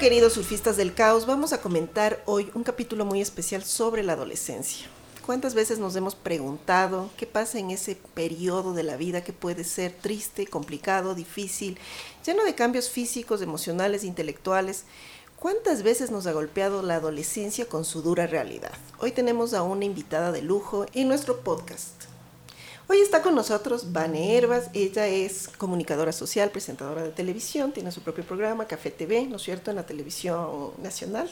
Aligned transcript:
Queridos 0.00 0.32
surfistas 0.32 0.78
del 0.78 0.94
caos, 0.94 1.26
vamos 1.26 1.52
a 1.52 1.60
comentar 1.60 2.22
hoy 2.24 2.50
un 2.54 2.62
capítulo 2.62 3.04
muy 3.04 3.20
especial 3.20 3.62
sobre 3.62 4.02
la 4.02 4.14
adolescencia. 4.14 4.86
¿Cuántas 5.26 5.52
veces 5.52 5.78
nos 5.78 5.94
hemos 5.94 6.14
preguntado 6.14 7.10
qué 7.18 7.26
pasa 7.26 7.58
en 7.58 7.70
ese 7.70 7.98
periodo 8.14 8.72
de 8.72 8.82
la 8.82 8.96
vida 8.96 9.22
que 9.22 9.34
puede 9.34 9.62
ser 9.62 9.92
triste, 9.92 10.46
complicado, 10.46 11.14
difícil, 11.14 11.78
lleno 12.24 12.44
de 12.44 12.54
cambios 12.54 12.88
físicos, 12.88 13.42
emocionales, 13.42 14.02
intelectuales? 14.02 14.84
¿Cuántas 15.38 15.82
veces 15.82 16.10
nos 16.10 16.26
ha 16.26 16.32
golpeado 16.32 16.82
la 16.82 16.94
adolescencia 16.94 17.66
con 17.66 17.84
su 17.84 18.00
dura 18.00 18.26
realidad? 18.26 18.72
Hoy 19.00 19.12
tenemos 19.12 19.52
a 19.52 19.62
una 19.62 19.84
invitada 19.84 20.32
de 20.32 20.40
lujo 20.40 20.86
en 20.94 21.08
nuestro 21.08 21.40
podcast. 21.40 22.09
Hoy 22.92 22.98
está 22.98 23.22
con 23.22 23.36
nosotros 23.36 23.92
Vane 23.92 24.36
Herbas, 24.36 24.68
ella 24.74 25.06
es 25.06 25.46
comunicadora 25.46 26.10
social, 26.10 26.50
presentadora 26.50 27.04
de 27.04 27.10
televisión, 27.10 27.70
tiene 27.70 27.92
su 27.92 28.00
propio 28.00 28.24
programa, 28.24 28.66
Café 28.66 28.90
TV, 28.90 29.26
¿no 29.26 29.36
es 29.36 29.42
cierto?, 29.42 29.70
en 29.70 29.76
la 29.76 29.86
televisión 29.86 30.72
nacional. 30.82 31.30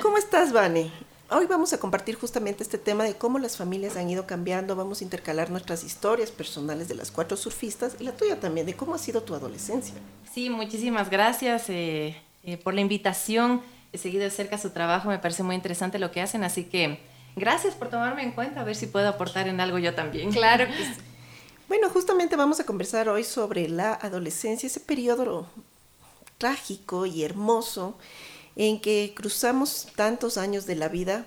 ¿Cómo 0.00 0.18
estás, 0.18 0.52
Vane? 0.52 0.92
Hoy 1.30 1.46
vamos 1.46 1.72
a 1.72 1.80
compartir 1.80 2.14
justamente 2.14 2.62
este 2.62 2.78
tema 2.78 3.02
de 3.02 3.14
cómo 3.14 3.40
las 3.40 3.56
familias 3.56 3.96
han 3.96 4.08
ido 4.08 4.24
cambiando, 4.24 4.76
vamos 4.76 5.00
a 5.00 5.04
intercalar 5.04 5.50
nuestras 5.50 5.82
historias 5.82 6.30
personales 6.30 6.86
de 6.86 6.94
las 6.94 7.10
cuatro 7.10 7.36
surfistas 7.36 7.96
y 7.98 8.04
la 8.04 8.12
tuya 8.12 8.38
también, 8.38 8.64
de 8.64 8.76
cómo 8.76 8.94
ha 8.94 8.98
sido 8.98 9.24
tu 9.24 9.34
adolescencia. 9.34 9.94
Sí, 10.32 10.48
muchísimas 10.48 11.10
gracias 11.10 11.70
eh, 11.70 12.16
eh, 12.44 12.56
por 12.56 12.74
la 12.74 12.82
invitación. 12.82 13.62
He 13.92 13.98
seguido 13.98 14.22
de 14.22 14.30
cerca 14.30 14.58
su 14.58 14.70
trabajo, 14.70 15.08
me 15.08 15.18
parece 15.18 15.42
muy 15.42 15.56
interesante 15.56 15.98
lo 15.98 16.12
que 16.12 16.20
hacen, 16.20 16.44
así 16.44 16.62
que 16.62 17.00
Gracias 17.38 17.74
por 17.74 17.88
tomarme 17.88 18.22
en 18.22 18.32
cuenta, 18.32 18.60
a 18.60 18.64
ver 18.64 18.76
si 18.76 18.86
puedo 18.86 19.08
aportar 19.08 19.48
en 19.48 19.60
algo 19.60 19.78
yo 19.78 19.94
también. 19.94 20.32
Claro 20.32 20.66
que 20.66 20.84
sí. 20.84 21.00
Bueno, 21.68 21.90
justamente 21.90 22.34
vamos 22.34 22.60
a 22.60 22.64
conversar 22.64 23.08
hoy 23.08 23.24
sobre 23.24 23.68
la 23.68 23.92
adolescencia, 23.92 24.66
ese 24.66 24.80
periodo 24.80 25.46
trágico 26.38 27.04
y 27.04 27.24
hermoso 27.24 27.98
en 28.56 28.80
que 28.80 29.12
cruzamos 29.14 29.88
tantos 29.94 30.38
años 30.38 30.66
de 30.66 30.76
la 30.76 30.88
vida 30.88 31.26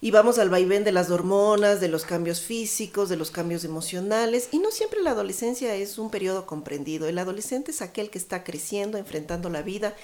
y 0.00 0.12
vamos 0.12 0.38
al 0.38 0.48
vaivén 0.48 0.84
de 0.84 0.92
las 0.92 1.10
hormonas, 1.10 1.80
de 1.80 1.88
los 1.88 2.04
cambios 2.04 2.40
físicos, 2.40 3.08
de 3.08 3.16
los 3.16 3.32
cambios 3.32 3.64
emocionales, 3.64 4.48
y 4.52 4.60
no 4.60 4.70
siempre 4.70 5.02
la 5.02 5.10
adolescencia 5.10 5.74
es 5.74 5.98
un 5.98 6.10
periodo 6.10 6.46
comprendido. 6.46 7.08
El 7.08 7.18
adolescente 7.18 7.72
es 7.72 7.82
aquel 7.82 8.08
que 8.08 8.18
está 8.18 8.44
creciendo, 8.44 8.96
enfrentando 8.96 9.50
la 9.50 9.62
vida 9.62 9.96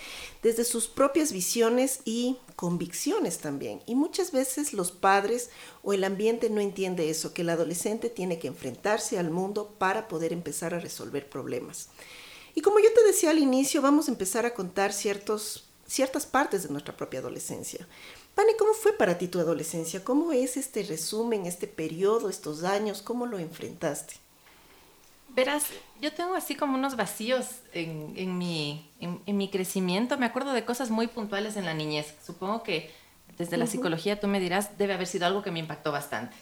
desde 0.42 0.64
sus 0.64 0.88
propias 0.88 1.30
visiones 1.30 2.00
y 2.04 2.38
convicciones 2.56 3.38
también. 3.38 3.82
Y 3.86 3.94
muchas 3.94 4.32
veces 4.32 4.72
los 4.72 4.90
padres 4.90 5.50
o 5.84 5.92
el 5.92 6.02
ambiente 6.02 6.50
no 6.50 6.60
entiende 6.60 7.08
eso, 7.08 7.32
que 7.32 7.42
el 7.42 7.50
adolescente 7.50 8.10
tiene 8.10 8.40
que 8.40 8.48
enfrentarse 8.48 9.16
al 9.16 9.30
mundo 9.30 9.76
para 9.78 10.08
poder 10.08 10.32
empezar 10.32 10.74
a 10.74 10.80
resolver 10.80 11.28
problemas. 11.28 11.88
Y 12.56 12.62
como 12.62 12.80
yo 12.80 12.92
te 12.92 13.04
decía 13.04 13.30
al 13.30 13.38
inicio, 13.38 13.80
vamos 13.80 14.08
a 14.08 14.12
empezar 14.12 14.44
a 14.44 14.54
contar 14.54 14.92
ciertos, 14.92 15.68
ciertas 15.86 16.26
partes 16.26 16.64
de 16.64 16.70
nuestra 16.70 16.96
propia 16.96 17.20
adolescencia. 17.20 17.86
Pane, 18.34 18.56
¿cómo 18.58 18.72
fue 18.72 18.92
para 18.92 19.16
ti 19.16 19.28
tu 19.28 19.38
adolescencia? 19.38 20.02
¿Cómo 20.02 20.32
es 20.32 20.56
este 20.56 20.82
resumen, 20.82 21.46
este 21.46 21.68
periodo, 21.68 22.28
estos 22.28 22.64
años? 22.64 23.00
¿Cómo 23.00 23.26
lo 23.26 23.38
enfrentaste? 23.38 24.14
Verás, 25.28 25.66
yo 26.00 26.12
tengo 26.12 26.34
así 26.34 26.54
como 26.54 26.74
unos 26.74 26.96
vacíos 26.96 27.46
en, 27.72 28.38
mi, 28.38 28.88
en, 29.00 29.36
mi 29.36 29.50
crecimiento. 29.50 30.18
Me 30.18 30.26
acuerdo 30.26 30.52
de 30.52 30.64
cosas 30.64 30.90
muy 30.90 31.06
puntuales 31.06 31.56
en 31.56 31.64
la 31.64 31.74
niñez. 31.74 32.14
Supongo 32.24 32.62
que 32.62 32.90
desde 33.38 33.56
la 33.56 33.66
psicología 33.66 34.18
tú 34.18 34.28
me 34.28 34.40
dirás, 34.40 34.78
debe 34.78 34.94
haber 34.94 35.06
sido 35.06 35.26
algo 35.26 35.42
que 35.42 35.50
me 35.50 35.58
impactó 35.58 35.90
bastante, 35.90 36.36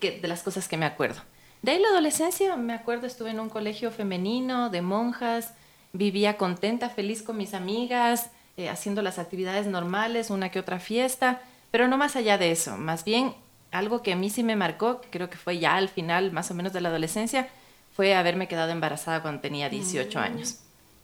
que, 0.00 0.20
de 0.20 0.28
las 0.28 0.42
cosas 0.42 0.68
que 0.68 0.76
me 0.76 0.86
acuerdo. 0.86 1.20
De 1.62 1.72
ahí 1.72 1.80
la 1.80 1.88
adolescencia, 1.88 2.56
me 2.56 2.72
acuerdo, 2.72 3.06
estuve 3.06 3.30
en 3.30 3.38
un 3.38 3.48
colegio 3.48 3.92
femenino 3.92 4.70
de 4.70 4.82
monjas, 4.82 5.54
vivía 5.92 6.36
contenta, 6.36 6.88
feliz 6.88 7.22
con 7.22 7.36
mis 7.36 7.54
amigas, 7.54 8.30
eh, 8.56 8.68
haciendo 8.68 9.02
las 9.02 9.18
actividades 9.18 9.66
normales, 9.66 10.30
una 10.30 10.50
que 10.50 10.58
otra 10.58 10.78
fiesta, 10.78 11.40
pero 11.70 11.88
no 11.88 11.96
más 11.96 12.16
allá 12.16 12.38
de 12.38 12.50
eso. 12.50 12.76
Más 12.76 13.04
bien, 13.04 13.34
algo 13.70 14.02
que 14.02 14.12
a 14.12 14.16
mí 14.16 14.30
sí 14.30 14.42
me 14.42 14.56
marcó, 14.56 15.00
que 15.00 15.08
creo 15.08 15.30
que 15.30 15.38
fue 15.38 15.58
ya 15.58 15.76
al 15.76 15.88
final 15.88 16.32
más 16.32 16.50
o 16.50 16.54
menos 16.54 16.72
de 16.72 16.80
la 16.80 16.90
adolescencia, 16.90 17.48
fue 17.94 18.14
haberme 18.14 18.48
quedado 18.48 18.70
embarazada 18.70 19.22
cuando 19.22 19.40
tenía 19.40 19.68
18 19.68 20.18
mm. 20.18 20.22
años. 20.22 20.58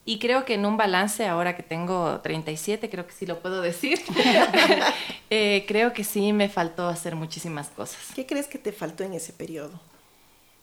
Y 0.05 0.19
creo 0.19 0.47
que 0.47 0.55
en 0.55 0.65
un 0.65 0.79
balance, 0.79 1.27
ahora 1.27 1.55
que 1.55 1.63
tengo 1.63 2.21
37, 2.23 2.89
creo 2.89 3.07
que 3.07 3.13
sí 3.13 3.27
lo 3.27 3.41
puedo 3.41 3.61
decir, 3.61 4.01
eh, 5.31 5.67
creo 5.69 5.93
que 5.93 6.03
sí 6.03 6.33
me 6.33 6.49
faltó 6.49 6.89
hacer 6.89 7.15
muchísimas 7.15 7.69
cosas. 7.69 7.99
¿Qué 8.15 8.25
crees 8.25 8.47
que 8.47 8.57
te 8.57 8.73
faltó 8.73 9.05
en 9.05 9.13
ese 9.13 9.35
periodo? 9.35 9.79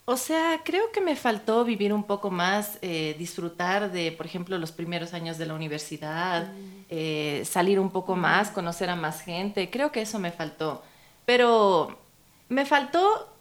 O 0.07 0.17
sea, 0.17 0.61
creo 0.63 0.91
que 0.91 1.01
me 1.01 1.15
faltó 1.15 1.65
vivir 1.65 1.91
un 1.91 2.03
poco 2.03 2.29
más, 2.29 2.77
eh, 2.83 3.15
disfrutar 3.17 3.91
de, 3.91 4.11
por 4.11 4.27
ejemplo, 4.27 4.55
los 4.59 4.71
primeros 4.71 5.15
años 5.15 5.39
de 5.39 5.47
la 5.47 5.55
universidad, 5.55 6.47
mm. 6.47 6.85
eh, 6.89 7.41
salir 7.43 7.79
un 7.79 7.89
poco 7.89 8.15
más, 8.15 8.51
conocer 8.51 8.91
a 8.91 8.95
más 8.95 9.21
gente. 9.21 9.71
Creo 9.71 9.91
que 9.91 10.01
eso 10.03 10.19
me 10.19 10.31
faltó. 10.31 10.83
Pero 11.25 11.97
me 12.49 12.67
faltó, 12.67 13.33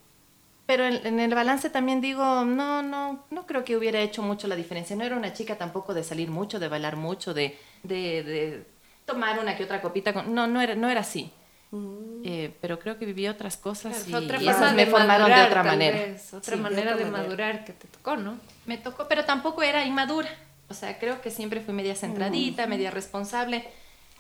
pero 0.65 0.87
en, 0.87 1.21
el 1.21 1.35
balance 1.35 1.69
también 1.69 2.01
digo, 2.01 2.25
no, 2.47 2.83
no, 2.83 3.27
no 3.31 3.47
creo 3.47 3.63
que 3.63 3.77
hubiera 3.77 4.01
hecho 4.01 4.23
mucho 4.23 4.49
la 4.49 4.57
diferencia. 4.57 4.97
No 4.97 5.05
era 5.05 5.19
una 5.19 5.35
chica 5.35 5.59
tampoco 5.59 5.93
de 5.93 6.03
salir 6.03 6.31
mucho, 6.31 6.59
de 6.59 6.69
bailar 6.69 6.97
mucho, 6.97 7.35
de, 7.35 7.59
de, 7.83 8.23
de 8.23 8.67
tomar 9.05 9.39
una 9.39 9.55
que 9.55 9.65
otra 9.65 9.83
copita. 9.83 10.13
no, 10.23 10.47
no 10.47 10.63
era, 10.63 10.75
no 10.75 10.89
era 10.89 11.01
así. 11.01 11.31
Mm. 11.75 12.23
Eh, 12.25 12.55
pero 12.61 12.79
creo 12.79 12.99
que 12.99 13.05
viví 13.05 13.27
otras 13.27 13.57
cosas 13.57 14.07
y, 14.09 14.15
esas 14.49 14.75
me 14.75 14.87
formaron 14.87 15.29
de 15.29 15.43
otra 15.43 15.65
manera. 15.65 16.17
otra 16.33 16.57
manera 16.57 16.97
de, 16.97 17.05
madurar 17.05 17.65
que 17.65 17.73
te 17.73 17.89
tocó, 17.89 18.17
¿no? 18.17 18.39
Me 18.65 18.79
tocó, 18.79 19.09
pero 19.09 19.25
tampoco 19.25 19.63
era 19.63 19.85
inmadura. 19.85 20.29
O 20.69 20.75
sea, 20.75 20.99
creo 20.99 21.21
que 21.21 21.31
siempre 21.31 21.61
fui 21.61 21.75
media 21.75 21.97
centradita, 21.97 22.67
media 22.69 22.93
responsable. 22.93 23.65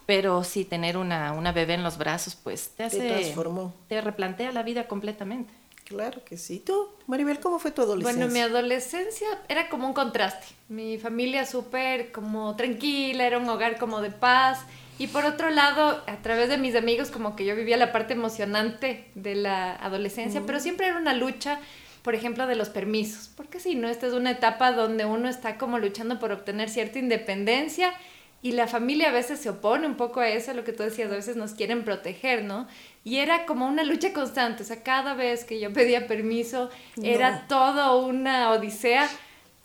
Pero 0.05 0.43
sí, 0.45 0.65
tener 0.65 0.99
una, 0.99 1.33
una 1.33 1.53
bebé 1.53 1.75
en 1.75 1.83
los 1.83 1.97
brazos, 1.97 2.35
pues 2.35 2.71
te 2.77 2.83
hace... 2.83 2.99
Te 2.99 3.09
transformó. 3.09 3.73
Te 3.89 4.01
replantea 4.01 4.53
la 4.53 4.63
vida 4.63 4.87
completamente. 4.87 5.51
Claro 5.85 6.23
que 6.25 6.37
sí. 6.37 6.59
¿Tú, 6.59 6.89
Maribel, 7.07 7.41
cómo 7.41 7.59
fue 7.59 7.71
tu 7.71 7.83
adolescencia? 7.83 8.27
Bueno, 8.27 8.33
mi 8.33 8.41
adolescencia 8.41 9.29
era 9.49 9.69
como 9.69 9.87
un 9.87 9.95
contraste. 9.95 10.47
Mi 10.69 10.99
familia 10.99 11.47
súper 11.47 12.11
como 12.11 12.55
tranquila, 12.57 13.27
era 13.27 13.39
un 13.39 13.49
hogar 13.49 13.79
como 13.79 14.01
de 14.01 14.11
paz 14.11 14.61
y 14.99 15.09
por 15.09 15.25
otro 15.25 15.51
lado, 15.51 16.03
a 16.07 16.17
través 16.23 16.49
de 16.49 16.57
mis 16.57 16.77
amigos, 16.77 17.11
como 17.11 17.35
que 17.35 17.45
yo 17.45 17.57
vivía 17.57 17.77
la 17.77 17.91
parte 17.91 18.15
emocionante 18.15 19.11
de 19.15 19.35
la 19.35 19.75
adolescencia, 19.75 20.43
pero 20.47 20.61
siempre 20.61 20.87
era 20.87 20.99
una 20.99 21.15
lucha, 21.15 21.59
por 22.03 22.15
ejemplo, 22.15 22.47
de 22.47 22.55
los 22.55 22.69
permisos. 22.69 23.29
Porque 23.37 23.59
si 23.59 23.75
no, 23.75 23.89
esta 23.89 24.07
es 24.07 24.13
una 24.13 24.31
etapa 24.31 24.73
donde 24.73 25.05
uno 25.05 25.29
está 25.29 25.59
como 25.59 25.79
luchando 25.79 26.21
por 26.21 26.31
obtener 26.31 26.69
cierta 26.71 27.01
independencia 27.01 27.93
y 28.41 28.53
la 28.53 28.69
familia 28.69 29.09
a 29.09 29.13
veces 29.13 29.41
se 29.41 29.49
opone 29.49 29.87
un 29.87 29.97
poco 29.97 30.21
a 30.21 30.29
eso, 30.29 30.53
lo 30.53 30.65
que 30.65 30.73
tú 30.73 30.83
decías, 30.83 31.11
a 31.11 31.17
veces 31.17 31.35
nos 31.35 31.55
quieren 31.55 31.83
proteger, 31.83 32.45
¿no? 32.45 32.69
Y 33.03 33.17
era 33.17 33.47
como 33.47 33.67
una 33.67 33.83
lucha 33.85 34.13
constante, 34.13 34.63
o 34.63 34.67
sea, 34.67 34.83
cada 34.83 35.15
vez 35.15 35.45
que 35.45 35.59
yo 35.59 35.73
pedía 35.73 36.07
permiso 36.07 36.71
era 37.03 37.47
todo 37.49 38.07
una 38.07 38.51
odisea, 38.51 39.09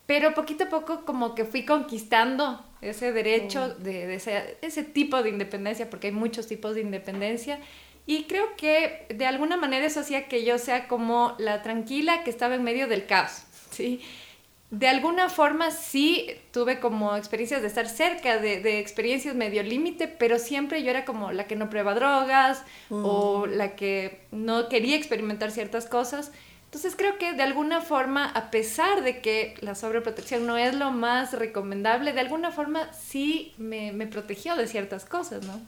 pero 0.06 0.34
poquito 0.34 0.64
a 0.64 0.70
poco 0.70 1.04
como 1.04 1.36
que 1.36 1.44
fui 1.44 1.66
conquistando 1.66 2.66
ese 2.82 3.12
derecho 3.12 3.70
de, 3.76 4.16
ese, 4.16 4.84
tipo 4.84 5.22
de 5.22 5.30
independencia, 5.30 5.90
porque 5.90 6.08
hay 6.08 6.14
muchos 6.14 6.48
tipos 6.48 6.76
de 6.76 6.82
independencia. 6.82 7.60
Y 8.06 8.24
creo 8.24 8.56
que 8.58 9.06
de 9.10 9.26
alguna 9.26 9.58
manera 9.58 9.86
eso 9.86 10.00
hacía 10.00 10.28
que 10.28 10.44
yo 10.44 10.58
sea 10.58 10.88
como 10.88 11.36
la 11.38 11.62
tranquila 11.62 12.24
que 12.24 12.30
estaba 12.30 12.56
en 12.56 12.64
medio 12.64 12.88
del 12.88 13.06
caos, 13.06 13.44
¿sí? 13.72 14.02
De 14.72 14.88
alguna 14.88 15.30
forma 15.30 15.72
sí 15.72 16.28
tuve 16.52 16.80
como 16.80 17.16
experiencias 17.16 17.62
de 17.62 17.68
estar 17.68 17.90
cerca 17.90 18.38
de, 18.38 18.62
de 18.62 18.80
experiencias 18.80 19.36
medio 19.36 19.64
límite, 19.64 20.08
pero 20.08 20.38
siempre 20.38 20.84
yo 20.84 20.92
era 20.92 21.06
como 21.06 21.32
la 21.32 21.48
que 21.48 21.56
no 21.56 21.70
prueba 21.70 21.96
drogas 21.96 22.64
o 22.90 23.46
mm. 23.48 23.52
la 23.52 23.76
que 23.76 24.22
no 24.32 24.70
quería 24.70 24.96
experimentar 24.96 25.52
ciertas 25.52 25.88
cosas. 25.88 26.32
Entonces 26.70 26.96
creo 26.96 27.18
que 27.18 27.34
de 27.34 27.42
alguna 27.42 27.82
forma, 27.82 28.26
a 28.30 28.52
pesar 28.52 29.04
de 29.04 29.22
que 29.22 29.56
la 29.62 29.74
sobreprotección 29.74 30.46
no 30.46 30.56
es 30.56 30.76
lo 30.76 30.92
más 30.92 31.34
recomendable, 31.34 32.14
de 32.14 32.20
alguna 32.20 32.52
forma 32.52 32.94
sí 32.94 33.56
me, 33.58 33.92
me 33.92 34.06
protegió 34.06 34.56
de 34.56 34.68
ciertas 34.68 35.04
cosas, 35.04 35.44
¿no? 35.46 35.60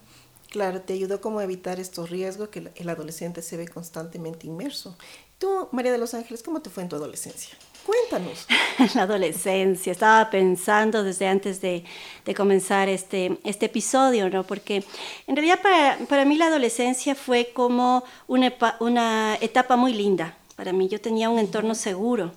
Claro, 0.52 0.82
te 0.82 0.94
ayudó 0.94 1.20
como 1.20 1.40
a 1.40 1.44
evitar 1.44 1.80
estos 1.80 2.12
riesgos 2.12 2.50
que 2.50 2.70
el 2.76 2.90
adolescente 2.90 3.42
se 3.42 3.58
ve 3.58 3.68
constantemente 3.68 4.46
inmerso. 4.46 4.96
Tú, 5.40 5.70
María 5.72 5.92
de 5.92 5.98
los 5.98 6.14
Ángeles, 6.14 6.44
¿cómo 6.44 6.62
te 6.62 6.70
fue 6.70 6.84
en 6.84 6.90
tu 6.90 6.98
adolescencia? 6.98 7.58
Cuéntanos. 7.84 8.46
La 8.96 9.04
adolescencia, 9.04 9.92
estaba 9.92 10.30
pensando 10.30 11.04
desde 11.04 11.28
antes 11.28 11.62
de, 11.62 11.84
de 12.26 12.36
comenzar 12.36 12.90
este, 12.90 13.40
este 13.44 13.66
episodio, 13.66 14.30
¿no? 14.30 14.44
Porque 14.44 14.84
en 15.26 15.36
realidad 15.36 15.62
para, 15.64 15.98
para 16.08 16.26
mí 16.26 16.38
la 16.38 16.46
adolescencia 16.48 17.16
fue 17.16 17.52
como 17.56 18.04
una, 18.28 18.54
una 18.80 19.36
etapa 19.42 19.78
muy 19.78 19.94
linda. 19.94 20.38
Para 20.62 20.74
mí 20.74 20.88
yo 20.88 21.02
tenía 21.02 21.32
un 21.32 21.40
entorno 21.40 21.74
seguro, 21.74 22.34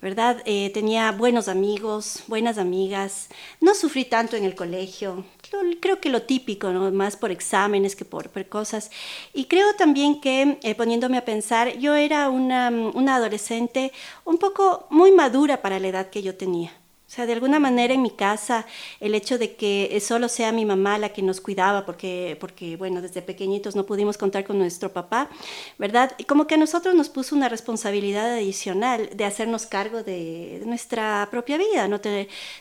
¿verdad? 0.00 0.40
Eh, 0.44 0.70
tenía 0.72 1.10
buenos 1.10 1.48
amigos, 1.48 2.22
buenas 2.28 2.56
amigas, 2.56 3.28
no 3.60 3.74
sufrí 3.74 4.04
tanto 4.04 4.36
en 4.36 4.44
el 4.44 4.54
colegio, 4.54 5.24
creo 5.80 6.00
que 6.00 6.08
lo 6.08 6.22
típico, 6.22 6.70
más 6.70 7.16
por 7.16 7.32
exámenes 7.32 7.96
que 7.96 8.04
por, 8.04 8.30
cosas. 8.48 8.92
Y 9.32 9.46
creo 9.46 9.74
también 9.74 10.20
que, 10.20 10.56
eh, 10.62 10.76
poniéndome 10.76 11.18
a 11.18 11.24
pensar, 11.24 11.76
yo 11.78 11.96
era 11.96 12.28
una 12.28 12.68
adolescente 13.16 13.90
un 14.24 14.38
poco 14.38 14.86
muy 14.90 15.10
madura 15.10 15.60
para 15.60 15.80
la 15.80 15.88
edad 15.88 16.10
que 16.10 16.22
yo 16.22 16.36
tenía. 16.36 16.83
O 17.14 17.16
sea, 17.16 17.26
de 17.26 17.32
alguna 17.32 17.60
manera 17.60 17.94
en 17.94 18.02
mi 18.02 18.10
casa, 18.10 18.66
el 18.98 19.14
hecho 19.14 19.38
de 19.38 19.54
que 19.54 19.96
solo 20.04 20.28
sea 20.28 20.50
mi 20.50 20.64
mamá 20.64 20.98
la 20.98 21.10
que 21.10 21.22
nos 21.22 21.40
cuidaba, 21.40 21.86
porque, 21.86 22.36
porque 22.40 22.76
bueno, 22.76 23.00
desde 23.00 23.22
pequeñitos 23.22 23.76
no 23.76 23.86
pudimos 23.86 24.18
contar 24.18 24.44
con 24.44 24.58
nuestro 24.58 24.92
papá, 24.92 25.28
¿verdad? 25.78 26.10
Como 26.26 26.48
que 26.48 26.56
a 26.56 26.58
nosotros 26.58 26.92
nos 26.92 27.08
puso 27.08 27.36
una 27.36 27.48
responsabilidad 27.48 28.34
adicional 28.34 29.10
de 29.14 29.24
hacernos 29.24 29.66
cargo 29.66 30.02
de, 30.02 30.62
nuestra 30.66 31.28
propia 31.30 31.56
vida, 31.56 31.86
¿no? 31.86 32.00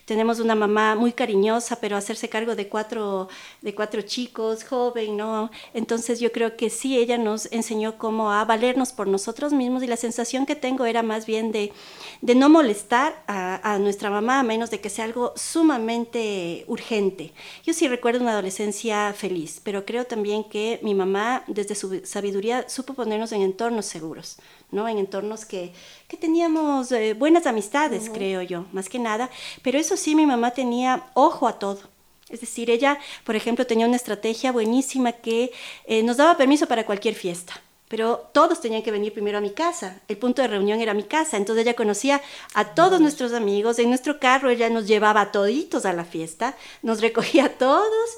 tenemos 0.06 0.40
una 0.40 0.54
mamá 0.54 0.94
muy 0.94 1.14
cariñosa, 1.14 1.80
pero 1.82 1.98
hacerse 1.98 2.30
cargo 2.30 2.56
de 2.56 2.68
cuatro, 2.70 3.30
de 3.64 3.74
cuatro 3.74 4.04
chicos, 4.04 4.64
joven, 4.64 5.18
¿no? 5.18 5.50
Entonces 5.74 6.20
yo 6.20 6.32
creo 6.32 6.56
que 6.58 6.70
sí, 6.70 6.96
ella 6.96 7.18
nos 7.18 7.52
enseñó 7.52 7.98
cómo 7.98 8.32
a 8.32 8.46
valernos 8.46 8.92
por 8.92 9.08
nosotros 9.08 9.52
mismos 9.52 9.82
y 9.82 9.88
la 9.88 9.98
sensación 9.98 10.46
que 10.46 10.56
tengo 10.56 10.86
era 10.86 11.02
más 11.02 11.26
bien 11.26 11.52
de, 11.52 11.74
de 12.22 12.36
no 12.36 12.50
molestar 12.50 13.24
a, 13.26 13.74
a 13.74 13.80
nuestra 13.80 14.12
mamá 14.12 14.43
menos 14.44 14.70
de 14.70 14.80
que 14.80 14.90
sea 14.90 15.06
algo 15.06 15.34
sumamente 15.36 16.66
urgente. 16.68 17.34
Yo 17.64 17.74
sí 17.74 17.88
recuerdo 17.88 18.22
una 18.22 18.32
adolescencia 18.32 19.14
feliz, 19.14 19.62
pero 19.64 19.86
creo 19.86 20.06
también 20.06 20.44
que 20.44 20.80
mi 20.84 20.94
mamá, 20.94 21.44
desde 21.48 21.76
su 21.76 22.02
sabiduría, 22.06 22.68
supo 22.70 22.94
ponernos 22.94 23.32
en 23.32 23.42
entornos 23.42 23.86
seguros, 23.86 24.38
¿no? 24.72 24.88
En 24.88 24.98
entornos 24.98 25.46
que, 25.46 25.74
que 26.08 26.18
teníamos 26.18 26.92
eh, 26.92 27.14
buenas 27.14 27.46
amistades, 27.48 28.10
creo 28.14 28.42
yo, 28.42 28.66
más 28.72 28.90
que 28.90 29.00
nada. 29.00 29.30
Pero 29.62 29.78
eso 29.80 29.98
sí, 29.98 30.16
mi 30.16 30.26
mamá 30.26 30.52
tenía 30.52 31.06
ojo 31.14 31.48
a 31.48 31.60
todo. 31.60 31.82
Es 32.30 32.42
decir, 32.42 32.70
ella, 32.70 33.00
por 33.24 33.36
ejemplo, 33.36 33.66
tenía 33.68 33.86
una 33.86 33.96
estrategia 33.96 34.52
buenísima 34.52 35.12
que 35.12 35.52
eh, 35.86 36.04
nos 36.04 36.18
daba 36.18 36.38
permiso 36.38 36.68
para 36.68 36.86
cualquier 36.86 37.16
fiesta 37.16 37.62
pero 37.94 38.28
todos 38.32 38.60
tenían 38.60 38.82
que 38.82 38.90
venir 38.90 39.14
primero 39.14 39.38
a 39.38 39.42
mi 39.42 39.52
casa. 39.52 40.02
El 40.08 40.18
punto 40.18 40.42
de 40.42 40.48
reunión 40.48 40.82
era 40.82 40.96
mi 40.96 41.04
casa. 41.04 41.38
Entonces 41.38 41.62
ella 41.64 41.76
conocía 41.76 42.24
a 42.56 42.74
todos 42.74 43.00
nuestros 43.00 43.34
amigos. 43.34 43.78
En 43.78 43.90
nuestro 43.90 44.20
carro 44.20 44.50
ella 44.50 44.68
nos 44.72 44.88
llevaba 44.88 45.22
a 45.22 45.32
toditos 45.32 45.86
a 45.86 45.94
la 45.94 46.04
fiesta, 46.04 46.58
nos 46.82 47.02
recogía 47.02 47.46
a 47.46 47.50
todos. 47.50 48.10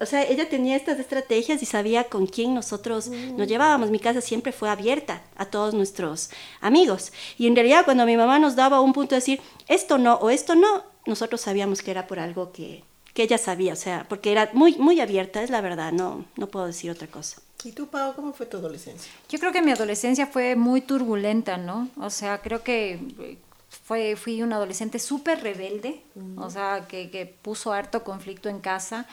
o 0.00 0.06
sea, 0.06 0.24
ella 0.24 0.48
tenía 0.48 0.74
estas 0.74 0.98
estrategias 0.98 1.62
y 1.62 1.64
sabía 1.64 2.08
con 2.08 2.26
quién 2.26 2.54
nosotros 2.54 3.06
mm. 3.06 3.36
nos 3.36 3.46
llevábamos. 3.46 3.92
Mi 3.92 4.00
casa 4.00 4.20
siempre 4.20 4.50
fue 4.50 4.68
abierta 4.68 5.22
a 5.36 5.44
todos 5.44 5.74
nuestros 5.74 6.30
amigos. 6.60 7.12
Y 7.38 7.46
en 7.46 7.54
realidad 7.54 7.84
cuando 7.84 8.06
mi 8.06 8.16
mamá 8.16 8.40
nos 8.40 8.56
daba 8.56 8.80
un 8.80 8.92
punto 8.92 9.14
de 9.14 9.20
decir, 9.20 9.40
esto 9.68 9.96
no 9.96 10.14
o 10.16 10.28
esto 10.28 10.56
no, 10.56 10.82
nosotros 11.06 11.40
sabíamos 11.40 11.82
que 11.82 11.92
era 11.92 12.08
por 12.08 12.18
algo 12.18 12.50
que, 12.50 12.82
que 13.12 13.22
ella 13.22 13.38
sabía, 13.38 13.74
o 13.74 13.76
sea, 13.76 14.06
porque 14.08 14.32
era 14.32 14.50
muy, 14.54 14.74
muy 14.78 15.00
abierta, 15.00 15.40
es 15.40 15.50
la 15.50 15.60
verdad, 15.60 15.92
no, 15.92 16.24
no 16.34 16.48
puedo 16.48 16.66
decir 16.66 16.90
otra 16.90 17.06
cosa. 17.06 17.40
¿Y 17.64 17.72
tú, 17.72 17.86
Pau, 17.86 18.14
cómo 18.14 18.32
fue 18.32 18.46
tu 18.46 18.58
adolescencia? 18.58 19.10
Yo 19.28 19.38
creo 19.38 19.50
que 19.50 19.62
mi 19.62 19.72
adolescencia 19.72 20.26
fue 20.26 20.54
muy 20.54 20.82
turbulenta, 20.82 21.56
¿no? 21.56 21.88
O 21.98 22.10
sea, 22.10 22.42
creo 22.42 22.62
que 22.62 23.00
eh, 23.18 23.38
fue, 23.68 24.16
fui 24.16 24.42
una 24.42 24.56
adolescente 24.56 24.98
súper 24.98 25.42
rebelde, 25.42 26.02
o 26.36 26.50
sea, 26.50 26.86
que, 26.86 27.10
que, 27.10 27.26
puso 27.26 27.72
harto 27.72 28.04
conflicto 28.04 28.50
en 28.50 28.60
casa, 28.60 29.06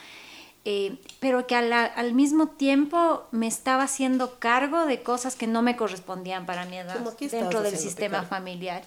eh, 0.65 0.97
pero 1.19 1.47
que 1.47 1.55
al, 1.55 2.13
mismo 2.13 2.49
tiempo 2.49 3.23
me 3.31 3.47
estaba 3.47 3.83
haciendo 3.83 4.37
cargo 4.37 4.85
de 4.85 5.01
cosas 5.01 5.35
que 5.35 5.47
no 5.47 5.61
me 5.61 5.75
correspondían 5.75 6.45
para 6.45 6.65
mi 6.65 6.77
edad 6.77 6.99
dentro 7.19 7.61
del 7.61 7.77
sistema 7.77 8.23
familiar. 8.23 8.83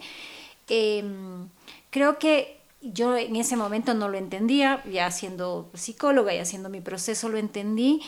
Em, 0.69 1.49
creo 1.91 2.19
que 2.19 2.61
yo 2.81 3.17
en 3.17 3.37
ese 3.37 3.57
momento 3.57 3.95
no 3.95 4.09
lo 4.09 4.19
entendía, 4.19 4.85
ya 4.85 5.11
siendo 5.11 5.71
psicóloga 5.75 6.35
y 6.35 6.39
haciendo 6.39 6.69
mi 6.69 6.81
proceso 6.81 7.29
lo 7.29 7.39
entendí 7.39 8.03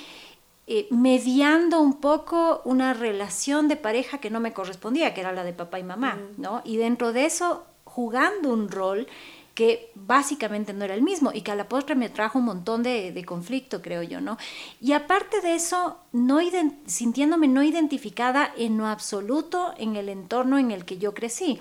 eh, 0.67 0.89
mediando 0.91 1.81
un 1.81 2.01
poco 2.01 2.63
una 2.65 2.93
relación 2.93 3.69
de 3.69 3.77
pareja 3.77 4.19
que 4.19 4.31
no 4.31 4.41
me 4.41 4.53
correspondía, 4.53 5.15
que 5.15 5.21
era 5.21 5.33
la 5.33 5.45
de 5.45 5.53
papá 5.53 5.79
y 5.79 5.85
mamá, 5.85 6.17
mm. 6.17 6.41
¿no? 6.41 6.63
Y 6.65 6.77
dentro 6.77 7.13
de 7.13 7.27
eso, 7.27 7.65
jugando 7.85 8.53
un 8.53 8.69
rol 8.69 9.07
que 9.55 9.91
básicamente 9.95 10.75
no 10.75 10.85
era 10.85 10.95
el 10.95 11.01
mismo 11.01 11.31
y 11.33 11.41
que 11.41 11.51
a 11.51 11.55
la 11.55 11.67
postre 11.67 11.95
me 11.95 12.11
trajo 12.11 12.39
un 12.39 12.45
montón 12.45 12.83
de, 12.83 13.11
de 13.11 13.25
conflicto, 13.25 13.81
creo 13.81 14.03
yo, 14.03 14.21
¿no? 14.21 14.37
Y 14.83 14.93
aparte 14.93 15.41
de 15.41 15.55
eso, 15.55 15.97
no 16.13 16.41
sintiéndome 16.85 17.49
no 17.49 17.63
identificada 17.63 18.53
en 18.59 18.77
lo 18.77 18.87
absoluto 18.87 19.73
en 19.79 19.97
el 19.97 20.11
entorno 20.11 20.59
en 20.59 20.73
el 20.73 20.85
que 20.85 20.99
yo 20.99 21.15
crecí. 21.15 21.59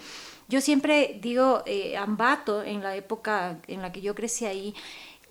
Yo 0.48 0.62
siempre 0.62 1.20
digo, 1.22 1.64
eh, 1.66 1.98
Ambato, 1.98 2.64
en 2.64 2.84
la 2.84 2.96
época 2.96 3.60
en 3.68 3.82
la 3.82 3.92
que 3.92 4.02
yo 4.02 4.14
crecí 4.14 4.46
ahí, 4.46 4.76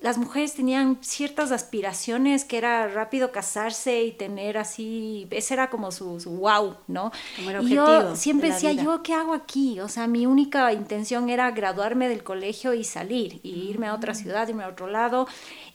las 0.00 0.18
mujeres 0.18 0.54
tenían 0.54 0.98
ciertas 1.00 1.50
aspiraciones 1.50 2.44
que 2.44 2.58
era 2.58 2.88
rápido 2.88 3.32
casarse 3.32 4.02
y 4.02 4.12
tener 4.12 4.58
así, 4.58 5.26
ese 5.30 5.54
era 5.54 5.70
como 5.70 5.92
su, 5.92 6.18
wow, 6.40 6.76
¿no? 6.88 7.10
y 7.62 7.70
yo 7.70 8.14
siempre 8.16 8.50
decía, 8.50 8.72
¿yo 8.72 9.02
qué 9.02 9.14
hago 9.14 9.32
aquí? 9.32 9.80
O 9.80 9.88
sea, 9.88 10.06
mi 10.06 10.26
única 10.26 10.72
intención 10.72 11.30
era 11.30 11.50
graduarme 11.52 12.08
del 12.08 12.22
colegio 12.22 12.74
y 12.74 12.84
salir, 12.84 13.40
y 13.42 13.68
irme 13.70 13.86
a 13.86 13.94
otra 13.94 14.12
mm. 14.12 14.16
ciudad, 14.16 14.48
irme 14.48 14.64
a 14.64 14.68
otro 14.68 14.88
lado 14.88 15.26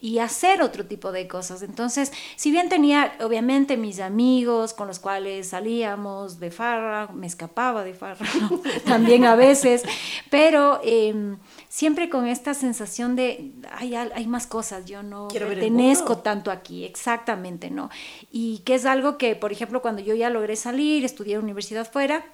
y 0.02 0.20
hacer 0.20 0.62
otro 0.62 0.86
tipo 0.86 1.12
de 1.12 1.28
cosas. 1.28 1.64
Entonces, 1.64 2.12
si 2.36 2.52
bien 2.52 2.70
tenía 2.70 3.16
obviamente 3.22 3.78
mis 3.78 4.00
amigos 4.00 4.74
con 4.74 4.88
los 4.88 5.00
cuales 5.00 5.50
salíamos 5.50 6.40
de 6.40 6.52
farra, 6.52 7.08
me 7.14 7.26
escapaba 7.26 7.84
de 7.84 7.94
farra 7.94 8.28
también 8.86 9.26
a 9.26 9.36
veces, 9.36 9.84
pero... 10.30 10.82
Eh, 10.84 11.36
siempre 11.70 12.10
con 12.10 12.28
esta 12.28 12.54
sensación 12.54 13.16
de, 13.16 13.54
hay, 13.72 13.96
hay 13.96 14.28
más 14.28 14.48
cosas, 14.48 14.86
yo 14.86 15.04
no 15.04 15.30
pertenezco 15.30 16.18
tanto 16.18 16.52
aquí, 16.52 16.84
exactamente, 16.84 17.70
¿no? 17.70 17.90
Y 18.32 18.60
que 18.66 18.76
es 18.76 18.86
algo 18.86 19.18
que, 19.18 19.36
por 19.36 19.52
ejemplo, 19.52 19.82
cuando 19.82 20.02
yo 20.02 20.16
ya 20.16 20.30
logré 20.30 20.56
salir, 20.56 21.06
estudiar 21.06 21.42
universidad 21.42 21.90
fuera, 21.90 22.26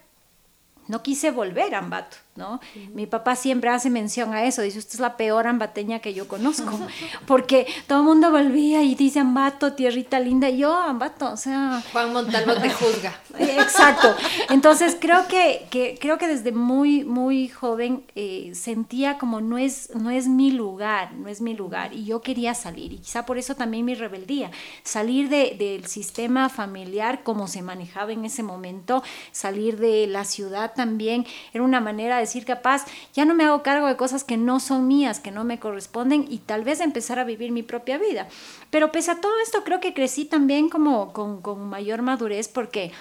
no 0.88 1.04
quise 1.04 1.32
volver 1.32 1.76
a 1.76 1.80
Ambato. 1.80 2.18
¿No? 2.36 2.60
Mi 2.94 3.06
papá 3.06 3.38
siempre 3.38 3.70
hace 3.70 3.90
mención 3.90 4.34
a 4.34 4.44
eso, 4.44 4.62
dice, 4.62 4.80
usted 4.80 4.96
es 4.96 5.00
la 5.00 5.16
peor 5.16 5.48
ambateña 5.48 6.00
que 6.00 6.14
yo 6.14 6.28
conozco, 6.28 6.78
porque 7.28 7.66
todo 7.88 8.00
el 8.00 8.06
mundo 8.06 8.30
volvía 8.30 8.84
y 8.84 8.94
dice 8.96 9.22
Ambato, 9.22 9.72
tierrita 9.74 10.20
linda, 10.20 10.50
y 10.50 10.58
yo 10.58 10.74
Ambato, 10.74 11.32
o 11.32 11.38
sea... 11.38 11.82
Juan 11.94 12.12
Montalvo 12.12 12.56
te 12.56 12.70
juzga. 12.70 13.18
Exacto, 13.40 14.14
entonces 14.50 14.98
creo 15.00 15.28
que, 15.28 15.68
que, 15.70 15.98
creo 16.00 16.18
que 16.18 16.28
desde 16.28 16.52
muy, 16.52 17.06
muy 17.06 17.48
joven 17.48 18.04
eh, 18.16 18.52
sentía 18.54 19.18
como 19.18 19.40
no 19.40 19.58
es, 19.58 19.96
no 19.96 20.10
es 20.10 20.28
mi 20.28 20.52
lugar, 20.52 21.14
no 21.14 21.30
es 21.30 21.40
mi 21.40 21.54
lugar, 21.54 21.94
y 21.94 22.04
yo 22.04 22.22
quería 22.22 22.54
salir, 22.54 22.92
y 22.92 22.98
quizá 22.98 23.26
por 23.26 23.38
eso 23.38 23.56
también 23.56 23.86
mi 23.86 23.96
rebeldía, 23.96 24.52
salir 24.84 25.30
de, 25.30 25.56
del 25.58 25.88
sistema 25.88 26.50
familiar 26.50 27.24
como 27.24 27.48
se 27.48 27.62
manejaba 27.62 28.12
en 28.12 28.26
ese 28.26 28.44
momento, 28.44 29.04
salir 29.32 29.78
de 29.78 30.06
la 30.08 30.26
ciudad 30.26 30.74
también, 30.76 31.26
era 31.54 31.64
una 31.64 31.80
manera 31.80 32.18
de 32.18 32.25
decir 32.26 32.46
capaz, 32.46 32.86
ya 33.14 33.26
no 33.26 33.34
me 33.34 33.46
hago 33.46 33.64
cargo 33.64 33.88
de 33.88 33.96
cosas 33.96 34.24
que 34.24 34.38
no 34.38 34.60
son 34.60 34.88
mías, 34.88 35.20
que 35.20 35.32
no 35.32 35.44
me 35.44 35.60
corresponden 35.60 36.26
y 36.30 36.40
tal 36.40 36.64
vez 36.64 36.82
empezar 36.82 37.20
a 37.20 37.24
vivir 37.24 37.52
mi 37.52 37.64
propia 37.64 37.98
vida. 37.98 38.28
Pero 38.70 38.92
pese 38.92 39.12
a 39.12 39.22
todo 39.22 39.34
esto, 39.44 39.64
creo 39.64 39.80
que 39.80 39.94
crecí 39.94 40.26
también 40.26 40.70
como 40.70 41.14
con, 41.14 41.42
con 41.42 41.68
mayor 41.70 42.02
madurez 42.02 42.48
porque 42.48 42.92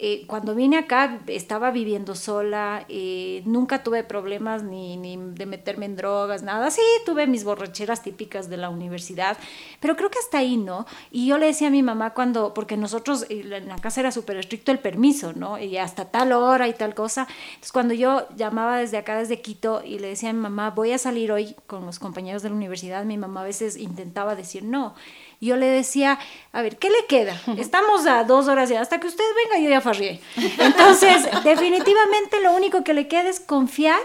eh, 0.00 0.24
cuando 0.28 0.54
vine 0.54 0.78
acá 0.78 1.18
estaba 1.26 1.72
viviendo 1.72 2.14
sola, 2.14 2.84
eh, 2.88 3.42
nunca 3.44 3.82
tuve 3.82 4.04
problemas 4.04 4.62
ni, 4.62 4.96
ni, 4.96 5.16
de 5.16 5.44
meterme 5.44 5.86
en 5.86 5.96
drogas, 5.96 6.44
nada. 6.44 6.70
Sí, 6.70 6.82
tuve 7.04 7.26
mis 7.26 7.42
borracheras 7.42 8.00
típicas 8.04 8.48
de 8.48 8.58
la 8.58 8.70
universidad, 8.70 9.36
pero 9.80 9.96
creo 9.96 10.08
que 10.08 10.20
hasta 10.20 10.38
ahí, 10.38 10.56
¿no? 10.56 10.86
Y 11.10 11.26
yo 11.26 11.36
le 11.36 11.46
decía 11.46 11.66
a 11.66 11.72
mi 11.72 11.82
mamá 11.82 12.14
cuando, 12.14 12.54
porque 12.54 12.76
nosotros 12.76 13.26
eh, 13.28 13.40
en 13.52 13.66
la 13.66 13.76
casa 13.78 13.98
era 13.98 14.12
súper 14.12 14.36
estricto 14.36 14.70
el 14.70 14.78
permiso, 14.78 15.32
¿no? 15.32 15.58
Y 15.58 15.76
hasta 15.78 16.04
tal 16.04 16.30
hora 16.30 16.68
y 16.68 16.74
tal 16.74 16.94
cosa. 16.94 17.26
Entonces 17.48 17.72
cuando 17.72 17.92
yo 17.92 18.28
llamaba 18.36 18.78
desde 18.78 18.98
acá, 18.98 19.18
desde 19.18 19.40
Quito, 19.40 19.82
y 19.84 19.98
le 19.98 20.08
decía 20.10 20.30
a 20.30 20.32
mi 20.32 20.38
mamá, 20.40 20.70
voy 20.70 20.92
a 20.92 20.98
salir 20.98 21.32
hoy 21.32 21.56
con 21.66 21.84
los 21.84 21.98
compañeros 21.98 22.42
de 22.42 22.50
la 22.50 22.54
universidad, 22.54 23.04
mi 23.04 23.18
mamá 23.18 23.40
a 23.40 23.44
veces 23.44 23.76
intentaba 23.76 24.36
decir 24.36 24.62
no 24.62 24.94
yo 25.40 25.56
le 25.56 25.66
decía, 25.66 26.18
a 26.52 26.62
ver, 26.62 26.78
¿qué 26.78 26.90
le 26.90 27.06
queda? 27.08 27.40
Estamos 27.56 28.06
a 28.06 28.24
dos 28.24 28.48
horas 28.48 28.68
ya, 28.68 28.80
hasta 28.80 28.98
que 28.98 29.06
usted 29.06 29.24
venga 29.44 29.62
yo 29.62 29.70
ya 29.70 29.80
farrié. 29.80 30.20
Entonces, 30.58 31.28
definitivamente 31.44 32.40
lo 32.42 32.54
único 32.54 32.82
que 32.84 32.94
le 32.94 33.08
queda 33.08 33.28
es 33.28 33.40
confiar 33.40 34.00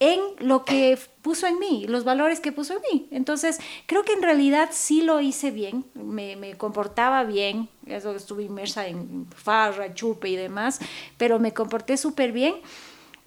en 0.00 0.20
lo 0.38 0.64
que 0.64 0.98
puso 1.22 1.46
en 1.46 1.58
mí, 1.58 1.86
los 1.88 2.04
valores 2.04 2.40
que 2.40 2.52
puso 2.52 2.74
en 2.74 2.80
mí. 2.92 3.08
Entonces, 3.10 3.58
creo 3.86 4.02
que 4.02 4.12
en 4.12 4.22
realidad 4.22 4.70
sí 4.72 5.02
lo 5.02 5.20
hice 5.20 5.50
bien, 5.50 5.84
me, 5.94 6.36
me 6.36 6.56
comportaba 6.56 7.24
bien, 7.24 7.68
eso 7.86 8.14
estuve 8.14 8.42
inmersa 8.42 8.86
en 8.86 9.26
farra, 9.34 9.94
chupe 9.94 10.28
y 10.28 10.36
demás, 10.36 10.80
pero 11.16 11.38
me 11.38 11.54
comporté 11.54 11.96
súper 11.96 12.32
bien. 12.32 12.54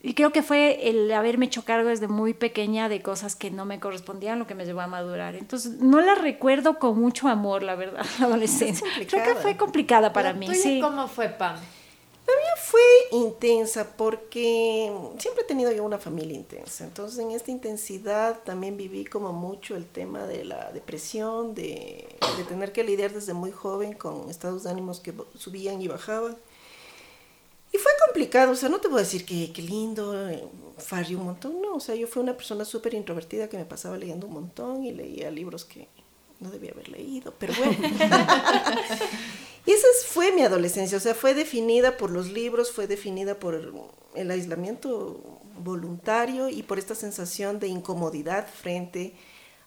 Y 0.04 0.14
creo 0.14 0.32
que 0.32 0.44
fue 0.44 0.90
el 0.90 1.12
haberme 1.12 1.48
hecho 1.48 1.66
cargo 1.66 1.90
desde 1.90 2.08
muy 2.08 2.34
pequeña 2.34 2.88
de 2.88 3.02
cosas 3.02 3.36
que 3.36 3.50
no 3.50 3.66
me 3.66 3.80
correspondían, 3.80 4.38
lo 4.38 4.46
que 4.46 4.54
me 4.54 4.66
llevó 4.66 4.82
a 4.82 4.88
madurar. 4.88 5.36
Entonces, 5.36 5.80
no 5.80 6.02
la 6.02 6.14
recuerdo 6.14 6.78
con 6.78 7.00
mucho 7.00 7.28
amor, 7.28 7.64
la 7.64 7.76
verdad, 7.76 8.06
la 8.20 8.28
adolescencia. 8.28 8.88
Creo 9.08 9.24
que 9.24 9.36
fue 9.36 9.58
complicada 9.58 10.14
para 10.14 10.34
mí. 10.34 10.54
Sí. 10.54 10.80
¿Cómo 10.80 11.08
fue, 11.08 11.30
Pam? 11.30 11.56
La 12.28 12.34
mía 12.34 12.56
fue 12.58 12.82
intensa 13.12 13.96
porque 13.96 14.92
siempre 15.18 15.44
he 15.44 15.48
tenido 15.48 15.72
yo 15.72 15.84
una 15.86 15.98
familia 15.98 16.36
intensa. 16.36 16.84
Entonces, 16.84 17.20
en 17.20 17.32
esta 17.32 17.52
intensidad 17.52 18.40
también 18.44 18.76
viví 18.76 19.06
como 19.06 19.32
mucho 19.32 19.78
el 19.78 19.86
tema 19.86 20.28
de 20.28 20.44
la 20.44 20.72
depresión, 20.74 21.56
de, 21.56 22.06
de 22.38 22.44
tener 22.44 22.74
que 22.74 22.84
lidiar 22.84 23.14
desde 23.14 23.34
muy 23.34 23.52
joven 23.52 23.94
con 23.94 24.30
estados 24.30 24.64
de 24.64 24.70
ánimos 24.70 25.00
que 25.00 25.14
subían 25.36 25.82
y 25.82 25.88
bajaban. 25.88 26.38
Y 27.72 27.78
fue 27.78 27.92
complicado, 28.06 28.52
o 28.52 28.56
sea, 28.56 28.70
no 28.70 28.80
te 28.80 28.88
voy 28.88 29.00
a 29.00 29.04
decir 29.04 29.26
que, 29.26 29.52
qué 29.52 29.62
lindo, 29.62 30.30
eh, 30.30 30.44
farrí 30.78 31.16
un 31.16 31.26
montón, 31.26 31.62
no, 31.62 31.76
o 31.76 31.80
sea, 31.80 31.96
yo 31.96 32.08
fui 32.08 32.22
una 32.22 32.36
persona 32.36 32.66
súper 32.66 32.94
introvertida 32.94 33.50
que 33.50 33.58
me 33.58 33.66
pasaba 33.66 33.98
leyendo 33.98 34.28
un 34.28 34.34
montón 34.34 34.84
y 34.84 34.92
leía 34.92 35.30
libros 35.30 35.66
que 35.66 35.88
no 36.40 36.50
debía 36.50 36.72
haber 36.72 36.90
leído, 36.90 37.34
pero 37.38 37.54
bueno. 37.58 37.76
y 39.66 39.72
esa 39.72 39.88
fue 40.08 40.32
mi 40.32 40.44
adolescencia, 40.44 40.98
o 40.98 41.02
sea, 41.02 41.14
fue 41.16 41.34
definida 41.34 41.98
por 41.98 42.12
los 42.12 42.32
libros, 42.32 42.72
fue 42.72 42.88
definida 42.88 43.40
por 43.40 43.74
el 44.16 44.32
aislamiento 44.32 45.42
voluntario 45.60 46.50
y 46.50 46.64
por 46.64 46.80
esta 46.80 46.96
sensación 46.96 47.60
de 47.60 47.68
incomodidad 47.68 48.48
frente 48.48 49.14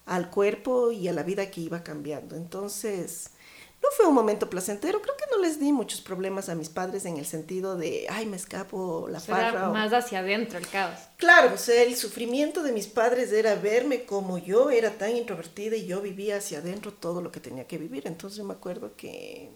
al 0.05 0.29
cuerpo 0.29 0.91
y 0.91 1.07
a 1.07 1.13
la 1.13 1.23
vida 1.23 1.51
que 1.51 1.61
iba 1.61 1.83
cambiando. 1.83 2.35
Entonces, 2.35 3.31
no 3.81 3.89
fue 3.95 4.05
un 4.05 4.13
momento 4.13 4.49
placentero. 4.49 5.01
Creo 5.01 5.17
que 5.17 5.25
no 5.31 5.41
les 5.41 5.59
di 5.59 5.71
muchos 5.71 6.01
problemas 6.01 6.49
a 6.49 6.55
mis 6.55 6.69
padres 6.69 7.05
en 7.05 7.17
el 7.17 7.25
sentido 7.25 7.75
de, 7.75 8.05
ay, 8.09 8.25
me 8.27 8.37
escapo 8.37 9.07
la 9.09 9.19
farra. 9.19 9.69
más 9.69 9.91
hacia 9.91 10.19
adentro 10.19 10.59
el 10.59 10.67
caos. 10.67 10.99
Claro, 11.17 11.55
o 11.55 11.57
sea, 11.57 11.81
el 11.81 11.95
sufrimiento 11.95 12.61
de 12.63 12.71
mis 12.73 12.87
padres 12.87 13.31
era 13.31 13.55
verme 13.55 14.05
como 14.05 14.37
yo 14.37 14.69
era 14.69 14.91
tan 14.91 15.15
introvertida 15.15 15.75
y 15.75 15.87
yo 15.87 16.01
vivía 16.01 16.37
hacia 16.37 16.59
adentro 16.59 16.93
todo 16.93 17.21
lo 17.21 17.31
que 17.31 17.39
tenía 17.39 17.65
que 17.65 17.77
vivir. 17.77 18.07
Entonces 18.07 18.37
yo 18.37 18.43
me 18.43 18.53
acuerdo 18.53 18.95
que 18.95 19.49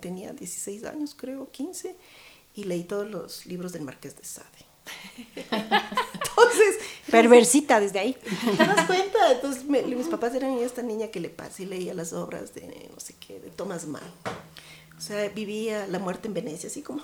tenía 0.00 0.32
16 0.32 0.84
años, 0.84 1.14
creo, 1.16 1.50
15, 1.50 1.96
y 2.54 2.64
leí 2.64 2.84
todos 2.84 3.10
los 3.10 3.46
libros 3.46 3.72
del 3.72 3.82
Marqués 3.82 4.16
de 4.16 4.24
Sade. 4.24 4.63
Entonces, 5.50 6.78
perversita 7.10 7.80
desde 7.80 7.98
ahí. 7.98 8.16
¿Te 8.56 8.64
das 8.64 8.86
cuenta? 8.86 9.32
Entonces, 9.32 9.64
mis 9.64 10.08
papás 10.08 10.34
eran 10.34 10.58
esta 10.58 10.82
niña 10.82 11.08
que 11.08 11.20
le 11.20 11.30
pasa 11.30 11.62
y 11.62 11.66
leía 11.66 11.94
las 11.94 12.12
obras 12.12 12.54
de 12.54 12.88
no 12.92 13.00
sé 13.00 13.14
qué, 13.20 13.40
de 13.40 13.50
Thomas 13.50 13.86
Mann. 13.86 14.02
O 14.96 15.00
sea, 15.00 15.28
vivía 15.28 15.86
la 15.88 15.98
muerte 15.98 16.28
en 16.28 16.34
Venecia, 16.34 16.68
así 16.68 16.82
como. 16.82 17.02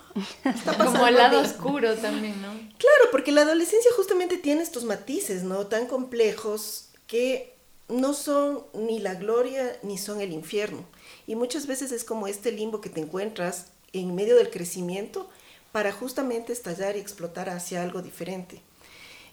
como 0.77 1.07
el 1.07 1.17
lado 1.17 1.41
oscuro 1.41 1.97
también, 1.97 2.41
¿no? 2.41 2.49
Claro, 2.49 3.11
porque 3.11 3.33
la 3.33 3.43
adolescencia 3.43 3.91
justamente 3.97 4.37
tiene 4.37 4.63
estos 4.63 4.85
matices, 4.85 5.43
¿no? 5.43 5.67
Tan 5.67 5.87
complejos 5.87 6.89
que 7.07 7.55
no 7.89 8.15
son 8.15 8.65
ni 8.75 9.01
la 9.01 9.15
gloria 9.15 9.77
ni 9.83 9.99
son 9.99 10.21
el 10.21 10.33
infierno. 10.33 10.85
Y 11.27 11.35
muchas 11.35 11.67
veces 11.67 11.93
es 11.93 12.05
como 12.05 12.27
este 12.27 12.53
limbo 12.53 12.81
que 12.81 12.89
te 12.89 13.01
encuentras 13.01 13.67
en 13.93 14.15
medio 14.15 14.37
del 14.37 14.51
crecimiento 14.51 15.29
para 15.73 15.93
justamente 15.93 16.53
estallar 16.53 16.97
y 16.97 17.01
explotar 17.01 17.49
hacia 17.49 17.83
algo 17.83 18.03
diferente. 18.03 18.63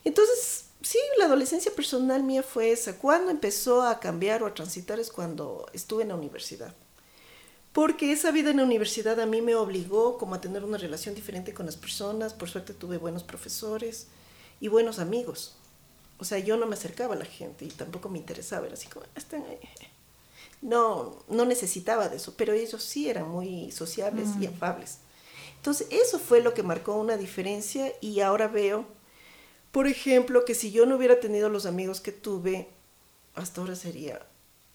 Entonces, 0.04 0.66
sí, 0.82 1.00
la 1.18 1.26
adolescencia 1.26 1.74
personal 1.74 2.24
mía 2.24 2.44
fue 2.44 2.72
esa. 2.72 2.98
Cuando 2.98 3.32
empezó 3.32 3.82
a 3.82 4.00
cambiar 4.00 4.44
o 4.44 4.48
a 4.48 4.54
transitar 4.54 5.00
es 5.00 5.12
cuando 5.12 5.66
estuve 5.74 6.04
en 6.04 6.10
la 6.10 6.16
universidad. 6.16 6.74
Porque 7.74 8.12
esa 8.12 8.32
vida 8.32 8.52
en 8.52 8.58
la 8.58 8.64
universidad 8.64 9.20
a 9.20 9.26
mí 9.26 9.42
me 9.42 9.56
obligó 9.56 10.18
como 10.18 10.36
a 10.36 10.42
tener 10.42 10.64
una 10.64 10.78
relación 10.78 11.14
diferente 11.14 11.54
con 11.54 11.66
las 11.66 11.76
personas. 11.76 12.34
Por 12.34 12.50
suerte 12.50 12.74
tuve 12.74 12.98
buenos 12.98 13.24
profesores 13.24 14.08
y 14.60 14.68
buenos 14.68 15.00
amigos. 15.00 15.56
O 16.20 16.26
sea, 16.26 16.40
yo 16.40 16.58
no 16.58 16.66
me 16.66 16.76
acercaba 16.76 17.14
a 17.14 17.18
la 17.18 17.26
gente 17.26 17.66
y 17.66 17.70
tampoco 17.70 18.10
me 18.10 18.18
interesaba. 18.18 18.66
Era 18.66 18.74
así 18.74 18.88
como, 18.88 19.06
están 19.16 19.44
ahí. 19.44 19.60
No, 20.62 21.24
no 21.28 21.46
necesitaba 21.46 22.10
de 22.10 22.18
eso, 22.18 22.34
pero 22.36 22.54
ellos 22.54 22.82
sí 22.82 23.10
eran 23.10 23.30
muy 23.30 23.72
sociables 23.72 24.30
y 24.40 24.48
afables. 24.48 25.00
Entonces, 25.68 25.90
eso 25.92 26.18
fue 26.18 26.40
lo 26.40 26.54
que 26.54 26.64
marcó 26.64 26.96
una 26.96 27.18
diferencia 27.18 27.92
y 28.00 28.22
ahora 28.22 28.48
veo, 28.48 28.86
por 29.74 29.86
ejemplo, 29.86 30.46
que 30.46 30.56
si 30.56 30.72
yo 30.72 30.86
no 30.86 30.96
hubiera 30.96 31.20
tenido 31.20 31.50
los 31.50 31.66
amigos 31.66 32.00
que 32.00 32.14
tuve, 32.14 32.70
hasta 33.36 33.60
ahora 33.60 33.76
sería 33.76 34.26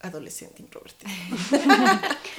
adolescente 0.02 0.62
introvertido. 0.62 1.10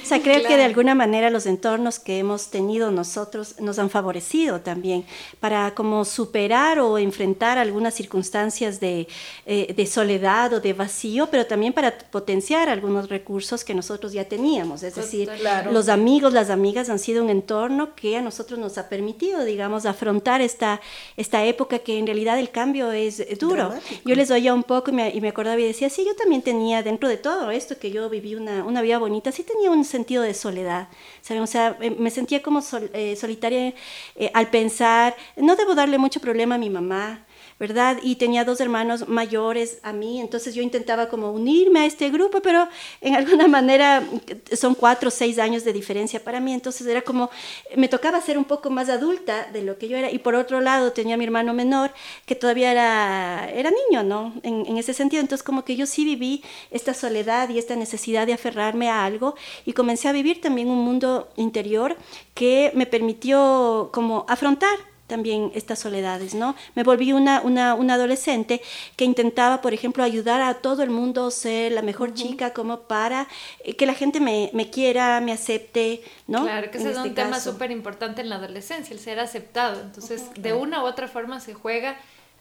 o 0.02 0.06
sea, 0.06 0.22
creo 0.22 0.46
que 0.46 0.56
de 0.56 0.64
alguna 0.64 0.94
manera 0.94 1.30
los 1.30 1.46
entornos 1.46 1.98
que 1.98 2.18
hemos 2.18 2.50
tenido 2.50 2.90
nosotros 2.90 3.58
nos 3.58 3.78
han 3.78 3.88
favorecido 3.88 4.60
también 4.60 5.04
para 5.40 5.74
como 5.74 6.04
superar 6.04 6.78
o 6.78 6.98
enfrentar 6.98 7.56
algunas 7.56 7.94
circunstancias 7.94 8.80
de, 8.80 9.08
eh, 9.46 9.72
de, 9.74 9.86
soledad 9.86 10.52
o 10.52 10.60
de 10.60 10.74
vacío, 10.74 11.28
pero 11.30 11.46
también 11.46 11.72
para 11.72 11.96
potenciar 11.96 12.68
algunos 12.68 13.08
recursos 13.08 13.64
que 13.64 13.74
nosotros 13.74 14.12
ya 14.12 14.26
teníamos. 14.26 14.82
Es 14.82 14.96
decir, 14.96 15.30
los 15.70 15.88
amigos, 15.88 16.32
las 16.32 16.50
amigas 16.50 16.90
han 16.90 16.98
sido 16.98 17.24
un 17.24 17.30
entorno 17.30 17.94
que 17.94 18.18
a 18.18 18.22
nosotros 18.22 18.58
nos 18.58 18.76
ha 18.76 18.88
permitido, 18.90 19.42
digamos, 19.44 19.86
afrontar 19.86 20.42
esta, 20.42 20.82
esta 21.16 21.44
época 21.44 21.78
que 21.78 21.98
en 21.98 22.06
realidad 22.06 22.38
el 22.38 22.50
cambio 22.50 22.92
es 22.92 23.22
duro. 23.38 23.72
Yo 24.04 24.14
les 24.14 24.30
oía 24.30 24.52
un 24.52 24.64
poco 24.64 24.90
y 24.90 24.94
me, 24.94 25.10
y 25.10 25.20
me 25.22 25.28
acordaba 25.28 25.58
y 25.58 25.64
decía, 25.64 25.88
sí, 25.88 26.04
yo 26.04 26.14
también 26.14 26.42
tenía 26.42 26.82
dentro 26.82 27.08
de 27.08 27.16
todo 27.16 27.53
esto 27.54 27.78
que 27.78 27.90
yo 27.90 28.08
viví 28.08 28.34
una, 28.34 28.64
una 28.64 28.82
vida 28.82 28.98
bonita, 28.98 29.32
sí 29.32 29.42
tenía 29.42 29.70
un 29.70 29.84
sentido 29.84 30.22
de 30.22 30.34
soledad, 30.34 30.88
¿saben? 31.20 31.42
O 31.42 31.46
sea, 31.46 31.76
me 31.98 32.10
sentía 32.10 32.42
como 32.42 32.60
eh, 32.92 33.16
solitaria 33.16 33.74
eh, 34.16 34.30
al 34.34 34.50
pensar, 34.50 35.16
no 35.36 35.56
debo 35.56 35.74
darle 35.74 35.98
mucho 35.98 36.20
problema 36.20 36.56
a 36.56 36.58
mi 36.58 36.70
mamá, 36.70 37.24
¿verdad? 37.58 37.98
Y 38.02 38.16
tenía 38.16 38.44
dos 38.44 38.60
hermanos 38.60 39.08
mayores 39.08 39.78
a 39.82 39.92
mí, 39.92 40.20
entonces 40.20 40.54
yo 40.54 40.62
intentaba 40.62 41.08
como 41.08 41.30
unirme 41.30 41.80
a 41.80 41.86
este 41.86 42.10
grupo, 42.10 42.40
pero 42.40 42.68
en 43.00 43.14
alguna 43.14 43.46
manera 43.48 44.02
son 44.56 44.74
cuatro 44.74 45.08
o 45.08 45.10
seis 45.10 45.38
años 45.38 45.64
de 45.64 45.72
diferencia 45.72 46.22
para 46.22 46.40
mí, 46.40 46.52
entonces 46.52 46.86
era 46.86 47.02
como, 47.02 47.30
me 47.76 47.88
tocaba 47.88 48.20
ser 48.20 48.38
un 48.38 48.44
poco 48.44 48.70
más 48.70 48.88
adulta 48.88 49.48
de 49.52 49.62
lo 49.62 49.78
que 49.78 49.88
yo 49.88 49.96
era, 49.96 50.10
y 50.10 50.18
por 50.18 50.34
otro 50.34 50.60
lado 50.60 50.92
tenía 50.92 51.16
mi 51.16 51.24
hermano 51.24 51.54
menor, 51.54 51.92
que 52.26 52.34
todavía 52.34 52.72
era, 52.72 53.50
era 53.50 53.70
niño, 53.70 54.02
¿no? 54.02 54.34
En, 54.42 54.66
en 54.66 54.76
ese 54.76 54.92
sentido, 54.92 55.20
entonces 55.20 55.44
como 55.44 55.64
que 55.64 55.76
yo 55.76 55.86
sí 55.86 56.04
viví 56.04 56.42
esta 56.70 56.92
soledad 56.92 57.48
y 57.50 57.58
esta 57.58 57.76
necesidad 57.76 58.26
de 58.26 58.32
aferrarme 58.32 58.90
a 58.90 59.04
algo, 59.04 59.34
y 59.64 59.72
comencé 59.72 60.08
a 60.08 60.12
vivir 60.12 60.40
también 60.40 60.70
un 60.70 60.78
mundo 60.78 61.28
interior 61.36 61.96
que 62.34 62.72
me 62.74 62.86
permitió 62.86 63.90
como 63.92 64.26
afrontar 64.28 64.76
también 65.06 65.52
estas 65.54 65.78
soledades, 65.78 66.34
¿no? 66.34 66.54
Me 66.74 66.82
volví 66.82 67.12
una, 67.12 67.42
una, 67.42 67.74
una, 67.74 67.94
adolescente 67.94 68.62
que 68.96 69.04
intentaba, 69.04 69.60
por 69.60 69.74
ejemplo, 69.74 70.02
ayudar 70.02 70.40
a 70.40 70.54
todo 70.54 70.82
el 70.82 70.90
mundo, 70.90 71.30
ser 71.30 71.72
la 71.72 71.82
mejor 71.82 72.14
chica, 72.14 72.52
como 72.52 72.80
para 72.80 73.28
eh, 73.64 73.76
que 73.76 73.86
la 73.86 73.94
gente 73.94 74.20
me, 74.20 74.50
me, 74.54 74.70
quiera, 74.70 75.20
me 75.20 75.32
acepte, 75.32 76.02
¿no? 76.26 76.44
Claro, 76.44 76.70
que 76.70 76.78
ese 76.78 76.90
es 76.90 76.96
un 76.96 77.08
este 77.08 77.22
tema 77.22 77.38
súper 77.38 77.70
importante 77.70 78.22
en 78.22 78.30
la 78.30 78.36
adolescencia, 78.36 78.94
el 78.94 79.00
ser 79.00 79.20
aceptado. 79.20 79.80
Entonces, 79.80 80.30
de 80.36 80.52
una 80.54 80.82
u 80.82 80.86
otra 80.86 81.06
forma 81.06 81.40
se 81.40 81.52
juega, 81.52 81.98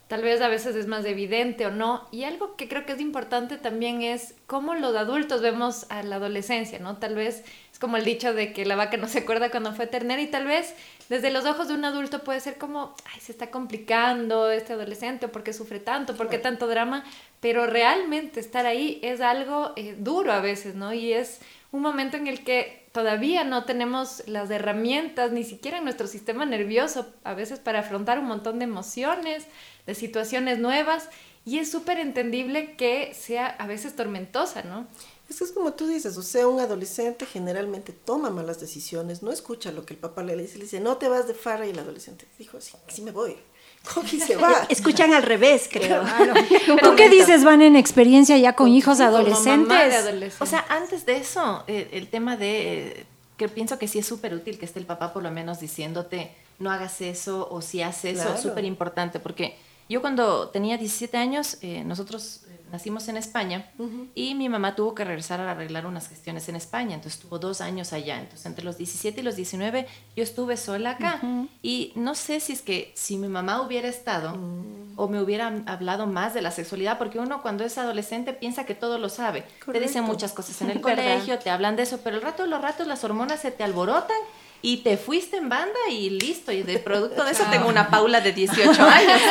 tal 0.08 0.22
vez 0.22 0.41
a 0.41 0.48
veces 0.48 0.75
es 0.75 0.88
más 0.88 1.05
evidente 1.05 1.65
o 1.65 1.72
no. 1.72 2.08
Y 2.12 2.24
algo 2.24 2.55
que 2.55 2.70
creo 2.70 2.86
que 2.86 2.93
es 2.93 3.01
importante 3.01 3.58
también 3.58 4.01
es 4.01 4.36
cómo 4.48 4.74
los 4.75 4.96
adultos 4.96 5.41
vemos 5.41 5.86
a 5.89 6.03
la 6.03 6.15
adolescencia, 6.15 6.79
¿no? 6.79 6.98
Tal 6.98 7.15
vez 7.15 7.43
como 7.84 7.98
el 7.98 8.06
dicho 8.06 8.34
de 8.34 8.54
que 8.54 8.66
la 8.66 8.78
vaca 8.78 8.96
no 8.96 9.10
se 9.10 9.20
acuerda 9.20 9.52
cuando 9.52 9.74
fue 9.74 9.88
ternera 9.88 10.22
y 10.22 10.28
tal 10.28 10.46
vez 10.46 10.74
desde 11.10 11.32
los 11.32 11.44
ojos 11.44 11.68
de 11.68 11.74
un 11.74 11.84
adulto 11.84 12.24
puede 12.24 12.40
ser 12.40 12.58
como, 12.58 12.96
ay, 13.13 13.20
se 13.20 13.34
está 13.34 13.52
complicando 13.52 14.50
este 14.50 14.72
adolescente, 14.72 15.25
o 15.25 15.34
por 15.34 15.44
qué 15.44 15.52
sufre 15.52 15.82
tanto, 15.82 16.16
por 16.16 16.30
qué 16.30 16.38
tanto 16.38 16.68
drama, 16.68 17.04
pero 17.42 17.68
realmente 17.68 18.40
estar 18.40 18.66
ahí 18.66 19.02
es 19.04 19.20
algo 19.20 19.74
eh, 19.75 19.98
duro 20.00 20.32
a 20.32 20.40
veces, 20.40 20.75
¿no? 20.75 20.94
Y 20.94 21.12
es 21.12 21.42
un 21.74 21.82
momento 21.82 22.16
en 22.16 22.28
el 22.28 22.46
que 22.46 22.88
todavía 22.94 23.44
no 23.44 23.66
tenemos 23.66 24.24
las 24.28 24.50
herramientas, 24.50 25.34
ni 25.34 25.44
siquiera 25.44 25.80
en 25.80 25.84
nuestro 25.84 26.08
sistema 26.08 26.46
nervioso, 26.46 27.13
a 27.25 27.34
veces 27.34 27.60
para 27.60 27.80
afrontar 27.80 28.18
un 28.18 28.28
montón 28.28 28.60
de 28.60 28.63
emociones, 28.63 29.46
de 29.86 29.94
situaciones 29.94 30.58
nuevas, 30.58 31.10
y 31.44 31.58
es 31.58 31.70
súper 31.70 32.00
entendible 32.00 32.78
que 32.78 33.13
sea 33.13 33.48
a 33.48 33.68
veces 33.68 33.94
tormentosa, 33.94 34.62
¿no? 34.62 34.88
Es 35.30 35.38
que 35.38 35.46
es 35.46 35.51
como 35.51 35.74
tú 35.74 35.88
dices, 35.88 36.18
o 36.18 36.22
sea, 36.22 36.48
un 36.48 36.60
adolescente 36.60 37.25
generalmente 37.25 37.94
toma 37.94 38.30
malas 38.30 38.60
decisiones, 38.60 39.24
no 39.24 39.32
escucha 39.32 39.72
lo 39.72 39.86
que 39.86 39.94
el 39.94 40.00
papá 40.00 40.22
le 40.22 40.36
dice, 40.36 40.58
le 40.58 40.65
dice, 40.65 40.80
no 40.80 40.98
te 40.98 41.08
vas 41.08 41.27
de 41.27 41.34
farra 41.34 41.65
y 41.65 41.70
el 41.70 41.80
adolescente 41.80 42.27
dijo, 42.38 42.60
sí, 42.60 42.74
sí 42.88 43.01
me 43.01 43.12
voy. 43.12 43.38
Se 44.25 44.36
va. 44.36 44.65
Escuchan 44.70 45.13
al 45.13 45.24
revés, 45.24 45.68
creo. 45.72 46.03
¿Tú 46.84 46.96
qué 46.96 47.10
dices, 47.10 47.44
Van, 47.44 47.62
en 47.62 47.75
experiencia 47.75 48.38
ya 48.38 48.53
con 48.53 48.70
hijos 48.70 49.00
adolescentes? 49.00 50.36
O 50.39 50.46
sea, 50.46 50.65
antes 50.70 51.06
de 51.06 51.18
eso, 51.18 51.63
eh, 51.68 51.89
el 51.92 52.08
tema 52.10 52.38
de 52.38 52.88
eh, 52.88 53.06
que 53.38 53.50
pienso 53.50 53.80
que 53.80 53.88
sí 53.88 54.00
es 54.00 54.06
súper 54.06 54.34
útil 54.34 54.58
que 54.58 54.65
esté 54.65 54.80
el 54.80 54.86
papá 54.86 55.12
por 55.12 55.24
lo 55.24 55.32
menos 55.32 55.60
diciéndote, 55.60 56.32
no 56.60 56.72
hagas 56.72 57.01
eso 57.01 57.48
o 57.51 57.62
si 57.62 57.82
haces 57.82 58.20
eso, 58.20 58.34
es 58.34 58.42
súper 58.42 58.63
importante 58.63 59.20
porque 59.20 59.58
Yo 59.90 60.02
cuando 60.02 60.50
tenía 60.50 60.78
17 60.78 61.18
años, 61.18 61.58
eh, 61.62 61.84
nosotros 61.84 62.42
eh, 62.48 62.60
nacimos 62.72 63.08
en 63.10 63.18
España 63.18 63.70
y 64.16 64.34
mi 64.34 64.50
mamá 64.50 64.75
tuvo 64.75 64.96
que 64.96 65.04
regresar 65.04 65.40
a 65.42 65.52
arreglar 65.52 65.86
unas 65.86 66.08
gestiones 66.10 66.50
en 66.50 66.56
España, 66.56 66.96
entonces 66.96 67.20
estuvo 67.20 67.38
dos 67.38 67.62
años 67.62 67.94
allá. 67.94 68.20
Entonces 68.20 68.46
entre 68.46 68.63
los 68.66 68.78
17 68.78 69.20
y 69.20 69.24
los 69.24 69.36
19 69.36 69.86
yo 70.16 70.24
estuve 70.24 70.58
sola 70.58 70.92
acá 70.92 71.22
y 71.62 71.92
no 71.96 72.16
sé 72.16 72.40
si 72.40 72.54
es 72.54 72.62
que 72.62 72.92
si 72.96 73.18
mi 73.18 73.28
mamá 73.28 73.62
hubiera 73.62 73.88
estado 73.88 74.36
Mm. 74.36 74.94
o 75.00 75.08
me 75.08 75.22
hubiera 75.22 75.48
hablado 75.66 76.08
más 76.08 76.34
de 76.34 76.42
la 76.42 76.52
sexualidad, 76.52 76.98
porque 76.98 77.20
uno 77.20 77.42
cuando 77.42 77.63
es 77.63 77.78
adolescente 77.78 78.34
piensa 78.34 78.66
que 78.66 78.75
todo 78.75 78.98
lo 78.98 79.10
sabe. 79.10 79.44
Te 79.72 79.80
dicen 79.80 80.04
muchas 80.04 80.34
cosas 80.34 80.62
en 80.62 80.70
el 80.72 80.82
colegio, 80.82 81.38
te 81.40 81.50
hablan 81.50 81.75
de 81.75 81.84
eso, 81.84 82.00
pero 82.04 82.16
el 82.16 82.22
rato 82.22 82.44
de 82.44 82.50
los 82.50 82.62
ratos 82.62 82.88
las 82.88 83.04
hormonas 83.04 83.40
se 83.42 83.52
te 83.52 83.63
alborotan 83.63 84.18
y 84.63 84.77
te 84.77 84.98
fuiste 84.98 85.38
en 85.38 85.50
banda 85.50 85.77
y 85.91 86.10
listo. 86.10 86.51
Y 86.51 86.63
de 86.63 86.79
producto 86.79 87.24
de 87.24 87.32
eso 87.32 87.43
tengo 87.51 87.67
una 87.70 87.89
Paula 87.91 88.20
de 88.22 88.32
18 88.34 88.82
años. 88.84 89.22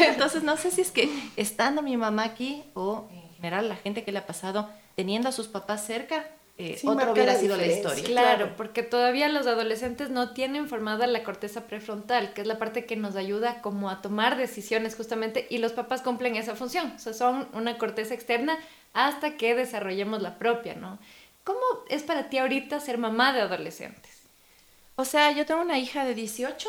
Entonces 0.00 0.42
no 0.42 0.56
sé 0.56 0.70
si 0.72 0.80
es 0.80 0.90
que 0.90 1.08
estando 1.36 1.82
mi 1.82 1.96
mamá 1.96 2.24
aquí 2.24 2.64
o 2.74 3.06
en 3.12 3.34
general 3.36 3.68
la 3.68 3.76
gente 3.76 4.02
que 4.02 4.10
le 4.12 4.18
ha 4.18 4.26
pasado 4.26 4.68
teniendo 4.96 5.28
a 5.28 5.32
sus 5.32 5.46
papás 5.46 5.86
cerca, 5.86 6.26
eh, 6.58 6.76
Sí, 6.78 6.86
otra 6.86 7.10
hubiera 7.12 7.34
sido 7.34 7.56
la 7.56 7.66
historia. 7.66 8.04
Claro, 8.04 8.36
Claro. 8.38 8.56
porque 8.58 8.82
todavía 8.82 9.28
los 9.28 9.46
adolescentes 9.46 10.10
no 10.10 10.32
tienen 10.32 10.68
formada 10.68 11.06
la 11.06 11.24
corteza 11.24 11.66
prefrontal, 11.66 12.34
que 12.34 12.42
es 12.42 12.46
la 12.46 12.58
parte 12.58 12.84
que 12.84 12.94
nos 12.94 13.16
ayuda 13.16 13.62
como 13.62 13.88
a 13.88 14.02
tomar 14.02 14.36
decisiones 14.36 14.94
justamente, 14.94 15.46
y 15.48 15.58
los 15.58 15.72
papás 15.72 16.02
cumplen 16.02 16.36
esa 16.36 16.54
función, 16.54 16.92
o 16.94 16.98
sea, 16.98 17.14
son 17.14 17.48
una 17.54 17.78
corteza 17.78 18.12
externa 18.12 18.58
hasta 18.92 19.36
que 19.38 19.54
desarrollemos 19.54 20.20
la 20.20 20.38
propia, 20.38 20.74
¿no? 20.74 20.98
¿Cómo 21.42 21.58
es 21.88 22.02
para 22.02 22.28
ti 22.28 22.36
ahorita 22.38 22.78
ser 22.80 22.98
mamá 22.98 23.32
de 23.32 23.40
adolescentes? 23.40 24.11
O 25.02 25.04
sea, 25.04 25.32
yo 25.32 25.44
tengo 25.44 25.62
una 25.62 25.80
hija 25.80 26.04
de 26.04 26.14
18, 26.14 26.68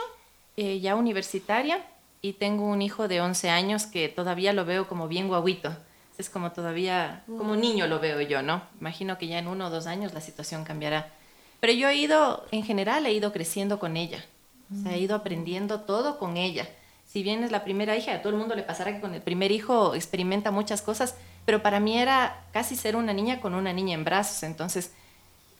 eh, 0.57 0.79
ya 0.79 0.95
universitaria, 0.95 1.85
y 2.19 2.33
tengo 2.33 2.65
un 2.65 2.81
hijo 2.81 3.07
de 3.07 3.21
11 3.21 3.51
años 3.51 3.85
que 3.85 4.09
todavía 4.09 4.53
lo 4.53 4.65
veo 4.65 4.87
como 4.87 5.07
bien 5.07 5.27
guaguito. 5.27 5.77
Es 6.17 6.31
como 6.31 6.51
todavía, 6.51 7.23
como 7.27 7.55
niño 7.55 7.85
lo 7.85 7.99
veo 7.99 8.21
yo, 8.21 8.41
¿no? 8.41 8.63
Imagino 8.81 9.19
que 9.19 9.27
ya 9.27 9.37
en 9.37 9.47
uno 9.47 9.67
o 9.67 9.69
dos 9.69 9.85
años 9.85 10.15
la 10.15 10.19
situación 10.19 10.63
cambiará. 10.63 11.11
Pero 11.59 11.73
yo 11.73 11.89
he 11.89 11.95
ido, 11.95 12.43
en 12.49 12.63
general, 12.63 13.05
he 13.05 13.13
ido 13.13 13.31
creciendo 13.31 13.77
con 13.77 13.97
ella. 13.97 14.25
O 14.73 14.81
sea, 14.81 14.95
he 14.95 14.99
ido 14.99 15.15
aprendiendo 15.15 15.81
todo 15.81 16.17
con 16.17 16.35
ella. 16.35 16.67
Si 17.05 17.21
bien 17.21 17.43
es 17.43 17.51
la 17.51 17.63
primera 17.63 17.95
hija, 17.95 18.15
a 18.15 18.21
todo 18.23 18.33
el 18.33 18.39
mundo 18.39 18.55
le 18.55 18.63
pasará 18.63 18.95
que 18.95 18.99
con 18.99 19.13
el 19.13 19.21
primer 19.21 19.51
hijo 19.51 19.93
experimenta 19.93 20.49
muchas 20.49 20.81
cosas, 20.81 21.13
pero 21.45 21.61
para 21.61 21.79
mí 21.79 21.99
era 21.99 22.47
casi 22.51 22.75
ser 22.75 22.95
una 22.95 23.13
niña 23.13 23.41
con 23.41 23.53
una 23.53 23.73
niña 23.73 23.93
en 23.93 24.03
brazos. 24.03 24.41
Entonces, 24.41 24.91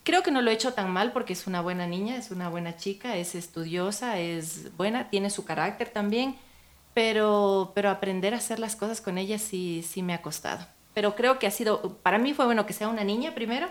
Creo 0.03 0.21
que 0.21 0.31
no 0.31 0.41
lo 0.41 0.51
he 0.51 0.53
hecho 0.53 0.73
tan 0.73 0.91
mal 0.91 1.13
porque 1.13 1.33
es 1.33 1.47
una 1.47 1.61
buena 1.61 1.87
niña, 1.87 2.17
es 2.17 2.29
una 2.31 2.49
buena 2.49 2.75
chica, 2.75 3.15
es 3.15 3.35
estudiosa, 3.35 4.19
es 4.19 4.75
buena, 4.75 5.09
tiene 5.09 5.29
su 5.29 5.45
carácter 5.45 5.89
también, 5.89 6.35
pero, 6.93 7.71
pero 7.73 7.89
aprender 7.89 8.33
a 8.33 8.37
hacer 8.37 8.59
las 8.59 8.75
cosas 8.75 8.99
con 8.99 9.17
ella 9.17 9.39
sí, 9.39 9.83
sí 9.87 10.03
me 10.03 10.13
ha 10.13 10.21
costado. 10.21 10.65
Pero 10.93 11.15
creo 11.15 11.39
que 11.39 11.47
ha 11.47 11.51
sido, 11.51 11.97
para 12.03 12.17
mí 12.17 12.33
fue 12.33 12.45
bueno 12.45 12.65
que 12.65 12.73
sea 12.73 12.89
una 12.89 13.03
niña 13.03 13.33
primero 13.33 13.69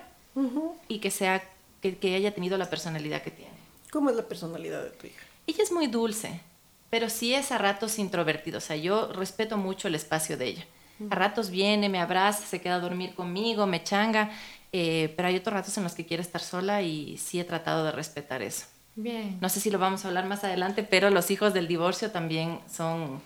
y 0.89 0.99
que, 1.01 1.11
sea, 1.11 1.43
que, 1.83 1.99
que 1.99 2.15
haya 2.15 2.35
tenido 2.35 2.57
la 2.57 2.71
personalidad 2.71 3.23
que 3.23 3.31
tiene. 3.31 3.53
¿Cómo 3.91 4.09
es 4.09 4.17
la 4.17 4.23
personalidad 4.23 4.83
de 4.83 4.91
tu 4.91 5.07
hija? 5.07 5.21
Ella 5.47 5.63
es 5.63 5.71
muy 5.71 5.87
dulce, 5.87 6.41
pero 6.89 7.11
sí 7.11 7.35
es 7.35 7.53
a 7.53 7.59
ratos 7.59 7.99
introvertida. 7.99 8.59
O 8.59 8.61
sea, 8.61 8.77
yo 8.77 9.13
respeto 9.13 9.59
mucho 9.59 9.87
el 9.89 9.95
espacio 9.95 10.37
de 10.39 10.47
ella. 10.47 10.67
A 11.11 11.15
ratos 11.15 11.51
viene, 11.51 11.89
me 11.89 12.01
abraza, 12.01 12.47
se 12.47 12.61
queda 12.61 12.77
a 12.77 12.81
dormir 12.81 13.15
conmigo, 13.15 13.67
me 13.67 13.83
changa, 13.83 14.31
eh, 14.73 15.13
pero 15.17 15.29
hay 15.29 15.37
otros 15.37 15.55
ratos 15.55 15.77
en 15.79 15.85
los 15.85 15.95
que 15.95 16.07
quiere 16.07 16.23
estar 16.23 16.41
sola 16.41 16.83
y 16.83 17.19
sí 17.19 17.39
he 17.41 17.45
tratado 17.45 17.85
de 17.85 17.93
respetar 17.93 18.43
eso. 18.43 18.67
Bien. 18.95 19.39
No 19.41 19.49
sé 19.49 19.61
si 19.61 19.71
lo 19.71 19.79
vamos 19.79 20.05
a 20.05 20.09
hablar 20.09 20.27
más 20.27 20.45
adelante, 20.45 20.83
pero 20.83 21.11
los 21.11 21.31
hijos 21.31 21.55
del 21.55 21.67
divorcio 21.69 22.11
también 22.11 22.61
son, 22.71 23.21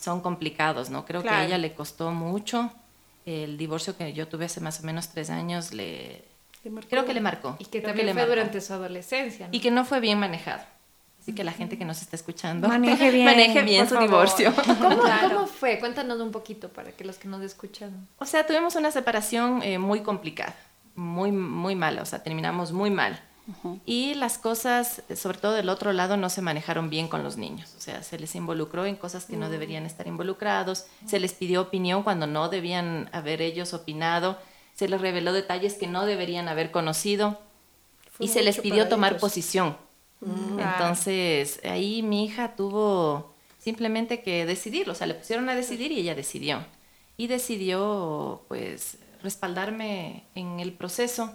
son 0.00 0.20
complicados, 0.20 0.90
¿no? 0.90 1.04
Creo 1.04 1.22
que 1.22 1.28
a 1.28 1.32
Claro. 1.32 1.46
ella 1.46 1.58
le 1.58 1.74
costó 1.74 2.10
mucho. 2.12 2.70
El 3.26 3.58
divorcio 3.58 3.96
que 3.96 4.12
yo 4.12 4.28
tuve 4.28 4.46
hace 4.46 4.60
más 4.60 4.80
o 4.80 4.82
menos 4.84 5.08
tres 5.08 5.30
años, 5.30 5.72
le, 5.72 6.24
¿Le 6.64 6.70
marcó? 6.70 6.88
creo 6.90 7.04
que 7.04 7.14
le 7.14 7.20
marcó. 7.20 7.56
Y 7.58 7.64
que 7.64 7.70
Creo 7.80 7.84
también 7.90 8.06
le 8.06 8.12
fue 8.12 8.22
marcó. 8.22 8.34
durante 8.36 8.60
su 8.60 8.72
adolescencia. 8.72 9.46
¿no? 9.48 9.52
Y 9.54 9.60
que 9.60 9.70
no 9.70 9.84
fue 9.84 10.00
bien 10.00 10.18
manejado. 10.18 10.62
Así 11.20 11.34
que 11.34 11.44
la 11.44 11.52
gente 11.52 11.76
que 11.76 11.84
nos 11.84 12.00
está 12.00 12.16
escuchando, 12.16 12.66
Maneje 12.68 13.10
bien, 13.12 13.26
maneje 13.26 13.62
bien 13.62 13.86
su 13.86 13.94
favor. 13.94 14.08
divorcio. 14.08 14.54
¿Cómo, 14.80 15.02
Claro. 15.02 15.34
¿Cómo 15.34 15.46
fue? 15.48 15.78
Cuéntanos 15.78 16.18
un 16.20 16.30
poquito 16.30 16.70
para 16.70 16.92
que 16.92 17.04
los 17.04 17.18
que 17.18 17.28
nos 17.28 17.42
escuchan. 17.42 18.08
O 18.18 18.24
sea, 18.24 18.46
tuvimos 18.46 18.74
una 18.76 18.90
separación 18.90 19.62
eh, 19.62 19.78
muy 19.78 20.00
complicada, 20.00 20.54
muy, 20.94 21.32
muy 21.32 21.74
mala, 21.74 22.02
o 22.02 22.06
sea, 22.06 22.22
terminamos 22.22 22.72
muy 22.72 22.90
mal. 22.90 23.20
Y 23.84 24.14
las 24.14 24.38
cosas, 24.38 25.02
sobre 25.16 25.38
todo 25.38 25.54
del 25.54 25.70
otro 25.70 25.92
lado, 25.92 26.16
no 26.16 26.30
se 26.30 26.40
manejaron 26.40 26.88
bien 26.88 27.08
con 27.08 27.24
los 27.24 27.36
niños. 27.36 27.74
O 27.76 27.80
sea, 27.80 28.02
se 28.02 28.18
les 28.18 28.34
involucró 28.36 28.86
en 28.86 28.94
cosas 28.94 29.24
que 29.24 29.36
no 29.36 29.50
deberían 29.50 29.86
estar 29.86 30.06
involucrados, 30.06 30.86
se 31.06 31.18
les 31.18 31.32
pidió 31.32 31.62
opinión 31.62 32.02
cuando 32.02 32.26
no 32.26 32.48
debían 32.48 33.08
haber 33.12 33.42
ellos 33.42 33.74
opinado, 33.74 34.38
se 34.74 34.88
les 34.88 35.00
reveló 35.00 35.32
detalles 35.32 35.74
que 35.74 35.86
no 35.86 36.06
deberían 36.06 36.48
haber 36.48 36.70
conocido 36.70 37.40
Fue 38.12 38.26
y 38.26 38.28
se 38.28 38.42
les 38.42 38.60
pidió 38.60 38.88
tomar 38.88 39.12
ellos. 39.12 39.20
posición. 39.20 39.76
Mm. 40.20 40.60
Entonces, 40.60 41.60
ahí 41.64 42.02
mi 42.02 42.24
hija 42.24 42.54
tuvo 42.54 43.34
simplemente 43.58 44.22
que 44.22 44.46
decidirlo, 44.46 44.92
o 44.92 44.96
sea, 44.96 45.06
le 45.06 45.14
pusieron 45.14 45.48
a 45.48 45.54
decidir 45.54 45.92
y 45.92 46.00
ella 46.00 46.14
decidió. 46.14 46.64
Y 47.16 47.26
decidió, 47.26 48.42
pues, 48.48 48.96
respaldarme 49.22 50.24
en 50.34 50.60
el 50.60 50.72
proceso 50.72 51.32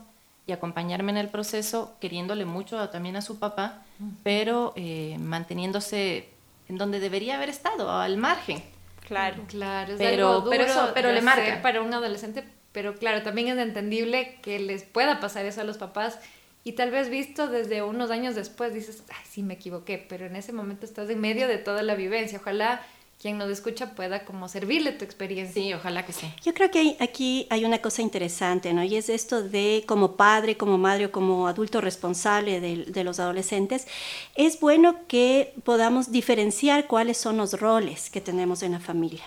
y 0.47 0.51
acompañarme 0.51 1.11
en 1.11 1.17
el 1.17 1.29
proceso, 1.29 1.95
queriéndole 1.99 2.45
mucho 2.45 2.89
también 2.89 3.15
a 3.15 3.21
su 3.21 3.39
papá, 3.39 3.81
pero 4.23 4.73
eh, 4.75 5.17
manteniéndose 5.19 6.29
en 6.69 6.77
donde 6.77 6.99
debería 6.99 7.35
haber 7.35 7.49
estado, 7.49 7.89
al 7.91 8.17
margen. 8.17 8.61
Claro. 9.07 9.43
Claro, 9.47 9.93
es 9.93 9.99
Pero- 9.99 10.27
algo 10.29 10.39
duro 10.41 10.49
pero 10.51 10.63
eso- 10.65 10.91
pero 10.93 11.11
le 11.11 11.21
marca. 11.21 11.61
para 11.61 11.81
un 11.81 11.93
adolescente, 11.93 12.43
pero 12.71 12.95
claro, 12.95 13.21
también 13.23 13.47
es 13.47 13.57
entendible 13.57 14.37
que 14.41 14.59
les 14.59 14.83
pueda 14.83 15.19
pasar 15.19 15.45
eso 15.45 15.61
a 15.61 15.63
los 15.63 15.77
papás 15.77 16.19
y 16.63 16.71
tal 16.73 16.89
vez 16.91 17.09
visto 17.09 17.47
desde 17.47 17.83
unos 17.83 18.09
años 18.11 18.33
después 18.35 18.73
dices, 18.73 19.03
ay, 19.09 19.23
sí 19.29 19.43
me 19.43 19.53
equivoqué, 19.55 19.97
pero 20.09 20.25
en 20.25 20.35
ese 20.35 20.53
momento 20.53 20.85
estás 20.85 21.09
en 21.09 21.21
medio 21.21 21.47
de 21.47 21.57
toda 21.59 21.83
la 21.83 21.93
vivencia. 21.95 22.39
Ojalá 22.39 22.81
quien 23.25 23.39
nos 23.39 23.49
escucha 23.49 23.95
pueda 23.95 24.23
como 24.23 24.47
servirle 24.47 24.91
tu 24.91 25.03
experiencia. 25.03 25.59
Sí, 25.59 25.73
ojalá 25.73 26.05
que 26.05 26.13
sí. 26.13 26.27
Yo 26.43 26.53
creo 26.53 26.69
que 26.69 26.77
hay- 26.77 26.97
aquí 26.99 27.47
hay 27.49 27.65
una 27.65 27.79
cosa 27.79 28.03
interesante, 28.03 28.71
¿no? 28.71 28.83
Y 28.83 28.95
es 28.97 29.09
esto 29.09 29.41
de 29.41 29.83
como 29.87 30.11
padre, 30.15 30.57
como 30.57 30.77
madre 30.77 31.07
o 31.07 31.11
como 31.11 31.47
adulto 31.47 31.81
responsable 31.81 32.59
de, 32.59 32.85
de 32.85 33.03
los 33.03 33.19
adolescentes, 33.19 33.87
es 34.35 34.59
bueno 34.59 35.07
que 35.07 35.55
podamos 35.63 36.11
diferenciar 36.11 36.85
cuáles 36.85 37.17
son 37.17 37.37
los 37.37 37.59
roles 37.59 38.11
que 38.11 38.21
tenemos 38.21 38.61
en 38.61 38.73
la 38.73 38.79
familia. 38.79 39.23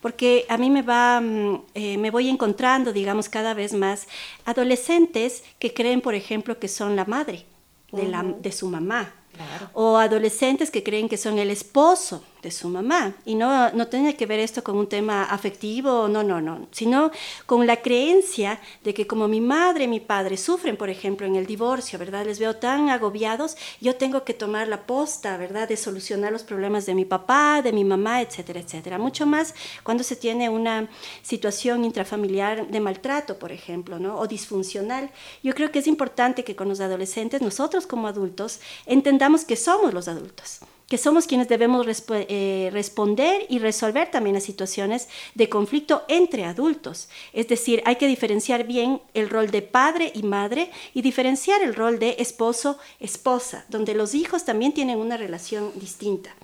Porque 0.00 0.46
a 0.48 0.56
mí 0.56 0.70
me 0.70 0.80
va, 0.80 1.20
mm, 1.20 1.62
eh, 1.74 1.98
me 1.98 2.10
voy 2.10 2.30
encontrando, 2.30 2.90
digamos, 2.94 3.28
cada 3.28 3.52
vez 3.52 3.74
más 3.74 4.06
adolescentes 4.46 5.44
que 5.58 5.74
creen, 5.74 6.00
por 6.00 6.14
ejemplo, 6.14 6.58
que 6.58 6.68
son 6.68 6.96
la 6.96 7.04
madre 7.04 7.44
de, 7.92 8.08
la, 8.08 8.22
de 8.22 8.50
su 8.50 8.68
mamá. 8.70 9.12
Claro. 9.36 9.68
O 9.74 9.98
adolescentes 9.98 10.70
que 10.70 10.82
creen 10.82 11.10
que 11.10 11.18
son 11.18 11.38
el 11.38 11.50
esposo 11.50 12.24
de 12.42 12.50
su 12.50 12.68
mamá. 12.68 13.14
Y 13.24 13.36
no, 13.36 13.70
no 13.72 13.86
tiene 13.86 14.16
que 14.16 14.26
ver 14.26 14.40
esto 14.40 14.64
con 14.64 14.76
un 14.76 14.88
tema 14.88 15.24
afectivo, 15.24 16.08
no, 16.08 16.22
no, 16.22 16.40
no, 16.40 16.66
sino 16.72 17.10
con 17.46 17.66
la 17.66 17.76
creencia 17.76 18.60
de 18.82 18.92
que 18.92 19.06
como 19.06 19.28
mi 19.28 19.40
madre 19.40 19.84
y 19.84 19.88
mi 19.88 20.00
padre 20.00 20.36
sufren, 20.36 20.76
por 20.76 20.90
ejemplo, 20.90 21.26
en 21.26 21.36
el 21.36 21.46
divorcio, 21.46 21.98
¿verdad? 21.98 22.26
Les 22.26 22.38
veo 22.38 22.56
tan 22.56 22.90
agobiados, 22.90 23.56
yo 23.80 23.94
tengo 23.96 24.24
que 24.24 24.34
tomar 24.34 24.66
la 24.68 24.86
posta, 24.86 25.36
¿verdad? 25.36 25.68
De 25.68 25.76
solucionar 25.76 26.32
los 26.32 26.42
problemas 26.42 26.84
de 26.84 26.94
mi 26.94 27.04
papá, 27.04 27.62
de 27.62 27.72
mi 27.72 27.84
mamá, 27.84 28.20
etcétera, 28.20 28.60
etcétera. 28.60 28.98
Mucho 28.98 29.24
más 29.24 29.54
cuando 29.84 30.02
se 30.02 30.16
tiene 30.16 30.48
una 30.48 30.88
situación 31.22 31.84
intrafamiliar 31.84 32.68
de 32.68 32.80
maltrato, 32.80 33.38
por 33.38 33.52
ejemplo, 33.52 33.98
¿no? 34.00 34.18
O 34.18 34.26
disfuncional. 34.26 35.10
Yo 35.42 35.54
creo 35.54 35.70
que 35.70 35.78
es 35.78 35.86
importante 35.86 36.42
que 36.42 36.56
con 36.56 36.68
los 36.68 36.80
adolescentes, 36.80 37.40
nosotros 37.40 37.86
como 37.86 38.08
adultos, 38.08 38.60
entendamos 38.86 39.44
que 39.44 39.56
somos 39.56 39.94
los 39.94 40.08
adultos 40.08 40.60
que 40.92 40.98
somos 40.98 41.26
quienes 41.26 41.48
debemos 41.48 41.86
eh, 42.10 42.68
responder 42.70 43.46
y 43.48 43.60
resolver 43.60 44.10
también 44.10 44.34
las 44.34 44.42
situaciones 44.42 45.08
de 45.34 45.48
conflicto 45.48 46.02
entre 46.06 46.44
adultos. 46.44 47.08
Es 47.32 47.48
decir, 47.48 47.82
hay 47.86 47.96
que 47.96 48.06
diferenciar 48.06 48.66
bien 48.66 49.00
el 49.14 49.30
rol 49.30 49.50
de 49.50 49.62
padre 49.62 50.12
y 50.14 50.22
madre 50.22 50.70
y 50.92 51.00
diferenciar 51.00 51.62
el 51.62 51.74
rol 51.74 51.98
de 51.98 52.16
esposo-esposa, 52.18 53.64
donde 53.70 53.94
los 53.94 54.14
hijos 54.14 54.44
también 54.44 54.74
tienen 54.74 54.98
una 54.98 55.16
relación 55.16 55.72
distinta. 55.76 56.34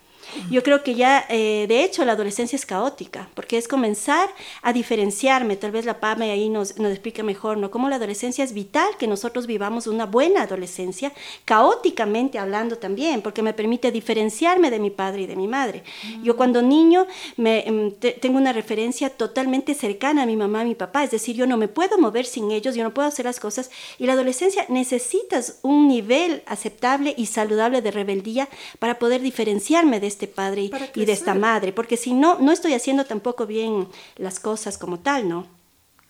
Yo 0.51 0.63
creo 0.63 0.83
que 0.83 0.95
ya, 0.95 1.25
eh, 1.29 1.67
de 1.69 1.85
hecho, 1.85 2.05
la 2.05 2.13
adolescencia 2.13 2.57
es 2.57 2.67
caótica, 2.67 3.29
porque 3.35 3.59
es 3.59 3.67
comenzar 3.69 4.29
a 4.63 4.73
diferenciarme, 4.73 5.57
tal 5.57 5.71
vez 5.71 5.85
la 5.85 6.01
PAME 6.01 6.31
ahí 6.31 6.49
nos, 6.49 6.79
nos 6.79 6.91
explica 6.91 7.23
mejor, 7.23 7.57
¿no? 7.59 7.71
Cómo 7.71 7.89
la 7.89 7.97
adolescencia 7.97 8.45
es 8.45 8.53
vital, 8.53 8.89
que 8.99 9.07
nosotros 9.07 9.47
vivamos 9.47 9.87
una 9.87 10.07
buena 10.07 10.43
adolescencia, 10.43 11.13
caóticamente 11.45 12.39
hablando 12.39 12.77
también, 12.79 13.21
porque 13.23 13.43
me 13.43 13.53
permite 13.53 13.91
diferenciarme 13.91 14.71
de 14.71 14.79
mi 14.79 14.91
padre 14.91 15.23
y 15.23 15.27
de 15.27 15.37
mi 15.37 15.49
madre. 15.49 15.83
Yo 16.23 16.37
cuando 16.37 16.63
niño 16.63 17.07
me, 17.37 17.67
em, 17.67 17.91
te- 17.93 18.13
tengo 18.13 18.39
una 18.39 18.53
referencia 18.53 19.11
totalmente 19.11 19.75
cercana 19.75 20.23
a 20.23 20.27
mi 20.27 20.37
mamá 20.37 20.63
y 20.63 20.67
mi 20.69 20.75
papá, 20.75 21.05
es 21.05 21.11
decir, 21.11 21.35
yo 21.37 21.47
no 21.47 21.57
me 21.57 21.69
puedo 21.69 21.99
mover 21.99 22.27
sin 22.27 22.51
ellos, 22.51 22.75
yo 22.75 22.85
no 22.85 22.95
puedo 22.95 23.09
hacer 23.09 23.25
las 23.25 23.41
cosas, 23.41 23.71
y 23.99 24.07
la 24.07 24.13
adolescencia 24.13 24.65
necesitas 24.69 25.59
un 25.63 25.89
nivel 25.89 26.43
aceptable 26.47 27.15
y 27.17 27.27
saludable 27.27 27.83
de 27.83 27.91
rebeldía 27.91 28.49
para 28.79 28.99
poder 28.99 29.21
diferenciarme 29.21 30.01
de 30.01 30.07
esta 30.07 30.18
este 30.19 30.27
padre 30.27 30.71
y 30.97 31.05
de 31.05 31.13
esta 31.13 31.35
madre, 31.35 31.73
porque 31.73 31.97
si 31.97 32.13
no, 32.13 32.41
no 32.41 32.51
estoy 32.51 32.75
haciendo 32.75 33.05
tampoco 33.05 33.47
bien 33.47 33.87
las 34.17 34.41
cosas 34.41 34.77
como 34.77 34.99
tal, 34.99 35.29
¿no? 35.29 35.47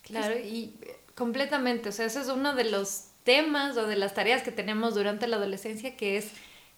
Claro, 0.02 0.38
y 0.38 0.72
completamente, 1.14 1.90
o 1.90 1.92
sea, 1.92 2.06
ese 2.06 2.22
es 2.22 2.28
uno 2.28 2.54
de 2.54 2.64
los 2.64 3.04
temas 3.24 3.76
o 3.76 3.86
de 3.86 3.96
las 3.96 4.14
tareas 4.14 4.42
que 4.42 4.50
tenemos 4.50 4.94
durante 4.94 5.26
la 5.26 5.36
adolescencia, 5.36 5.94
que 5.94 6.16
es 6.16 6.28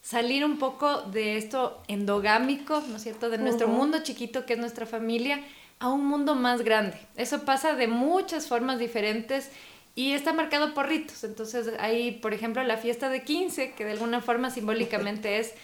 salir 0.03 0.45
un 0.45 0.59
poco 0.59 1.03
de 1.03 1.37
esto 1.37 1.81
endogámico, 1.87 2.83
¿no 2.89 2.97
es 2.97 3.03
cierto?, 3.03 3.31
de 3.31 3.39
nuestro 3.39 3.69
mundo 3.69 4.03
chiquito 4.03 4.45
que 4.45 4.55
es 4.55 4.59
nuestra 4.59 4.87
familia, 4.87 5.45
a 5.79 5.89
un 5.89 6.05
mundo 6.05 6.35
más 6.35 6.63
grande. 6.63 6.99
Eso 7.17 7.45
pasa 7.45 7.75
de 7.75 7.87
muchas 7.87 8.49
formas 8.49 8.81
diferentes 8.81 9.51
y 9.95 10.13
está 10.15 10.33
marcado 10.33 10.75
por 10.75 10.89
ritos. 10.89 11.23
Entonces 11.23 11.71
hay, 11.79 12.11
por 12.11 12.35
ejemplo, 12.35 12.65
la 12.65 12.77
fiesta 12.77 13.09
de 13.09 13.23
15, 13.23 13.75
que 13.75 13.85
de 13.85 13.93
alguna 13.93 14.21
forma 14.21 14.51
simbólicamente 14.51 15.39
es 15.39 15.55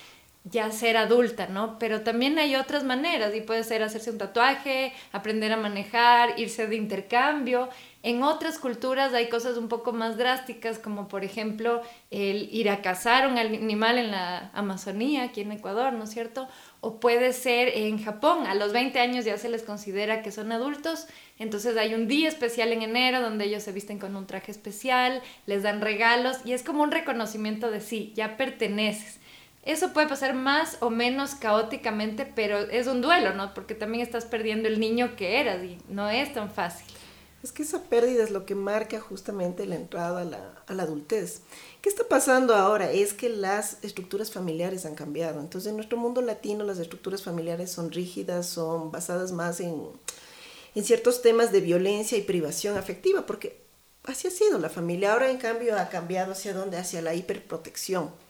ya 0.51 0.71
ser 0.71 0.97
adulta, 0.97 1.49
¿no? 1.49 1.79
Pero 1.79 2.03
también 2.03 2.39
hay 2.39 2.55
otras 2.55 2.85
maneras 2.85 3.35
y 3.35 3.41
puede 3.41 3.65
ser 3.65 3.83
hacerse 3.83 4.11
un 4.11 4.19
tatuaje, 4.19 4.93
aprender 5.13 5.53
a 5.53 5.57
manejar, 5.57 6.39
irse 6.39 6.69
de 6.69 6.77
intercambio. 6.77 7.69
En 8.05 8.23
otras 8.23 8.59
culturas 8.61 9.13
hay 9.13 9.29
cosas 9.29 9.57
un 9.57 9.69
poco 9.69 9.93
más 9.93 10.17
drásticas, 10.17 10.79
como 10.79 11.09
por 11.09 11.25
ejemplo 11.25 11.83
el 12.13 12.49
ir 12.55 12.71
a 12.71 12.81
cazar 12.81 13.27
un 13.27 13.39
animal 13.39 13.99
en 13.99 14.13
la 14.13 14.53
Amazonía, 14.55 15.25
aquí 15.25 15.41
en 15.41 15.51
Ecuador, 15.51 15.93
¿no 15.93 16.05
es 16.05 16.11
cierto? 16.11 16.47
O 16.81 17.01
puede 17.01 17.33
ser 17.33 17.67
en 17.75 18.01
Japón, 18.01 18.47
a 18.47 18.55
los 18.55 18.73
20 18.73 19.01
años 19.01 19.25
ya 19.25 19.37
se 19.39 19.49
les 19.49 19.65
considera 19.65 20.23
que 20.23 20.31
son 20.31 20.53
adultos, 20.53 21.09
entonces 21.41 21.77
hay 21.77 21.95
un 21.95 22.07
día 22.07 22.29
especial 22.29 22.73
en 22.73 22.83
enero 22.83 23.21
donde 23.21 23.47
ellos 23.47 23.65
se 23.65 23.73
visten 23.73 23.99
con 23.99 24.15
un 24.15 24.29
traje 24.29 24.53
especial, 24.53 25.21
les 25.47 25.65
dan 25.65 25.81
regalos 25.81 26.37
y 26.45 26.53
es 26.53 26.63
como 26.63 26.85
un 26.85 26.93
reconocimiento 26.93 27.73
de 27.73 27.81
sí, 27.81 28.13
ya 28.15 28.37
perteneces. 28.37 29.19
Eso 29.67 29.93
puede 29.93 30.07
pasar 30.07 30.33
más 30.33 30.77
o 30.79 30.91
menos 30.91 31.35
caóticamente, 31.35 32.25
pero 32.25 32.57
es 32.57 32.87
un 32.87 33.03
duelo, 33.03 33.35
¿no? 33.35 33.53
Porque 33.53 33.75
también 33.75 34.01
estás 34.01 34.25
perdiendo 34.25 34.69
el 34.69 34.79
niño 34.79 35.17
que 35.17 35.41
eras 35.41 35.63
y 35.65 35.77
no 35.89 36.09
es 36.09 36.33
tan 36.33 36.53
fácil. 36.53 36.87
Es 37.43 37.51
que 37.51 37.65
esa 37.65 37.83
pérdida 37.83 38.23
es 38.23 38.31
lo 38.31 38.47
que 38.47 38.55
marca 38.55 39.01
justamente 39.01 39.67
la 39.67 39.75
entrada 39.75 40.23
a 40.23 40.25
la, 40.25 40.63
a 40.69 40.73
la, 40.73 40.85
adultez. 40.85 41.41
¿Qué 41.83 41.89
está 41.89 42.05
pasando 42.09 42.55
ahora? 42.55 42.93
Es 42.93 43.13
que 43.13 43.29
las 43.29 43.83
estructuras 43.83 44.31
familiares 44.31 44.87
han 44.87 44.95
cambiado. 44.95 45.41
Entonces, 45.41 45.71
en 45.71 45.77
nuestro 45.77 45.99
mundo 45.99 46.23
latino 46.23 46.63
las 46.63 46.79
estructuras 46.79 47.25
familiares 47.25 47.73
son 47.73 47.91
rígidas, 47.91 48.47
son 48.47 48.93
basadas 48.93 49.33
más 49.33 49.59
en, 49.59 49.83
en 50.77 50.85
ciertos 50.85 51.23
temas 51.23 51.51
de 51.51 51.61
violencia 51.61 52.17
y 52.17 52.23
privación 52.23 52.79
afectiva, 52.79 53.27
porque 53.27 53.61
así 54.05 54.29
ha 54.29 54.31
sido 54.31 54.61
la 54.61 54.69
familia. 54.69 55.13
Ahora, 55.13 55.29
en 55.29 55.39
cambio, 55.39 55.77
ha 55.77 55.89
cambiado 55.89 56.33
hacia 56.33 56.55
dónde? 56.55 56.77
Hacia 56.77 57.03
la 57.03 57.15
hiperprotección 57.15 58.26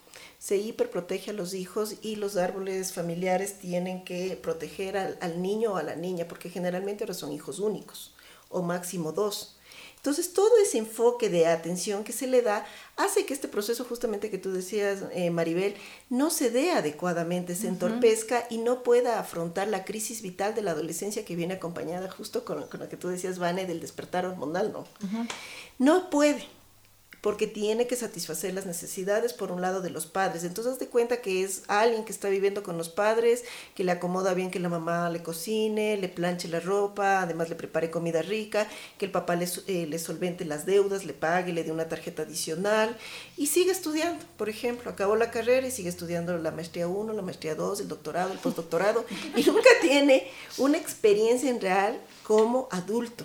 se 0.46 0.58
hiperprotege 0.58 1.32
a 1.32 1.34
los 1.34 1.54
hijos 1.54 1.96
y 2.02 2.14
los 2.14 2.36
árboles 2.36 2.92
familiares 2.92 3.58
tienen 3.58 4.04
que 4.04 4.38
proteger 4.40 4.96
al, 4.96 5.18
al, 5.20 5.42
niño 5.42 5.72
o 5.72 5.76
a 5.76 5.82
la 5.82 5.96
niña, 5.96 6.28
porque 6.28 6.50
generalmente 6.50 7.02
ahora 7.02 7.14
son 7.14 7.32
hijos 7.32 7.58
únicos 7.58 8.14
o 8.48 8.62
máximo 8.62 9.10
dos. 9.10 9.56
Entonces, 9.96 10.32
todo 10.32 10.52
ese 10.62 10.78
enfoque 10.78 11.30
de 11.30 11.48
atención 11.48 12.04
que 12.04 12.12
se 12.12 12.28
le 12.28 12.42
da 12.42 12.64
hace 12.96 13.26
que 13.26 13.34
este 13.34 13.48
proceso, 13.48 13.84
justamente 13.84 14.30
que 14.30 14.38
tú 14.38 14.52
decías, 14.52 15.00
eh, 15.10 15.30
Maribel, 15.30 15.74
no 16.10 16.30
se 16.30 16.48
dé 16.48 16.70
adecuadamente, 16.70 17.56
se 17.56 17.66
entorpezca 17.66 18.46
y 18.48 18.58
no 18.58 18.84
pueda 18.84 19.18
afrontar 19.18 19.66
la 19.66 19.84
crisis 19.84 20.22
vital 20.22 20.54
de 20.54 20.62
la 20.62 20.70
adolescencia 20.70 21.24
que 21.24 21.34
viene 21.34 21.54
acompañada 21.54 22.08
justo 22.08 22.44
con, 22.44 22.68
con 22.68 22.78
lo 22.78 22.88
que 22.88 22.96
tú 22.96 23.08
decías, 23.08 23.40
Vane, 23.40 23.66
del 23.66 23.80
despertar 23.80 24.26
hormonal, 24.26 24.72
¿no? 24.72 24.84
No 25.80 26.08
puede 26.08 26.46
porque 27.20 27.46
tiene 27.46 27.86
que 27.86 27.96
satisfacer 27.96 28.54
las 28.54 28.66
necesidades 28.66 29.32
por 29.32 29.52
un 29.52 29.60
lado 29.60 29.80
de 29.80 29.90
los 29.90 30.06
padres. 30.06 30.44
Entonces, 30.44 30.78
de 30.78 30.88
cuenta 30.88 31.20
que 31.20 31.42
es 31.42 31.62
alguien 31.68 32.04
que 32.04 32.12
está 32.12 32.28
viviendo 32.28 32.62
con 32.62 32.78
los 32.78 32.88
padres, 32.88 33.44
que 33.74 33.84
le 33.84 33.92
acomoda 33.92 34.34
bien 34.34 34.50
que 34.50 34.60
la 34.60 34.68
mamá 34.68 35.10
le 35.10 35.22
cocine, 35.22 35.96
le 35.96 36.08
planche 36.08 36.48
la 36.48 36.60
ropa, 36.60 37.22
además 37.22 37.48
le 37.48 37.56
prepare 37.56 37.90
comida 37.90 38.22
rica, 38.22 38.66
que 38.98 39.06
el 39.06 39.10
papá 39.10 39.36
le, 39.36 39.48
eh, 39.66 39.86
le 39.86 39.98
solvente 39.98 40.44
las 40.44 40.66
deudas, 40.66 41.04
le 41.04 41.12
pague, 41.12 41.52
le 41.52 41.64
dé 41.64 41.72
una 41.72 41.88
tarjeta 41.88 42.22
adicional 42.22 42.96
y 43.36 43.46
sigue 43.46 43.72
estudiando. 43.72 44.24
Por 44.36 44.48
ejemplo, 44.48 44.90
acabó 44.90 45.16
la 45.16 45.30
carrera 45.30 45.66
y 45.66 45.70
sigue 45.70 45.88
estudiando 45.88 46.36
la 46.38 46.50
maestría 46.50 46.88
1, 46.88 47.12
la 47.12 47.22
maestría 47.22 47.54
2, 47.54 47.80
el 47.80 47.88
doctorado, 47.88 48.32
el 48.32 48.38
postdoctorado 48.38 49.04
y 49.36 49.42
nunca 49.44 49.70
tiene 49.80 50.30
una 50.58 50.78
experiencia 50.78 51.50
en 51.50 51.60
real 51.60 52.00
como 52.22 52.68
adulto. 52.70 53.24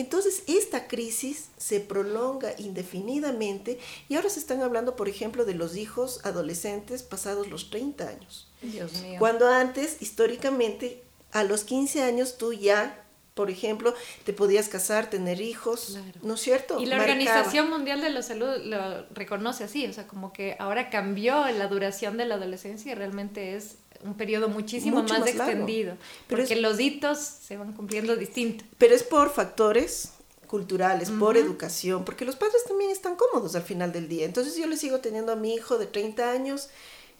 Entonces, 0.00 0.42
esta 0.46 0.88
crisis 0.88 1.48
se 1.56 1.80
prolonga 1.80 2.54
indefinidamente 2.58 3.78
y 4.08 4.16
ahora 4.16 4.30
se 4.30 4.40
están 4.40 4.62
hablando, 4.62 4.96
por 4.96 5.08
ejemplo, 5.08 5.44
de 5.44 5.54
los 5.54 5.76
hijos 5.76 6.20
adolescentes 6.24 7.02
pasados 7.02 7.48
los 7.48 7.70
30 7.70 8.08
años. 8.08 8.48
Dios 8.62 8.92
mío. 9.02 9.18
Cuando 9.18 9.48
antes, 9.48 10.00
históricamente, 10.00 11.02
a 11.32 11.44
los 11.44 11.64
15 11.64 12.02
años 12.02 12.38
tú 12.38 12.52
ya, 12.52 13.04
por 13.34 13.50
ejemplo, 13.50 13.94
te 14.24 14.32
podías 14.32 14.68
casar, 14.68 15.10
tener 15.10 15.40
hijos, 15.40 15.90
claro. 15.92 16.18
¿no 16.22 16.34
es 16.34 16.40
cierto? 16.40 16.80
Y 16.80 16.86
la 16.86 16.96
Marcaba. 16.96 17.18
Organización 17.18 17.70
Mundial 17.70 18.00
de 18.00 18.10
la 18.10 18.22
Salud 18.22 18.56
lo 18.64 19.06
reconoce 19.10 19.64
así, 19.64 19.86
o 19.86 19.92
sea, 19.92 20.06
como 20.06 20.32
que 20.32 20.56
ahora 20.58 20.90
cambió 20.90 21.46
la 21.52 21.68
duración 21.68 22.16
de 22.16 22.24
la 22.24 22.36
adolescencia 22.36 22.92
y 22.92 22.94
realmente 22.94 23.56
es 23.56 23.76
un 24.04 24.14
periodo 24.14 24.48
muchísimo 24.48 25.00
Mucho 25.02 25.14
más, 25.14 25.20
más 25.20 25.28
extendido. 25.30 25.96
Pero 26.26 26.42
porque 26.42 26.54
es- 26.54 26.60
los 26.60 26.78
hitos 26.80 27.18
se 27.18 27.56
van 27.56 27.72
cumpliendo 27.74 28.16
distinto. 28.16 28.64
Pero 28.78 28.94
es 28.94 29.02
por 29.02 29.30
factores 29.30 30.12
culturales, 30.46 31.10
por 31.10 31.36
educación, 31.36 32.04
porque 32.04 32.24
los 32.24 32.34
padres 32.36 32.64
también 32.66 32.90
están 32.90 33.14
cómodos 33.16 33.54
al 33.54 33.62
final 33.62 33.92
del 33.92 34.08
día. 34.08 34.24
Entonces 34.24 34.56
yo 34.56 34.66
le 34.66 34.76
sigo 34.76 34.98
teniendo 34.98 35.30
a 35.32 35.36
mi 35.36 35.54
hijo 35.54 35.78
de 35.78 35.86
30 35.86 36.32
años 36.32 36.70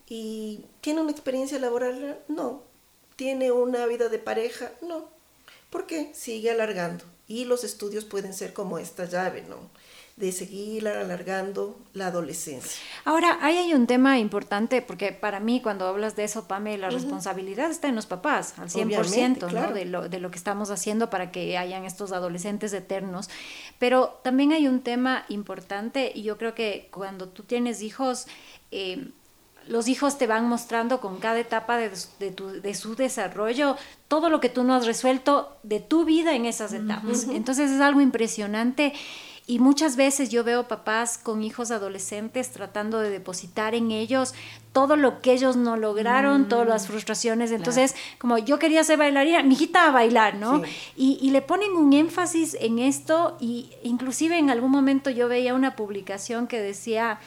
y 0.08 0.64
tiene 0.80 1.00
una 1.00 1.12
experiencia 1.12 1.58
laboral, 1.60 2.18
no. 2.28 2.62
Tiene 3.16 3.52
una 3.52 3.86
vida 3.86 4.08
de 4.08 4.18
pareja, 4.18 4.72
no. 4.82 5.08
¿Por 5.70 5.86
qué? 5.86 6.10
Sigue 6.14 6.50
alargando. 6.50 7.04
Y 7.28 7.44
los 7.44 7.62
estudios 7.62 8.04
pueden 8.04 8.34
ser 8.34 8.52
como 8.52 8.78
esta 8.78 9.04
llave, 9.04 9.42
¿no? 9.48 9.58
De 10.20 10.32
seguir 10.32 10.86
alargando 10.86 11.78
la 11.94 12.08
adolescencia. 12.08 12.80
Ahora, 13.04 13.38
ahí 13.40 13.56
hay 13.56 13.74
un 13.74 13.86
tema 13.86 14.18
importante, 14.18 14.82
porque 14.82 15.12
para 15.12 15.40
mí 15.40 15.60
cuando 15.62 15.86
hablas 15.86 16.14
de 16.14 16.24
eso, 16.24 16.46
Pame, 16.46 16.76
la 16.76 16.90
responsabilidad 16.90 17.70
está 17.70 17.88
en 17.88 17.96
los 17.96 18.06
papás, 18.06 18.54
al 18.58 18.68
100%, 18.68 18.84
Obviamente, 18.84 19.40
¿no? 19.40 19.48
claro. 19.48 19.74
de, 19.74 19.84
lo, 19.86 20.08
de 20.08 20.20
lo 20.20 20.30
que 20.30 20.36
estamos 20.36 20.70
haciendo 20.70 21.08
para 21.08 21.32
que 21.32 21.56
hayan 21.56 21.84
estos 21.84 22.12
adolescentes 22.12 22.72
eternos. 22.74 23.30
Pero 23.78 24.20
también 24.22 24.52
hay 24.52 24.68
un 24.68 24.82
tema 24.82 25.24
importante, 25.30 26.12
y 26.14 26.22
yo 26.22 26.36
creo 26.36 26.54
que 26.54 26.88
cuando 26.92 27.28
tú 27.28 27.42
tienes 27.42 27.80
hijos, 27.80 28.26
eh, 28.70 29.08
los 29.68 29.88
hijos 29.88 30.18
te 30.18 30.26
van 30.26 30.48
mostrando 30.48 31.00
con 31.00 31.18
cada 31.18 31.38
etapa 31.38 31.76
de, 31.76 31.90
de, 32.18 32.30
tu, 32.30 32.48
de, 32.48 32.74
su 32.74 32.96
desarrollo 32.96 33.76
todo 34.08 34.28
lo 34.28 34.40
que 34.40 34.48
tú 34.48 34.64
no 34.64 34.74
has 34.74 34.86
resuelto 34.86 35.56
de 35.62 35.80
tu 35.80 36.04
vida 36.04 36.34
en 36.34 36.44
esas 36.46 36.72
etapas. 36.72 37.24
Uh 37.24 37.30
-huh. 37.30 37.36
Entonces 37.36 37.70
es 37.70 37.80
algo 37.80 38.00
impresionante. 38.00 38.92
Y 39.50 39.58
muchas 39.58 39.96
veces 39.96 40.28
yo 40.28 40.44
veo 40.44 40.68
papás 40.68 41.18
con 41.18 41.42
hijos 41.42 41.72
adolescentes 41.72 42.52
tratando 42.52 43.00
de 43.00 43.10
depositar 43.10 43.74
en 43.74 43.90
ellos 43.90 44.32
todo 44.72 44.94
lo 44.94 45.20
que 45.20 45.32
ellos 45.32 45.56
no 45.56 45.76
lograron, 45.76 46.42
mm, 46.42 46.48
todas 46.48 46.68
las 46.68 46.86
frustraciones. 46.86 47.50
Entonces, 47.50 47.90
claro. 47.90 48.16
como 48.20 48.38
yo 48.38 48.60
quería 48.60 48.84
ser 48.84 48.98
bailarina, 48.98 49.42
mi 49.42 49.54
hijita 49.54 49.88
a 49.88 49.90
bailar, 49.90 50.36
¿no? 50.36 50.62
Sí. 50.62 50.70
Y, 50.94 51.18
y, 51.20 51.30
le 51.32 51.42
ponen 51.42 51.72
un 51.72 51.92
énfasis 51.92 52.56
en 52.60 52.78
esto 52.78 53.36
y 53.40 53.72
inclusive 53.82 54.38
en 54.38 54.50
algún 54.50 54.70
momento 54.70 55.10
yo 55.10 55.26
veía 55.26 55.52
una 55.52 55.74
publicación 55.74 56.46
que 56.46 56.60
decía... 56.60 57.18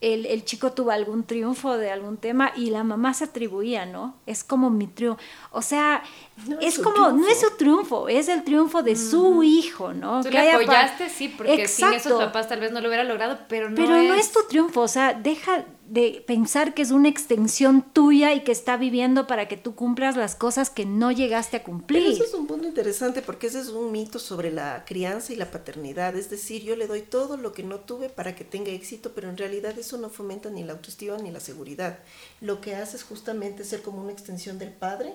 El, 0.00 0.24
el, 0.26 0.44
chico 0.44 0.72
tuvo 0.72 0.90
algún 0.92 1.24
triunfo 1.24 1.76
de 1.76 1.90
algún 1.90 2.16
tema 2.16 2.52
y 2.56 2.70
la 2.70 2.84
mamá 2.84 3.12
se 3.12 3.24
atribuía, 3.24 3.84
¿no? 3.84 4.16
Es 4.26 4.42
como 4.42 4.70
mi 4.70 4.86
triunfo. 4.86 5.20
O 5.50 5.60
sea, 5.60 6.02
no 6.46 6.58
es, 6.58 6.78
como, 6.78 6.94
triunfo. 6.94 7.16
no 7.16 7.28
es 7.28 7.40
su 7.40 7.50
triunfo, 7.56 8.08
es 8.08 8.28
el 8.28 8.42
triunfo 8.42 8.82
de 8.82 8.94
mm. 8.94 8.96
su 8.96 9.42
hijo, 9.42 9.92
¿no? 9.92 10.22
Tú 10.22 10.30
que 10.30 10.40
le 10.40 10.52
apoyaste, 10.52 11.10
sí, 11.10 11.28
porque 11.28 11.54
Exacto. 11.54 11.98
sin 11.98 12.12
esos 12.12 12.24
papás 12.24 12.48
tal 12.48 12.60
vez 12.60 12.72
no 12.72 12.80
lo 12.80 12.88
hubiera 12.88 13.04
logrado, 13.04 13.40
pero 13.48 13.68
no 13.68 13.76
Pero 13.76 13.94
es... 13.96 14.08
no 14.08 14.14
es 14.14 14.32
tu 14.32 14.40
triunfo, 14.48 14.80
o 14.80 14.88
sea, 14.88 15.12
deja 15.12 15.64
de 15.90 16.22
pensar 16.24 16.72
que 16.72 16.82
es 16.82 16.92
una 16.92 17.08
extensión 17.08 17.82
tuya 17.82 18.32
y 18.32 18.44
que 18.44 18.52
está 18.52 18.76
viviendo 18.76 19.26
para 19.26 19.48
que 19.48 19.56
tú 19.56 19.74
cumplas 19.74 20.16
las 20.16 20.36
cosas 20.36 20.70
que 20.70 20.86
no 20.86 21.10
llegaste 21.10 21.56
a 21.56 21.64
cumplir. 21.64 22.06
Eso 22.06 22.22
es 22.22 22.32
un 22.32 22.46
punto 22.46 22.68
interesante 22.68 23.22
porque 23.22 23.48
ese 23.48 23.58
es 23.58 23.70
un 23.70 23.90
mito 23.90 24.20
sobre 24.20 24.52
la 24.52 24.84
crianza 24.86 25.32
y 25.32 25.36
la 25.36 25.50
paternidad. 25.50 26.14
Es 26.14 26.30
decir, 26.30 26.62
yo 26.62 26.76
le 26.76 26.86
doy 26.86 27.02
todo 27.02 27.36
lo 27.36 27.52
que 27.52 27.64
no 27.64 27.80
tuve 27.80 28.08
para 28.08 28.36
que 28.36 28.44
tenga 28.44 28.70
éxito, 28.70 29.10
pero 29.16 29.28
en 29.28 29.36
realidad 29.36 29.76
eso 29.80 29.98
no 29.98 30.10
fomenta 30.10 30.48
ni 30.48 30.62
la 30.62 30.74
autoestima 30.74 31.16
ni 31.18 31.32
la 31.32 31.40
seguridad. 31.40 31.98
Lo 32.40 32.60
que 32.60 32.76
hace 32.76 32.96
es 32.96 33.02
justamente 33.02 33.64
ser 33.64 33.82
como 33.82 34.00
una 34.00 34.12
extensión 34.12 34.60
del 34.60 34.70
padre 34.70 35.14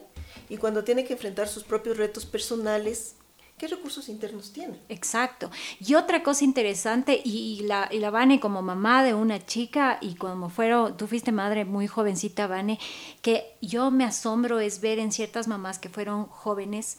y 0.49 0.57
cuando 0.57 0.83
tiene 0.83 1.05
que 1.05 1.13
enfrentar 1.13 1.47
sus 1.47 1.63
propios 1.63 1.95
retos 1.95 2.25
personales, 2.25 3.15
¿Qué 3.57 3.67
recursos 3.67 4.09
internos 4.09 4.51
tiene? 4.51 4.81
Exacto. 4.89 5.49
Y 5.79 5.95
otra 5.95 6.23
cosa 6.23 6.43
interesante, 6.43 7.21
y, 7.23 7.61
la, 7.61 7.87
y 7.89 7.99
la 7.99 8.09
Vane 8.09 8.41
como 8.41 8.61
mamá 8.61 9.01
de 9.01 9.13
una 9.13 9.45
chica, 9.45 9.97
y 10.01 10.15
como 10.15 10.49
fueron, 10.49 10.97
tú 10.97 11.07
fuiste 11.07 11.31
madre 11.31 11.63
muy 11.63 11.87
jovencita, 11.87 12.47
Vane, 12.47 12.79
que 13.21 13.55
yo 13.61 13.91
me 13.91 14.03
asombro 14.03 14.59
es 14.59 14.81
ver 14.81 14.99
en 14.99 15.13
ciertas 15.13 15.47
mamás 15.47 15.79
que 15.79 15.87
fueron 15.87 16.25
jóvenes, 16.25 16.97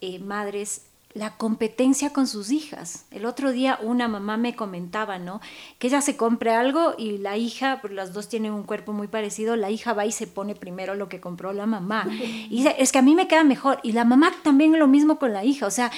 eh, 0.00 0.18
madres, 0.18 0.86
la 1.14 1.36
competencia 1.36 2.12
con 2.12 2.26
sus 2.26 2.50
hijas. 2.50 3.06
El 3.10 3.24
otro 3.24 3.50
día 3.50 3.78
una 3.82 4.08
mamá 4.08 4.36
me 4.36 4.54
comentaba, 4.54 5.18
¿no? 5.18 5.40
Que 5.78 5.88
ella 5.88 6.00
se 6.00 6.16
compre 6.16 6.54
algo 6.54 6.94
y 6.98 7.18
la 7.18 7.36
hija, 7.36 7.78
pues 7.80 7.92
las 7.92 8.12
dos 8.12 8.28
tienen 8.28 8.52
un 8.52 8.62
cuerpo 8.62 8.92
muy 8.92 9.08
parecido, 9.08 9.56
la 9.56 9.70
hija 9.70 9.94
va 9.94 10.06
y 10.06 10.12
se 10.12 10.26
pone 10.26 10.54
primero 10.54 10.94
lo 10.94 11.08
que 11.08 11.20
compró 11.20 11.52
la 11.52 11.66
mamá. 11.66 12.06
Y 12.50 12.58
dice, 12.58 12.76
es 12.78 12.92
que 12.92 12.98
a 12.98 13.02
mí 13.02 13.14
me 13.14 13.28
queda 13.28 13.44
mejor. 13.44 13.80
Y 13.82 13.92
la 13.92 14.04
mamá 14.04 14.32
también 14.42 14.78
lo 14.78 14.86
mismo 14.86 15.18
con 15.18 15.32
la 15.32 15.44
hija. 15.44 15.66
O 15.66 15.70
sea, 15.70 15.90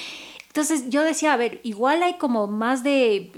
entonces 0.47 0.89
yo 0.89 1.01
decía, 1.01 1.33
a 1.33 1.37
ver, 1.37 1.61
igual 1.63 2.03
hay 2.03 2.15
como 2.15 2.47
más 2.47 2.83
de 2.83 3.31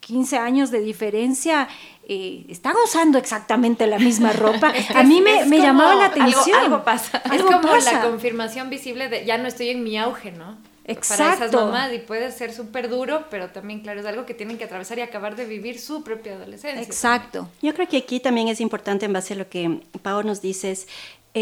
15 0.00 0.38
años 0.38 0.70
de 0.70 0.80
diferencia 0.80 1.68
eh, 2.10 2.46
están 2.48 2.74
usando 2.82 3.18
exactamente 3.18 3.86
la 3.86 3.98
misma 3.98 4.32
ropa. 4.32 4.72
a 4.94 5.02
mí 5.02 5.20
me, 5.20 5.44
me 5.44 5.58
llamaba 5.58 5.94
la 5.94 6.06
atención. 6.06 6.58
Algo, 6.58 6.82
pasa. 6.82 7.22
es 7.30 7.42
como 7.42 7.76
la 7.76 8.00
confirmación 8.02 8.70
visible 8.70 9.10
de 9.10 9.26
ya 9.26 9.36
no 9.36 9.46
estoy 9.46 9.68
en 9.68 9.84
mi 9.84 9.98
auge, 9.98 10.32
¿no? 10.32 10.56
Exacto. 10.88 11.22
Para 11.22 11.46
esas 11.46 11.52
mamás 11.52 11.92
y 11.92 11.98
puede 11.98 12.32
ser 12.32 12.52
súper 12.52 12.88
duro, 12.88 13.26
pero 13.30 13.50
también, 13.50 13.80
claro, 13.80 14.00
es 14.00 14.06
algo 14.06 14.24
que 14.24 14.32
tienen 14.32 14.56
que 14.56 14.64
atravesar 14.64 14.98
y 14.98 15.02
acabar 15.02 15.36
de 15.36 15.44
vivir 15.44 15.78
su 15.78 16.02
propia 16.02 16.34
adolescencia. 16.34 16.82
Exacto. 16.82 17.48
Yo 17.60 17.74
creo 17.74 17.86
que 17.86 17.98
aquí 17.98 18.20
también 18.20 18.48
es 18.48 18.60
importante, 18.60 19.04
en 19.04 19.12
base 19.12 19.34
a 19.34 19.36
lo 19.36 19.48
que 19.48 19.82
Pau 20.02 20.22
nos 20.22 20.40
dice, 20.40 20.70
es 20.70 20.88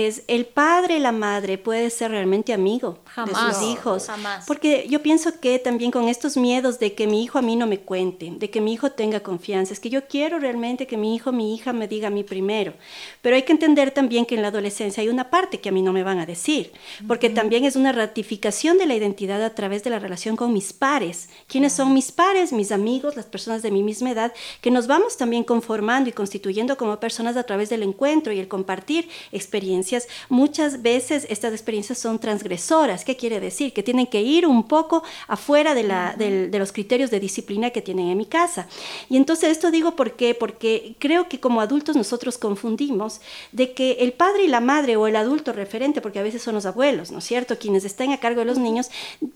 es 0.04 0.22
el 0.26 0.46
padre, 0.46 0.98
la 0.98 1.12
madre 1.12 1.58
puede 1.58 1.90
ser 1.90 2.10
realmente 2.10 2.52
amigo 2.52 2.98
de 3.16 3.32
sus 3.34 3.62
hijos. 3.62 4.06
Jamás. 4.06 4.44
Porque 4.46 4.86
yo 4.88 5.02
pienso 5.02 5.40
que 5.40 5.58
también 5.58 5.90
con 5.90 6.08
estos 6.08 6.36
miedos 6.36 6.78
de 6.78 6.94
que 6.94 7.06
mi 7.06 7.22
hijo 7.22 7.38
a 7.38 7.42
mí 7.42 7.56
no 7.56 7.66
me 7.66 7.78
cuente, 7.78 8.32
de 8.36 8.50
que 8.50 8.60
mi 8.60 8.72
hijo 8.72 8.90
tenga 8.92 9.20
confianza, 9.20 9.72
es 9.72 9.80
que 9.80 9.88
yo 9.88 10.06
quiero 10.06 10.38
realmente 10.38 10.86
que 10.86 10.96
mi 10.96 11.14
hijo, 11.14 11.32
mi 11.32 11.54
hija 11.54 11.72
me 11.72 11.88
diga 11.88 12.08
a 12.08 12.10
mí 12.10 12.24
primero. 12.24 12.74
Pero 13.22 13.36
hay 13.36 13.42
que 13.42 13.52
entender 13.52 13.92
también 13.92 14.26
que 14.26 14.34
en 14.34 14.42
la 14.42 14.48
adolescencia 14.48 15.02
hay 15.02 15.08
una 15.08 15.30
parte 15.30 15.60
que 15.60 15.68
a 15.68 15.72
mí 15.72 15.82
no 15.82 15.92
me 15.92 16.02
van 16.02 16.18
a 16.18 16.26
decir, 16.26 16.72
porque 17.06 17.30
también 17.30 17.64
es 17.64 17.76
una 17.76 17.92
ratificación 17.92 18.78
de 18.78 18.86
la 18.86 18.94
identidad 18.94 19.42
a 19.42 19.54
través 19.54 19.84
de 19.84 19.90
la 19.90 19.98
relación 19.98 20.36
con 20.36 20.52
mis 20.52 20.72
pares. 20.72 21.28
¿Quiénes 21.46 21.72
son 21.72 21.94
mis 21.94 22.12
pares, 22.12 22.52
mis 22.52 22.72
amigos, 22.72 23.16
las 23.16 23.26
personas 23.26 23.62
de 23.62 23.70
mi 23.70 23.82
misma 23.82 24.10
edad, 24.10 24.32
que 24.60 24.70
nos 24.70 24.86
vamos 24.86 25.16
también 25.16 25.44
conformando 25.44 26.10
y 26.10 26.12
constituyendo 26.12 26.76
como 26.76 27.00
personas 27.00 27.36
a 27.36 27.44
través 27.44 27.70
del 27.70 27.82
encuentro 27.82 28.32
y 28.32 28.40
el 28.40 28.48
compartir 28.48 29.08
experiencias 29.32 29.85
muchas 30.28 30.82
veces 30.82 31.26
estas 31.30 31.52
experiencias 31.52 31.98
son 31.98 32.18
transgresoras. 32.18 33.04
¿Qué 33.04 33.16
quiere 33.16 33.40
decir? 33.40 33.72
Que 33.72 33.82
tienen 33.82 34.06
que 34.06 34.22
ir 34.22 34.46
un 34.46 34.66
poco 34.66 35.02
afuera 35.28 35.74
de, 35.74 35.82
la, 35.82 36.14
de, 36.16 36.58
los 36.58 36.72
criterios 36.72 37.10
de 37.10 37.20
disciplina 37.20 37.70
que 37.70 37.82
tienen 37.82 38.08
en 38.08 38.18
mi 38.18 38.26
casa. 38.26 38.66
Y 39.08 39.16
entonces 39.16 39.50
esto 39.50 39.70
digo 39.70 39.96
por 39.96 40.12
qué, 40.16 40.34
porque 40.34 40.96
creo 40.98 41.28
que 41.28 41.40
como 41.40 41.60
adultos 41.60 41.96
nosotros 41.96 42.38
confundimos 42.38 43.20
de 43.52 43.72
que 43.72 43.92
el 44.00 44.12
padre 44.12 44.44
y 44.44 44.48
la 44.48 44.60
madre 44.60 44.96
o 44.96 45.06
el 45.06 45.16
adulto 45.16 45.52
referente, 45.52 46.00
porque 46.00 46.18
a 46.18 46.22
veces 46.22 46.42
son 46.42 46.54
los 46.54 46.66
abuelos, 46.66 47.10
¿no 47.10 47.18
es 47.18 47.24
cierto?, 47.24 47.58
quienes 47.58 47.84
están 47.84 48.12
a 48.12 48.20
cargo 48.20 48.40
de 48.40 48.46
los 48.46 48.58
niños, 48.58 48.90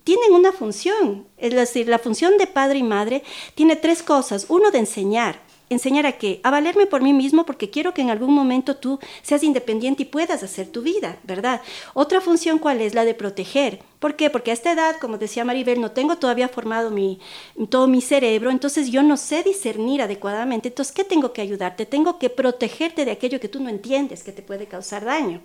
tienen 0.05 0.33
una 0.33 0.53
función. 0.53 1.27
Es 1.39 1.55
decir, 1.55 1.89
la 1.89 1.99
función 1.99 2.39
de 2.39 2.47
padre 2.47 2.79
y 2.79 2.83
madre 2.83 3.23
tiene 3.55 3.77
tres 3.77 4.03
cosas. 4.03 4.47
Uno, 4.49 4.71
de 4.71 4.79
enseñar 4.79 5.50
enseñar 5.71 6.05
a 6.05 6.19
qué? 6.19 6.41
A 6.43 6.51
valerme 6.51 6.87
por 6.87 7.01
mí 7.01 7.13
mismo 7.13 7.47
porque 7.47 7.71
quiero 7.71 7.95
que 7.95 8.03
en 8.03 8.11
algún 8.11 8.35
momento 8.35 8.77
tú 8.77 8.99
seas 9.23 9.43
independiente 9.43 10.03
y 10.03 10.07
puedas 10.07 10.43
hacer 10.43 10.67
tu 10.67 10.83
vida, 10.83 11.17
¿verdad? 11.23 11.63
Otra 11.95 12.21
función, 12.21 12.59
¿cuál 12.59 12.81
es? 12.81 12.95
La 12.95 13.05
de 13.05 13.15
proteger. 13.15 13.81
¿Por 14.01 14.17
qué? 14.17 14.31
Porque 14.31 14.51
a 14.51 14.55
esta 14.55 14.73
edad, 14.73 14.97
como 15.01 15.17
decía 15.17 15.45
Maribel, 15.45 15.81
no 15.81 15.93
tengo 15.93 16.17
todavía 16.17 16.49
formado 16.49 16.91
mi, 16.91 17.21
todo 17.69 17.87
mi 17.87 18.01
cerebro, 18.01 18.51
entonces 18.51 18.91
yo 18.91 19.03
no 19.03 19.17
sé 19.17 19.43
discernir 19.43 20.03
adecuadamente. 20.03 20.69
Entonces, 20.69 20.93
¿qué 20.95 21.05
tengo 21.05 21.33
que 21.33 21.43
ayudarte? 21.43 21.87
Tengo 21.87 22.19
que 22.19 22.31
protegerte 22.31 23.05
de 23.05 23.13
aquello 23.13 23.41
que 23.41 23.49
tú 23.49 23.61
no 23.61 23.69
entiendes 23.69 24.25
que 24.25 24.33
te 24.33 24.43
puede 24.43 24.67
causar 24.67 25.05
daño. 25.05 25.41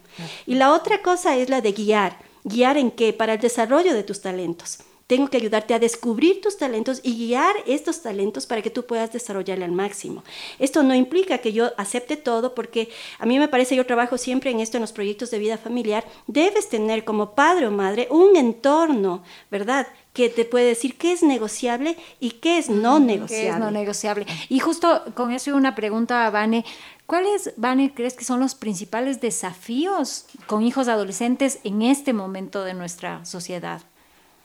Y 0.47 0.55
la 0.55 0.73
otra 0.73 1.01
cosa 1.01 1.37
es 1.37 1.49
la 1.49 1.61
de 1.61 1.71
guiar. 1.71 2.17
¿Guiar 2.43 2.77
en 2.77 2.91
qué? 2.91 3.13
Para 3.13 3.33
el 3.33 3.39
desarrollo 3.39 3.93
de 3.93 4.03
tus 4.03 4.21
talentos. 4.21 4.79
Tengo 5.07 5.29
que 5.29 5.37
ayudarte 5.37 5.75
a 5.75 5.79
descubrir 5.79 6.41
tus 6.41 6.57
talentos 6.57 6.99
y 7.03 7.15
guiar 7.15 7.55
estos 7.67 8.01
talentos 8.01 8.47
para 8.47 8.63
que 8.63 8.71
tú 8.71 8.85
puedas 8.85 9.13
desarrollarle 9.13 9.63
al 9.63 9.71
máximo. 9.71 10.23
Esto 10.57 10.81
no 10.81 10.95
implica 10.95 11.37
que 11.37 11.53
yo 11.53 11.71
acepte 11.77 12.17
todo 12.17 12.55
porque 12.55 12.89
a 13.19 13.27
mí 13.27 13.37
me 13.37 13.47
parece, 13.47 13.75
yo 13.75 13.85
trabajo 13.85 14.17
siempre 14.17 14.49
en 14.49 14.61
esto 14.61 14.77
en 14.77 14.81
los 14.81 14.93
proyectos 14.93 15.29
de 15.29 15.37
vida 15.37 15.59
familiar, 15.59 16.05
debes 16.25 16.69
tener 16.69 17.05
como 17.05 17.35
padre 17.35 17.67
o 17.67 17.71
madre 17.71 18.07
un 18.09 18.35
entorno, 18.35 19.23
¿verdad? 19.51 19.87
que 20.15 20.29
te 20.29 20.45
puede 20.45 20.65
decir 20.65 20.97
qué 20.97 21.11
es 21.11 21.21
negociable 21.21 21.97
y 22.21 22.31
qué 22.31 22.57
es 22.57 22.69
no 22.69 22.99
negociable. 22.99 23.47
¿Qué 23.47 23.49
es 23.49 23.59
no 23.59 23.69
negociable? 23.69 24.25
Y 24.47 24.59
justo 24.59 25.03
con 25.13 25.33
eso 25.33 25.53
una 25.53 25.75
pregunta 25.75 26.25
a 26.25 26.29
Vane. 26.29 26.63
¿Cuáles, 27.05 27.53
Vane, 27.57 27.93
crees 27.93 28.13
que 28.13 28.23
son 28.23 28.39
los 28.39 28.55
principales 28.55 29.19
desafíos 29.19 30.25
con 30.47 30.63
hijos 30.63 30.87
adolescentes 30.87 31.59
en 31.65 31.81
este 31.81 32.13
momento 32.13 32.63
de 32.63 32.73
nuestra 32.73 33.25
sociedad? 33.25 33.81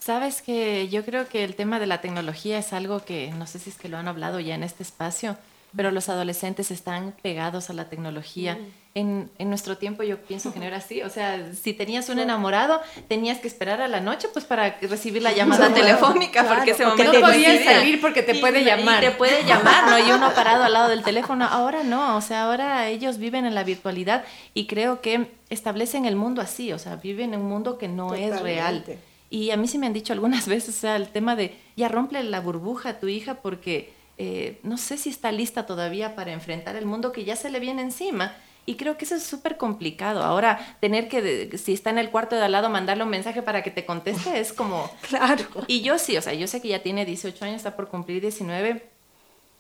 Sabes 0.01 0.41
que 0.41 0.89
yo 0.89 1.05
creo 1.05 1.29
que 1.29 1.45
el 1.45 1.55
tema 1.55 1.79
de 1.79 1.87
la 1.87 2.01
tecnología 2.01 2.59
es 2.59 2.73
algo 2.73 3.05
que 3.05 3.31
no 3.33 3.47
sé 3.47 3.59
si 3.59 3.69
es 3.69 3.77
que 3.77 3.89
lo 3.89 3.99
han 3.99 4.09
hablado 4.09 4.41
ya 4.41 4.55
en 4.55 4.63
este 4.63 4.83
espacio, 4.83 5.37
pero 5.77 5.91
los 5.91 6.09
adolescentes 6.09 6.71
están 6.71 7.15
pegados 7.23 7.69
a 7.69 7.75
la 7.75 7.85
tecnología. 7.91 8.59
En, 8.95 9.31
en, 9.39 9.49
nuestro 9.51 9.77
tiempo 9.77 10.03
yo 10.03 10.17
pienso 10.17 10.53
que 10.53 10.59
no 10.59 10.65
era 10.65 10.79
así. 10.79 11.03
O 11.03 11.11
sea, 11.11 11.53
si 11.53 11.75
tenías 11.75 12.09
un 12.09 12.19
enamorado, 12.19 12.81
tenías 13.09 13.39
que 13.39 13.47
esperar 13.47 13.81
a 13.83 13.89
la 13.89 14.01
noche 14.01 14.29
pues 14.33 14.47
para 14.47 14.79
recibir 14.81 15.23
la 15.23 15.33
llamada 15.37 15.73
telefónica, 15.73 16.45
porque 16.45 16.71
ese 16.73 16.87
momento 16.87 17.13
no 17.13 17.21
podías 17.21 17.63
salir 17.63 18.01
porque 18.01 18.23
te 18.23 18.37
puede 18.37 18.65
llamar. 18.65 19.05
Y 19.05 19.07
te 19.07 19.13
puede 19.13 19.45
llamar, 19.47 19.91
¿no? 19.91 19.99
Y 19.99 20.11
uno 20.11 20.33
parado 20.35 20.65
al 20.65 20.73
lado 20.73 20.89
del 20.89 21.05
teléfono. 21.05 21.45
Ahora 21.45 21.83
no, 21.85 22.17
o 22.17 22.21
sea, 22.23 22.45
ahora 22.45 22.89
ellos 22.89 23.19
viven 23.19 23.45
en 23.45 23.55
la 23.55 23.65
virtualidad 23.65 24.25
y 24.55 24.67
creo 24.67 25.03
que 25.03 25.31
establecen 25.51 26.07
el 26.07 26.17
mundo 26.17 26.41
así, 26.41 26.73
o 26.73 26.79
sea, 26.79 26.97
viven 26.97 27.35
en 27.35 27.41
un 27.41 27.49
mundo 27.49 27.77
que 27.77 27.87
no 27.87 28.15
es 28.15 28.41
real. 28.41 28.83
Y 29.31 29.53
a 29.53 29.57
mí 29.57 29.69
sí 29.69 29.79
me 29.79 29.87
han 29.87 29.93
dicho 29.93 30.13
algunas 30.13 30.47
veces, 30.49 30.77
o 30.77 30.81
sea, 30.81 30.97
el 30.97 31.09
tema 31.09 31.37
de 31.37 31.57
ya 31.77 31.89
rompe 31.89 32.23
la 32.23 32.41
burbuja 32.41 32.91
a 32.91 33.01
tu 33.01 33.09
hija 33.09 33.37
porque 33.37 33.93
eh, 34.19 34.59
no 34.65 34.77
sé 34.77 34.99
si 34.99 35.09
está 35.09 35.33
lista 35.33 35.65
todavía 35.65 36.15
para 36.15 36.33
enfrentar 36.33 36.77
el 36.77 36.85
mundo 36.85 37.13
que 37.13 37.25
ya 37.25 37.37
se 37.37 37.49
le 37.49 37.61
viene 37.61 37.81
encima. 37.81 38.37
Y 38.67 38.75
creo 38.77 38.99
que 38.99 39.07
eso 39.07 39.15
es 39.15 39.23
súper 39.23 39.57
complicado. 39.57 40.23
Ahora, 40.23 40.77
tener 40.81 41.09
que, 41.09 41.57
si 41.57 41.73
está 41.73 41.89
en 41.89 41.99
el 41.99 42.11
cuarto 42.11 42.37
de 42.37 42.43
al 42.43 42.53
lado, 42.53 42.69
mandarle 42.69 43.05
un 43.05 43.09
mensaje 43.09 43.41
para 43.41 43.63
que 43.63 43.71
te 43.71 43.87
conteste 43.87 44.39
es 44.39 44.53
como... 44.53 44.91
Claro. 45.09 45.45
Y 45.67 45.81
yo 45.81 45.99
sí, 45.99 46.17
o 46.17 46.23
sea, 46.23 46.35
yo 46.35 46.47
sé 46.47 46.61
que 46.61 46.69
ya 46.69 46.83
tiene 46.83 47.07
18 47.07 47.45
años, 47.45 47.57
está 47.57 47.75
por 47.75 47.89
cumplir 47.89 48.21
19, 48.21 48.87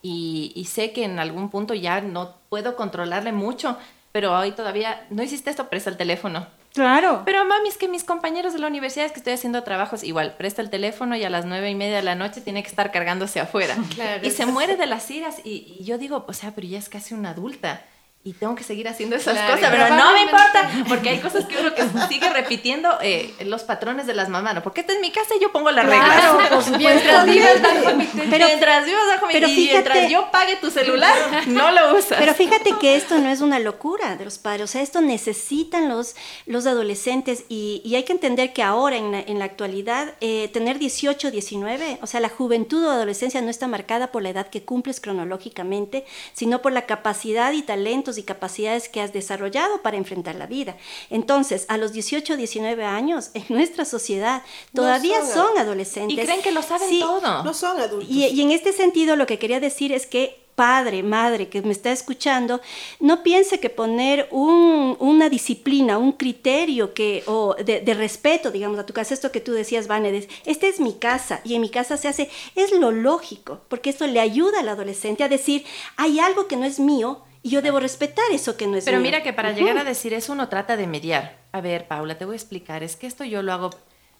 y, 0.02 0.52
y 0.54 0.66
sé 0.66 0.92
que 0.92 1.04
en 1.04 1.18
algún 1.18 1.48
punto 1.48 1.74
ya 1.74 2.02
no 2.02 2.37
puedo 2.50 2.76
controlarle 2.76 3.33
mucho, 3.33 3.78
pero 4.12 4.38
hoy 4.38 4.52
todavía, 4.52 5.06
no 5.11 5.22
hiciste 5.22 5.50
esto, 5.50 5.68
presta 5.70 5.90
el 5.90 5.96
teléfono. 5.96 6.46
Claro. 6.72 7.22
Pero 7.24 7.44
mami, 7.44 7.68
es 7.68 7.76
que 7.76 7.88
mis 7.88 8.04
compañeros 8.04 8.52
de 8.52 8.61
la 8.61 8.68
universidad 8.68 9.06
es 9.06 9.12
que 9.12 9.18
estoy 9.18 9.33
haciendo 9.33 9.62
trabajos, 9.64 10.04
igual, 10.04 10.35
presta 10.37 10.62
el 10.62 10.70
teléfono 10.70 11.16
y 11.16 11.24
a 11.24 11.30
las 11.30 11.44
nueve 11.44 11.68
y 11.70 11.74
media 11.74 11.96
de 11.96 12.02
la 12.02 12.14
noche 12.14 12.40
tiene 12.40 12.62
que 12.62 12.68
estar 12.68 12.92
cargándose 12.92 13.40
afuera. 13.40 13.76
y 14.22 14.30
se 14.30 14.46
muere 14.46 14.76
de 14.76 14.87
las 14.87 15.11
iras 15.11 15.40
y, 15.44 15.76
y, 15.78 15.85
yo 15.85 15.98
digo, 15.98 16.24
o 16.28 16.33
sea, 16.33 16.54
pero 16.54 16.66
ya 16.66 16.78
es 16.78 16.88
casi 16.88 17.14
una 17.14 17.30
adulta 17.30 17.83
y 18.22 18.35
tengo 18.35 18.54
que 18.54 18.64
seguir 18.64 18.87
haciendo 18.87 19.16
esas 19.16 19.38
cosas, 19.50 19.70
pero, 19.70 19.96
no 19.96 20.12
me 20.12 20.22
importa, 20.22 20.70
porque 20.87 21.09
hay 21.09 21.20
cosas 21.20 21.46
que 21.46 21.56
uno 21.56 21.74
que 21.74 21.83
sigue 22.09 22.28
repitiendo 22.28 22.98
eh, 23.00 23.35
los 23.46 23.62
patrones 23.62 24.06
de 24.06 24.12
las 24.12 24.28
mamás, 24.28 24.54
¿no? 24.54 24.62
Porque 24.62 24.83
esta 24.83 24.92
es 24.92 25.00
mi 25.00 25.11
casa 25.11 25.35
y 25.38 25.40
yo 25.40 25.50
pongo 25.50 25.70
las 25.70 25.87
claro, 25.87 26.38
reglas. 26.38 26.70
mientras 26.78 27.24
vivas 27.24 27.62
bajo 27.62 27.96
mi 27.96 28.06
mientras 28.14 28.85
vivas 28.85 29.06
bajo 29.06 29.26
mi 29.26 29.33
pero 29.33 29.48
y 29.48 29.54
mientras 29.54 30.11
yo 30.11 30.30
pague 30.30 30.56
tu 30.56 30.70
celular, 30.70 31.14
no 31.46 31.70
lo 31.70 31.96
usas. 31.96 32.18
Pero 32.18 32.35
fíjate 32.35 32.74
que 32.78 32.94
esto 32.94 33.18
no 33.18 33.30
es 33.30 33.40
una 33.40 33.59
locura 33.59 34.16
de 34.16 34.26
los 34.26 34.37
padres, 34.37 34.64
o 34.64 34.66
sea, 34.66 34.83
esto 34.83 35.00
necesitan 35.00 35.88
los, 35.88 36.14
los 36.44 36.66
adolescentes 36.66 37.44
y, 37.48 37.80
y 37.87 37.94
hay 37.94 38.02
que 38.02 38.12
entender 38.12 38.52
que 38.52 38.62
ahora, 38.62 38.98
en 38.98 39.12
la, 39.12 39.20
en 39.20 39.38
la 39.38 39.46
actualidad, 39.46 40.12
eh, 40.20 40.50
tener 40.52 40.78
18, 40.78 41.30
19, 41.30 42.00
o 42.02 42.06
sea, 42.06 42.20
la 42.20 42.28
juventud 42.28 42.85
o 42.85 42.90
adolescencia 42.90 43.40
no 43.40 43.48
está 43.48 43.66
marcada 43.66 44.12
por 44.12 44.22
la 44.22 44.28
edad 44.28 44.48
que 44.48 44.62
cumples 44.62 45.00
cronológicamente, 45.00 46.04
sino 46.35 46.61
por 46.61 46.72
la 46.72 46.85
capacidad 46.85 47.52
y 47.52 47.62
talento 47.62 48.10
y 48.18 48.23
capacidades 48.23 48.88
que 48.88 49.01
has 49.01 49.12
desarrollado 49.12 49.83
para 49.83 49.96
enfrentar 49.96 50.35
la 50.35 50.46
vida. 50.46 50.77
Entonces, 51.11 51.66
a 51.68 51.77
los 51.77 51.92
18 51.92 52.35
o 52.35 52.37
19 52.37 52.85
años, 52.85 53.31
en 53.35 53.44
nuestra 53.49 53.85
sociedad, 53.85 54.42
todavía 54.75 55.25
son, 55.25 55.59
adolescentes. 55.59 56.16
Y 56.16 56.20
creen 56.20 56.42
que 56.42 56.53
lo 56.53 56.62
saben 56.62 57.01
todo. 57.01 57.42
No 57.42 57.55
son 57.55 57.81
adultos. 57.81 58.11
Y, 58.11 58.27
y 58.27 58.42
en 58.42 58.51
este 58.51 58.73
sentido, 58.73 59.16
lo 59.16 59.27
que 59.27 59.38
quería 59.38 59.61
decir 59.61 59.92
es 59.92 60.07
que 60.07 60.40
padre, 60.61 61.03
madre 61.03 61.49
que 61.49 61.62
me 61.62 61.73
está 61.73 61.90
escuchando, 61.90 62.61
no 62.99 63.23
piense 63.23 63.61
que 63.61 63.70
poner 63.70 64.29
un, 64.31 64.94
una 64.99 65.31
disciplina, 65.31 65.96
un 65.96 66.12
criterio 66.12 66.92
que, 66.92 67.23
o 67.27 67.55
de, 67.55 67.81
de, 67.81 67.94
respeto, 67.94 68.51
digamos, 68.51 68.79
a 68.79 68.85
tu 68.85 68.92
casa, 68.92 69.14
esto 69.14 69.33
que 69.33 69.40
tú 69.40 69.53
decías, 69.53 69.87
Vanedes, 69.87 70.29
esta 70.44 70.66
es 70.66 70.79
mi 70.79 70.92
casa 70.92 71.40
y 71.44 71.55
en 71.55 71.62
mi 71.62 71.70
casa 71.70 71.96
se 71.96 72.09
hace, 72.09 72.29
es 72.57 72.73
lo 72.73 72.90
lógico, 72.90 73.62
porque 73.68 73.88
esto 73.88 74.07
le 74.07 74.20
ayuda 74.20 74.61
al 74.61 74.68
adolescente 74.68 75.25
a 75.25 75.31
decir, 75.31 75.64
hay 75.96 76.20
algo 76.20 76.46
que 76.46 76.57
no 76.57 76.66
es 76.66 76.79
mío, 76.79 77.23
y 77.42 77.50
yo 77.50 77.62
debo 77.62 77.81
respetar 77.81 78.24
eso 78.33 78.57
que 78.57 78.66
no 78.66 78.76
es 78.76 78.85
Pero 78.85 79.00
mira 79.00 79.22
que 79.22 79.33
para 79.33 79.53
llegar 79.53 79.79
a 79.79 79.85
decir 79.85 80.12
eso 80.14 80.33
uno 80.33 80.48
trata 80.48 80.76
de 80.76 80.87
mediar. 80.87 81.38
A 81.53 81.61
ver, 81.61 81.87
Paula, 81.87 82.18
te 82.18 82.24
voy 82.24 82.35
a 82.35 82.37
explicar, 82.37 82.83
es 82.83 82.96
que 82.96 83.07
esto 83.07 83.24
yo 83.24 83.42
lo 83.42 83.53
hago, 83.53 83.70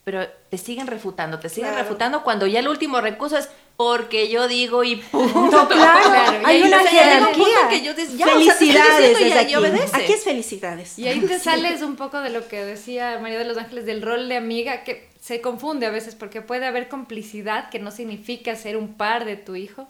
pero 0.03 0.27
te 0.49 0.57
siguen 0.57 0.87
refutando, 0.87 1.39
te 1.39 1.49
siguen 1.49 1.75
refutando 1.75 2.23
cuando 2.23 2.47
ya 2.47 2.59
el 2.59 2.67
último 2.67 2.99
recurso 3.01 3.37
es, 3.37 3.49
porque 3.77 4.29
yo 4.29 4.47
digo 4.47 4.83
y 4.83 4.95
punto. 4.97 5.67
claro, 5.67 6.41
hay 6.45 6.61
una 6.63 6.79
jerarquía. 6.79 7.69
que 7.69 7.81
yo 7.83 7.93
des- 7.93 8.17
ya, 8.17 8.27
felicidades 8.27 9.15
o 9.15 9.61
sea. 9.61 9.99
Aquí 9.99 10.13
es 10.13 10.23
felicidades. 10.23 10.99
Y 10.99 11.07
ahí 11.07 11.19
te 11.21 11.39
sales 11.39 11.81
un 11.81 11.95
poco 11.95 12.21
de 12.21 12.29
lo 12.31 12.47
que 12.47 12.63
decía 12.63 13.19
María 13.21 13.39
de 13.39 13.45
los 13.45 13.57
Ángeles 13.57 13.85
del 13.85 14.01
rol 14.01 14.29
de 14.29 14.37
amiga, 14.37 14.83
que 14.83 15.09
se 15.19 15.41
confunde 15.41 15.85
a 15.85 15.91
veces 15.91 16.15
porque 16.15 16.41
puede 16.41 16.65
haber 16.65 16.89
complicidad, 16.89 17.69
que 17.69 17.79
no 17.79 17.91
significa 17.91 18.55
ser 18.55 18.77
un 18.77 18.95
par 18.95 19.25
de 19.25 19.35
tu 19.35 19.55
hijo, 19.55 19.87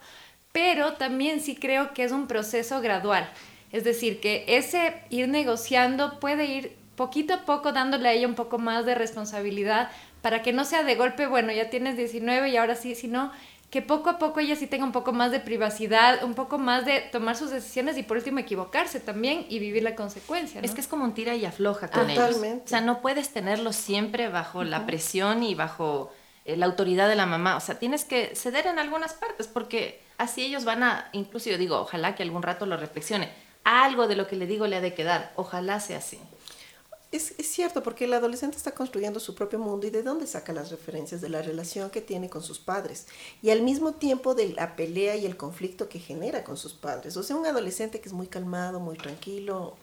pero 0.52 0.94
también 0.94 1.40
sí 1.40 1.56
creo 1.56 1.94
que 1.94 2.04
es 2.04 2.12
un 2.12 2.28
proceso 2.28 2.82
gradual. 2.82 3.30
Es 3.72 3.84
decir, 3.84 4.20
que 4.20 4.44
ese 4.48 4.96
ir 5.10 5.30
negociando 5.30 6.20
puede 6.20 6.46
ir 6.46 6.76
poquito 6.96 7.34
a 7.34 7.46
poco 7.46 7.72
dándole 7.72 8.10
a 8.10 8.14
ella 8.14 8.28
un 8.28 8.36
poco 8.36 8.58
más 8.58 8.86
de 8.86 8.96
responsabilidad 8.96 9.90
para 10.22 10.42
que 10.44 10.54
no 10.54 10.66
sea 10.66 10.84
de 10.84 10.96
golpe, 10.96 11.26
bueno, 11.26 11.52
ya 11.52 11.70
tienes 11.70 11.98
19 11.98 12.50
y 12.50 12.58
ahora 12.58 12.76
sí, 12.76 12.96
sino 12.96 13.32
que 13.72 13.82
poco 13.82 14.10
a 14.10 14.20
poco 14.20 14.42
ella 14.42 14.58
sí 14.58 14.68
tenga 14.68 14.84
un 14.84 14.92
poco 14.92 15.14
más 15.14 15.32
de 15.32 15.40
privacidad, 15.40 16.24
un 16.26 16.34
poco 16.34 16.58
más 16.58 16.86
de 16.86 17.00
tomar 17.00 17.38
sus 17.38 17.50
decisiones 17.52 17.98
y 17.98 18.04
por 18.04 18.18
último 18.18 18.40
equivocarse 18.40 19.00
también 19.00 19.46
y 19.48 19.60
vivir 19.60 19.82
la 19.82 19.96
consecuencia. 19.96 20.60
¿no? 20.60 20.66
Es 20.66 20.74
que 20.74 20.82
es 20.82 20.88
como 20.88 21.06
un 21.06 21.14
tira 21.14 21.36
y 21.36 21.46
afloja 21.46 21.88
con 21.88 22.08
Totalmente. 22.08 22.48
ellos. 22.50 22.62
O 22.66 22.68
sea, 22.68 22.82
no 22.82 23.02
puedes 23.02 23.30
tenerlos 23.30 23.78
siempre 23.78 24.28
bajo 24.28 24.66
la 24.66 24.86
presión 24.86 25.42
y 25.42 25.56
bajo 25.56 26.12
la 26.46 26.66
autoridad 26.66 27.08
de 27.08 27.16
la 27.16 27.26
mamá. 27.26 27.58
O 27.58 27.60
sea, 27.60 27.80
tienes 27.80 28.06
que 28.06 28.36
ceder 28.36 28.68
en 28.68 28.80
algunas 28.80 29.14
partes 29.14 29.48
porque 29.48 30.02
así 30.18 30.44
ellos 30.44 30.66
van 30.66 30.84
a, 30.84 31.10
incluso 31.14 31.50
yo 31.50 31.58
digo, 31.58 31.80
ojalá 31.80 32.16
que 32.16 32.24
algún 32.24 32.44
rato 32.44 32.66
lo 32.66 32.78
reflexione. 32.78 33.32
Algo 33.64 34.08
de 34.08 34.16
lo 34.16 34.28
que 34.28 34.36
le 34.36 34.48
digo 34.48 34.68
le 34.68 34.78
ha 34.78 34.82
de 34.82 34.94
quedar. 34.94 35.34
Ojalá 35.36 35.80
sea 35.80 36.00
así. 36.00 36.20
Es, 37.12 37.36
es 37.38 37.48
cierto, 37.48 37.84
porque 37.84 38.06
el 38.06 38.14
adolescente 38.14 38.56
está 38.56 38.72
construyendo 38.72 39.20
su 39.20 39.36
propio 39.36 39.60
mundo 39.60 39.86
y 39.86 39.90
de 39.90 40.02
dónde 40.02 40.26
saca 40.26 40.54
las 40.54 40.72
referencias 40.72 41.20
de 41.20 41.28
la 41.28 41.42
relación 41.42 41.90
que 41.90 42.00
tiene 42.00 42.30
con 42.30 42.42
sus 42.42 42.60
padres 42.60 43.06
y 43.42 43.50
al 43.50 43.62
mismo 43.64 43.92
tiempo 43.92 44.34
de 44.34 44.54
la 44.54 44.78
pelea 44.78 45.18
y 45.18 45.26
el 45.26 45.36
conflicto 45.36 45.90
que 45.90 46.00
genera 46.00 46.46
con 46.46 46.56
sus 46.56 46.74
padres. 46.74 47.18
O 47.18 47.24
sea, 47.24 47.36
un 47.36 47.46
adolescente 47.46 48.00
que 48.00 48.08
es 48.08 48.14
muy 48.14 48.28
calmado, 48.28 48.80
muy 48.80 48.96
tranquilo, 48.96 49.76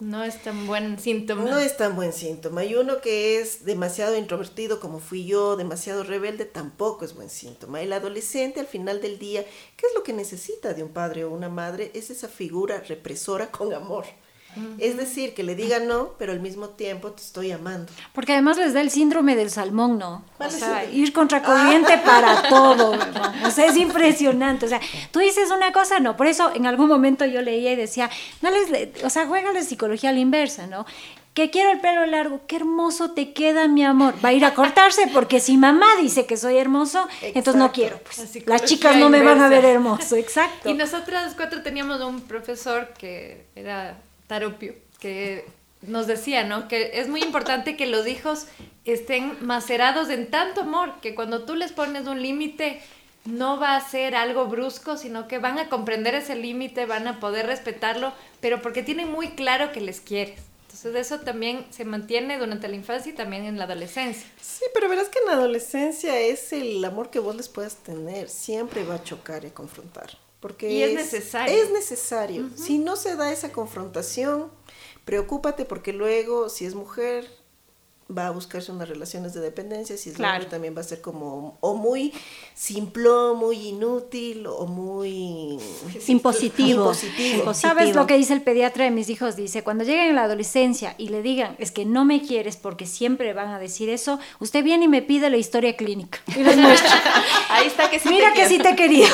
No 0.00 0.24
es 0.24 0.42
tan 0.42 0.66
buen 0.66 0.98
síntoma. 0.98 1.44
no 1.44 1.58
es 1.58 1.76
tan 1.76 1.94
buen 1.94 2.12
síntoma. 2.12 2.64
Y 2.64 2.74
uno 2.74 3.00
que 3.00 3.40
es 3.40 3.64
demasiado 3.64 4.16
introvertido 4.16 4.80
como 4.80 4.98
fui 4.98 5.24
yo, 5.24 5.56
demasiado 5.56 6.02
rebelde, 6.02 6.44
tampoco 6.44 7.04
es 7.04 7.14
buen 7.14 7.30
síntoma. 7.30 7.80
El 7.80 7.92
adolescente 7.92 8.60
al 8.60 8.66
final 8.66 9.00
del 9.00 9.18
día, 9.18 9.44
¿qué 9.76 9.86
es 9.86 9.94
lo 9.94 10.02
que 10.02 10.12
necesita 10.12 10.74
de 10.74 10.82
un 10.82 10.92
padre 10.92 11.24
o 11.24 11.30
una 11.30 11.48
madre? 11.48 11.90
Es 11.94 12.10
esa 12.10 12.28
figura 12.28 12.80
represora 12.80 13.50
con 13.50 13.72
amor. 13.72 14.04
Es 14.78 14.96
decir, 14.96 15.34
que 15.34 15.42
le 15.42 15.54
diga 15.54 15.78
no, 15.80 16.10
pero 16.18 16.32
al 16.32 16.40
mismo 16.40 16.68
tiempo 16.68 17.12
te 17.12 17.22
estoy 17.22 17.50
amando. 17.52 17.92
Porque 18.12 18.32
además 18.32 18.56
les 18.56 18.72
da 18.74 18.80
el 18.80 18.90
síndrome 18.90 19.36
del 19.36 19.50
salmón, 19.50 19.98
¿no? 19.98 20.14
O 20.16 20.22
¿Cuál 20.36 20.48
es 20.50 20.56
sea, 20.56 20.84
el- 20.84 20.94
ir 20.96 21.12
contracorriente 21.12 21.98
para 21.98 22.42
todo, 22.48 22.90
¿verdad? 22.92 23.34
O 23.46 23.50
sea, 23.50 23.66
es 23.66 23.76
impresionante. 23.76 24.66
O 24.66 24.68
sea, 24.68 24.80
tú 25.10 25.18
dices 25.20 25.50
una 25.50 25.72
cosa, 25.72 26.00
no. 26.00 26.16
Por 26.16 26.26
eso 26.26 26.50
en 26.54 26.66
algún 26.66 26.88
momento 26.88 27.24
yo 27.24 27.42
leía 27.42 27.72
y 27.72 27.76
decía, 27.76 28.10
no 28.42 28.50
les, 28.50 28.70
le- 28.70 28.92
o 29.04 29.10
sea, 29.10 29.26
juega 29.26 29.52
la 29.52 29.62
psicología 29.62 30.10
a 30.10 30.12
la 30.12 30.20
inversa, 30.20 30.66
¿no? 30.66 30.86
Que 31.34 31.50
quiero 31.50 31.72
el 31.72 31.80
pelo 31.80 32.06
largo, 32.06 32.42
qué 32.46 32.54
hermoso 32.54 33.10
te 33.10 33.32
queda, 33.32 33.66
mi 33.66 33.84
amor. 33.84 34.14
Va 34.24 34.28
a 34.28 34.32
ir 34.32 34.44
a 34.44 34.54
cortarse 34.54 35.08
porque 35.12 35.40
si 35.40 35.56
mamá 35.56 35.86
dice 36.00 36.26
que 36.26 36.36
soy 36.36 36.58
hermoso, 36.58 37.08
entonces 37.22 37.56
no 37.56 37.64
Exacto. 37.66 37.72
quiero. 37.74 37.98
Pues. 38.04 38.36
La 38.46 38.52
Las 38.54 38.64
chicas 38.64 38.96
no 38.98 39.08
me 39.10 39.18
van 39.20 39.40
a 39.40 39.46
inversa. 39.46 39.48
ver 39.48 39.64
hermoso, 39.74 40.14
exacto. 40.14 40.70
Y 40.70 40.74
nosotras 40.74 41.34
cuatro 41.34 41.60
teníamos 41.64 42.00
un 42.02 42.20
profesor 42.20 42.90
que 42.96 43.46
era 43.56 43.98
Taropio, 44.26 44.74
que 45.00 45.44
nos 45.82 46.06
decía, 46.06 46.44
¿no? 46.44 46.68
Que 46.68 46.98
es 47.00 47.08
muy 47.08 47.22
importante 47.22 47.76
que 47.76 47.86
los 47.86 48.06
hijos 48.06 48.46
estén 48.84 49.36
macerados 49.44 50.08
en 50.10 50.30
tanto 50.30 50.62
amor, 50.62 51.00
que 51.00 51.14
cuando 51.14 51.44
tú 51.44 51.54
les 51.54 51.72
pones 51.72 52.06
un 52.06 52.22
límite, 52.22 52.80
no 53.24 53.58
va 53.58 53.76
a 53.76 53.88
ser 53.88 54.14
algo 54.14 54.46
brusco, 54.46 54.96
sino 54.96 55.28
que 55.28 55.38
van 55.38 55.58
a 55.58 55.68
comprender 55.68 56.14
ese 56.14 56.36
límite, 56.36 56.86
van 56.86 57.08
a 57.08 57.20
poder 57.20 57.46
respetarlo, 57.46 58.12
pero 58.40 58.60
porque 58.60 58.82
tienen 58.82 59.10
muy 59.10 59.28
claro 59.30 59.72
que 59.72 59.80
les 59.80 60.00
quieres. 60.00 60.40
Entonces 60.64 61.06
eso 61.06 61.20
también 61.20 61.64
se 61.70 61.84
mantiene 61.84 62.38
durante 62.38 62.68
la 62.68 62.74
infancia 62.74 63.12
y 63.12 63.14
también 63.14 63.44
en 63.44 63.58
la 63.58 63.64
adolescencia. 63.64 64.26
Sí, 64.40 64.64
pero 64.74 64.88
verás 64.88 65.08
que 65.08 65.20
en 65.20 65.26
la 65.26 65.32
adolescencia 65.34 66.18
es 66.18 66.52
el 66.52 66.84
amor 66.84 67.10
que 67.10 67.20
vos 67.20 67.36
les 67.36 67.48
puedas 67.48 67.76
tener, 67.76 68.28
siempre 68.28 68.84
va 68.84 68.96
a 68.96 69.04
chocar 69.04 69.44
y 69.44 69.50
confrontar. 69.50 70.10
Porque 70.44 70.70
Y 70.70 70.82
es 70.82 70.92
necesario. 70.92 71.54
Es 71.56 71.70
necesario. 71.70 72.50
Si 72.54 72.76
no 72.76 72.96
se 72.96 73.16
da 73.16 73.32
esa 73.32 73.50
confrontación, 73.50 74.50
preocúpate 75.06 75.64
porque 75.64 75.94
luego, 75.94 76.50
si 76.50 76.66
es 76.66 76.74
mujer, 76.74 77.26
va 78.10 78.26
a 78.26 78.30
buscarse 78.30 78.70
unas 78.70 78.88
relaciones 78.88 79.32
de 79.32 79.40
dependencia, 79.40 79.96
si 79.96 80.10
es 80.10 80.16
Claro. 80.16 80.34
hombre 80.34 80.50
también 80.50 80.76
va 80.76 80.80
a 80.82 80.84
ser 80.84 81.00
como 81.00 81.56
o 81.60 81.74
muy 81.74 82.12
simplón, 82.54 83.38
muy 83.38 83.68
inútil 83.68 84.46
o 84.46 84.66
muy 84.66 85.58
Impositivo. 86.08 86.82
Impositivo. 86.82 87.54
¿Sabes 87.54 87.94
lo 87.94 88.06
que 88.06 88.16
dice 88.16 88.32
el 88.34 88.42
pediatra 88.42 88.84
de 88.84 88.90
mis 88.90 89.08
hijos? 89.08 89.36
Dice, 89.36 89.62
cuando 89.64 89.84
lleguen 89.84 90.10
a 90.10 90.12
la 90.14 90.24
adolescencia 90.24 90.94
y 90.98 91.08
le 91.08 91.22
digan, 91.22 91.56
es 91.58 91.70
que 91.72 91.84
no 91.84 92.04
me 92.04 92.20
quieres 92.22 92.56
porque 92.56 92.86
siempre 92.86 93.32
van 93.32 93.48
a 93.48 93.58
decir 93.58 93.88
eso, 93.88 94.18
usted 94.38 94.62
viene 94.62 94.84
y 94.84 94.88
me 94.88 95.02
pide 95.02 95.30
la 95.30 95.36
historia 95.36 95.76
clínica. 95.76 96.18
Y 96.36 96.42
les. 96.44 96.56
Ahí 97.48 97.66
está 97.66 97.90
que 97.90 97.98
sí 97.98 98.08
Mira 98.08 98.32
te 98.32 98.40
que 98.40 98.48
sí 98.48 98.58
quiero. 98.58 98.64
te 98.64 98.70
he 98.70 98.76
querido. 98.76 99.08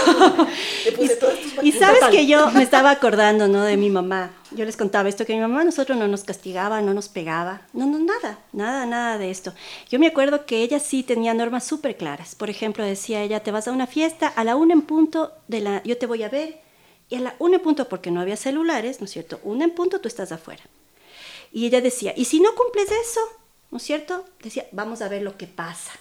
Le 0.85 0.93
puse 0.93 1.17
todas 1.17 1.39
tus 1.39 1.65
Y 1.65 1.73
sabes 1.73 2.01
Total. 2.01 2.11
que 2.13 2.27
yo 2.27 2.51
me 2.53 2.63
estaba 2.63 2.91
acordando, 2.91 3.47
¿no? 3.49 3.63
De 3.63 3.77
mi 3.77 3.89
mamá. 3.91 4.33
Yo 4.53 4.65
les 4.65 4.77
contaba 4.77 5.09
esto, 5.09 5.25
que 5.25 5.35
mi 5.35 5.41
mamá 5.41 5.61
a 5.61 5.65
nosotros 5.65 5.97
no 5.97 6.09
nos 6.09 6.25
castigaba, 6.25 6.81
no 6.81 6.93
nos 6.93 7.09
pegaba, 7.09 7.63
no, 7.73 7.87
no, 7.87 7.99
nada, 7.99 8.41
nada, 8.53 8.85
nada 8.85 9.19
de 9.19 9.31
esto. 9.31 9.55
Yo 9.89 9.99
me 9.99 10.09
acuerdo 10.09 10.45
que 10.45 10.63
ella 10.63 10.81
sí 10.81 11.03
tenía 11.03 11.35
normas 11.35 11.65
súper 11.65 11.97
claras. 11.97 12.35
Por 12.35 12.51
ejemplo, 12.51 12.85
decía 12.85 13.23
ella, 13.23 13.41
te 13.41 13.53
vas 13.53 13.69
a 13.69 13.73
una 13.73 13.87
fiesta, 13.87 14.27
a 14.29 14.43
la 14.43 14.57
una 14.57 14.75
en 14.75 14.83
punto, 14.83 15.33
de 15.47 15.61
la, 15.61 15.83
yo 15.85 15.99
te 15.99 16.07
voy 16.07 16.25
a 16.25 16.29
ver, 16.29 16.61
y 17.09 17.17
a 17.17 17.21
la 17.21 17.35
una 17.39 17.57
en 17.57 17.63
punto, 17.63 17.89
porque 17.89 18.11
no 18.11 18.21
había 18.21 18.37
celulares, 18.37 19.01
¿no 19.01 19.05
es 19.05 19.13
cierto? 19.13 19.41
Una 19.45 19.65
en 19.65 19.71
punto, 19.71 20.01
tú 20.01 20.09
estás 20.09 20.33
afuera. 20.33 20.63
Y 21.53 21.67
ella 21.67 21.81
decía, 21.81 22.13
¿y 22.17 22.25
si 22.25 22.41
no 22.41 22.55
cumples 22.55 22.91
eso? 22.91 23.21
¿No 23.71 23.79
es 23.79 23.85
cierto? 23.85 24.25
Decía, 24.43 24.67
vamos 24.73 25.01
a 25.03 25.09
ver 25.09 25.23
lo 25.23 25.37
que 25.37 25.47
pasa. 25.47 25.93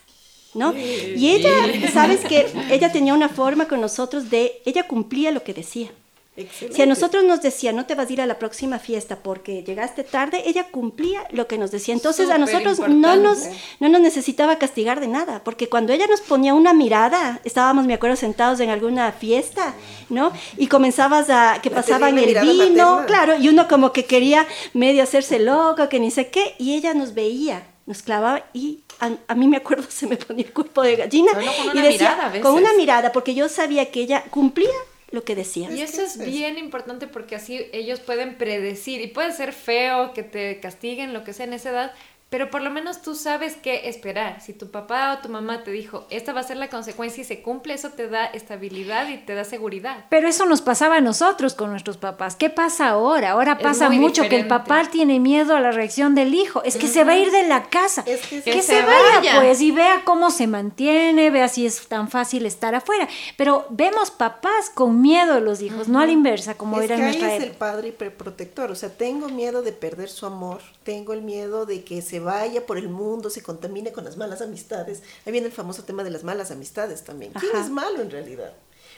¿No? 0.56 0.74
Y 0.76 1.30
ella, 1.30 1.92
¿sabes 1.94 2.22
que 2.22 2.48
Ella 2.72 2.92
tenía 2.92 3.14
una 3.14 3.30
forma 3.30 3.68
con 3.68 3.82
nosotros 3.82 4.32
de, 4.32 4.64
ella 4.66 4.88
cumplía 4.88 5.32
lo 5.32 5.44
que 5.44 5.54
decía. 5.54 5.92
Excelente. 6.40 6.76
Si 6.76 6.82
a 6.82 6.86
nosotros 6.86 7.24
nos 7.24 7.42
decía, 7.42 7.72
no 7.72 7.86
te 7.86 7.96
vas 7.96 8.10
a 8.10 8.14
ir 8.14 8.22
a 8.22 8.26
la 8.26 8.40
próxima 8.40 8.80
fiesta 8.80 9.18
porque 9.18 9.64
llegaste 9.64 10.04
tarde, 10.04 10.44
ella 10.46 10.68
cumplía 10.72 11.24
lo 11.32 11.48
que 11.48 11.58
nos 11.58 11.72
decía. 11.72 11.94
Entonces 11.94 12.30
a 12.30 12.38
nosotros 12.38 12.80
no 12.80 13.16
nos, 13.16 13.48
no 13.80 13.90
nos 13.90 14.02
necesitaba 14.02 14.58
castigar 14.58 15.00
de 15.00 15.08
nada, 15.08 15.44
porque 15.44 15.70
cuando 15.70 15.94
ella 15.94 16.08
nos 16.08 16.22
ponía 16.22 16.54
una 16.54 16.74
mirada, 16.74 17.40
estábamos, 17.44 17.86
me 17.86 17.94
acuerdo, 17.94 18.16
sentados 18.16 18.60
en 18.60 18.70
alguna 18.70 19.12
fiesta, 19.12 19.74
¿no? 20.10 20.32
Y 20.58 20.68
comenzabas 20.68 21.30
a, 21.30 21.60
que 21.62 21.70
pasaban 21.70 22.18
el 22.18 22.40
vino, 22.40 22.98
materna. 22.98 23.06
claro, 23.06 23.38
y 23.38 23.50
uno 23.50 23.68
como 23.68 23.92
que 23.92 24.06
quería 24.06 24.48
medio 24.74 25.04
hacerse 25.04 25.40
loco, 25.40 25.90
que 25.90 26.00
ni 26.00 26.12
sé 26.12 26.30
qué, 26.30 26.56
y 26.58 26.76
ella 26.76 26.94
nos 26.94 27.14
veía, 27.14 27.64
nos 27.86 28.02
clavaba 28.02 28.44
y 28.54 28.80
a, 29.00 29.12
a 29.28 29.36
mí 29.36 29.48
me 29.48 29.58
acuerdo 29.58 29.86
se 29.90 30.08
me 30.08 30.18
ponía 30.18 30.46
el 30.46 30.54
cuerpo 30.54 30.82
de 30.82 30.96
gallina. 30.96 31.32
Con 31.34 31.44
y 31.44 31.80
una 31.80 31.90
mirada, 31.90 32.26
a 32.26 32.30
veces. 32.30 32.44
Con 32.44 32.54
una 32.56 32.74
mirada, 32.74 33.12
porque 33.12 33.34
yo 33.34 33.50
sabía 33.50 33.92
que 33.92 34.02
ella 34.02 34.24
cumplía 34.30 34.70
lo 35.12 35.24
que 35.24 35.36
decía. 35.36 35.72
Y 35.72 35.82
eso 35.82 36.02
es 36.02 36.18
bien 36.24 36.58
importante 36.58 37.08
porque 37.08 37.36
así 37.36 37.66
ellos 37.74 38.00
pueden 38.00 38.38
predecir 38.38 39.02
y 39.02 39.08
puede 39.08 39.32
ser 39.34 39.54
feo 39.54 40.14
que 40.14 40.24
te 40.24 40.60
castiguen, 40.60 41.14
lo 41.14 41.24
que 41.24 41.34
sea 41.34 41.46
en 41.46 41.54
esa 41.54 41.70
edad, 41.72 41.94
pero 42.30 42.50
por 42.50 42.62
lo 42.62 42.70
menos 42.70 43.02
tú 43.02 43.16
sabes 43.16 43.56
qué 43.56 43.90
esperar. 43.90 44.40
Si 44.42 44.54
tu 44.54 44.70
papá 44.70 45.14
o 45.14 45.22
tu 45.24 45.30
mamá 45.30 45.64
te 45.64 45.72
dijo, 45.72 46.06
esta 46.10 46.32
va 46.32 46.42
a 46.42 46.44
ser 46.44 46.58
la 46.58 46.68
consecuencia 46.70 47.22
y 47.22 47.26
se 47.26 47.42
cumple, 47.42 47.74
eso 47.74 47.90
te 47.90 48.08
da 48.08 48.26
estabilidad 48.26 49.08
y 49.10 49.18
te 49.18 49.34
da 49.34 49.44
seguridad. 49.44 50.06
Pero 50.10 50.28
eso 50.28 50.46
nos 50.46 50.62
pasaba 50.62 50.98
a 50.98 51.02
nosotros 51.02 51.56
con 51.56 51.72
nuestros 51.72 51.98
papás. 51.98 52.36
¿Qué 52.36 52.50
pasa 52.50 52.90
ahora? 52.90 53.32
Ahora 53.32 53.54
Es 53.54 53.64
pasa 53.64 53.90
mucho 53.90 54.30
que 54.30 54.36
el 54.36 54.48
papá 54.48 54.84
tiene 54.92 55.20
miedo 55.20 55.56
a 55.56 55.60
la 55.60 55.72
reacción 55.72 56.14
del 56.16 56.34
hijo. 56.36 56.64
Es 56.64 56.78
que 56.78 56.88
se 56.88 57.04
va 57.04 57.14
a 57.14 57.18
ir 57.18 57.32
de 57.32 57.48
la 57.48 57.64
casa. 57.70 58.04
Es 58.06 58.22
que- 58.28 58.42
que, 58.44 58.52
Que 58.52 58.62
se, 58.62 58.80
se 58.80 58.82
vaya, 58.84 59.16
vaya. 59.18 59.36
pues 59.42 59.60
y 59.62 59.72
vea 59.72 60.02
cómo 60.06 60.30
se 60.32 60.46
mantiene, 60.48 61.32
vea 61.32 61.48
si 61.48 61.66
es 61.66 61.88
tan 61.88 62.10
fácil 62.10 62.46
estar 62.46 62.76
afuera. 62.76 63.08
Pero 63.38 63.66
vemos 63.70 64.12
papás 64.12 64.70
con 64.74 65.02
miedo 65.02 65.36
de 65.36 65.42
los 65.42 65.62
hijos, 65.62 65.88
no 65.88 66.00
a 66.00 66.06
la 66.06 66.12
inversa 66.12 66.56
como 66.56 66.78
es 66.80 66.86
era 66.86 66.96
que 66.96 67.02
en 67.02 67.08
ahí 67.08 67.14
nuestra 67.18 67.36
es 67.36 67.44
el 67.44 67.52
padre 67.52 67.88
hiperprotector, 67.90 68.72
o 68.72 68.76
sea, 68.76 68.90
tengo 68.90 69.30
miedo 69.30 69.62
de 69.62 69.72
perder 69.72 70.10
su 70.10 70.26
amor, 70.26 70.62
tengo 70.84 71.14
el 71.14 71.22
miedo 71.22 71.66
de 71.66 71.84
que 71.84 72.02
se 72.02 72.19
vaya 72.20 72.66
por 72.66 72.78
el 72.78 72.90
mundo, 72.90 73.30
se 73.30 73.44
contamine 73.44 73.92
con 73.92 74.04
las 74.04 74.18
malas 74.18 74.42
amistades. 74.42 75.02
Ahí 75.26 75.32
viene 75.32 75.48
el 75.48 75.54
famoso 75.54 75.84
tema 75.84 76.04
de 76.04 76.12
las 76.12 76.24
malas 76.24 76.52
amistades 76.52 77.04
también. 77.04 77.34
¿Quién 77.34 77.56
Ajá. 77.56 77.66
es 77.66 77.70
malo 77.72 78.02
en 78.02 78.12
realidad? 78.12 78.54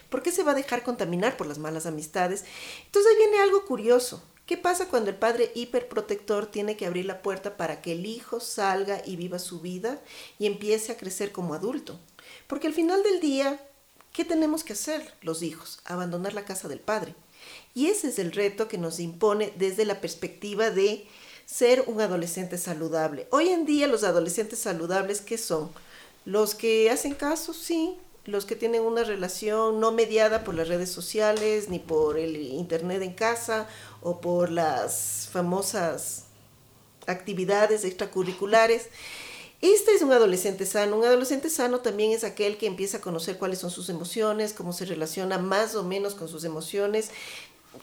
¿Por 0.10 0.21
qué 0.21 0.31
se 0.31 0.43
va 0.43 0.51
a 0.51 0.55
dejar 0.55 0.84
contaminar 0.84 1.38
por 1.38 1.47
las 1.47 1.57
malas 1.57 1.86
amistades? 1.86 2.43
Entonces 2.86 3.12
ahí 3.12 3.17
viene 3.17 3.39
algo 3.39 3.65
curioso. 3.65 4.21
¿Qué 4.45 4.57
pasa 4.57 4.89
cuando 4.89 5.10
el 5.10 5.15
padre 5.15 5.51
hiperprotector 5.55 6.47
tiene 6.47 6.75
que 6.75 6.86
abrir 6.86 7.05
la 7.05 7.21
puerta 7.21 7.55
para 7.55 7.81
que 7.81 7.93
el 7.93 8.05
hijo 8.05 8.41
salga 8.41 9.01
y 9.05 9.15
viva 9.15 9.39
su 9.39 9.62
vida 9.62 10.01
y 10.39 10.45
empiece 10.45 10.91
a 10.91 10.97
crecer 10.97 11.31
como 11.31 11.53
adulto? 11.53 11.99
Porque 12.47 12.67
al 12.67 12.73
final 12.73 13.01
del 13.03 13.21
día, 13.21 13.65
¿qué 14.12 14.25
tenemos 14.25 14.65
que 14.65 14.73
hacer 14.73 15.13
los 15.21 15.41
hijos? 15.41 15.79
Abandonar 15.86 16.34
la 16.34 16.43
casa 16.43 16.67
del 16.67 16.81
padre. 16.81 17.15
Y 17.73 17.88
ese 17.88 18.10
es 18.10 18.19
el 18.19 18.34
reto 18.34 18.67
que 18.67 18.77
nos 18.77 19.00
impone 19.00 19.54
desde 19.58 19.85
la 19.85 20.02
perspectiva 20.02 20.69
de 20.69 21.08
ser 21.52 21.83
un 21.87 21.99
adolescente 21.99 22.58
saludable. 22.58 23.27
Hoy 23.29 23.49
en 23.49 23.65
día 23.65 23.85
los 23.87 24.06
adolescentes 24.06 24.60
saludables, 24.60 25.19
¿qué 25.19 25.37
son? 25.37 25.69
Los 26.23 26.56
que 26.56 26.89
hacen 26.89 27.13
caso, 27.13 27.54
sí, 27.54 27.97
los 28.23 28.45
que 28.45 28.56
tienen 28.56 28.83
una 28.83 29.04
relación 29.04 29.81
no 29.81 29.91
mediada 29.91 30.45
por 30.45 30.56
las 30.56 30.69
redes 30.69 30.89
sociales, 30.89 31.67
ni 31.67 31.79
por 31.79 32.17
el 32.17 32.37
internet 32.37 33.02
en 33.02 33.13
casa, 33.13 33.67
o 34.02 34.21
por 34.21 34.49
las 34.49 35.27
famosas 35.33 36.25
actividades 37.06 37.83
extracurriculares. 37.83 38.87
Este 39.60 39.93
es 39.93 40.02
un 40.02 40.13
adolescente 40.13 40.65
sano. 40.65 40.97
Un 40.97 41.06
adolescente 41.06 41.49
sano 41.49 41.81
también 41.81 42.12
es 42.12 42.23
aquel 42.23 42.58
que 42.58 42.65
empieza 42.65 42.97
a 42.97 43.02
conocer 43.02 43.37
cuáles 43.37 43.60
son 43.60 43.71
sus 43.71 43.89
emociones, 43.89 44.54
cómo 44.54 44.71
se 44.71 44.85
relaciona 44.85 45.37
más 45.37 45.75
o 45.75 45.83
menos 45.83 46.15
con 46.15 46.29
sus 46.29 46.45
emociones, 46.45 47.12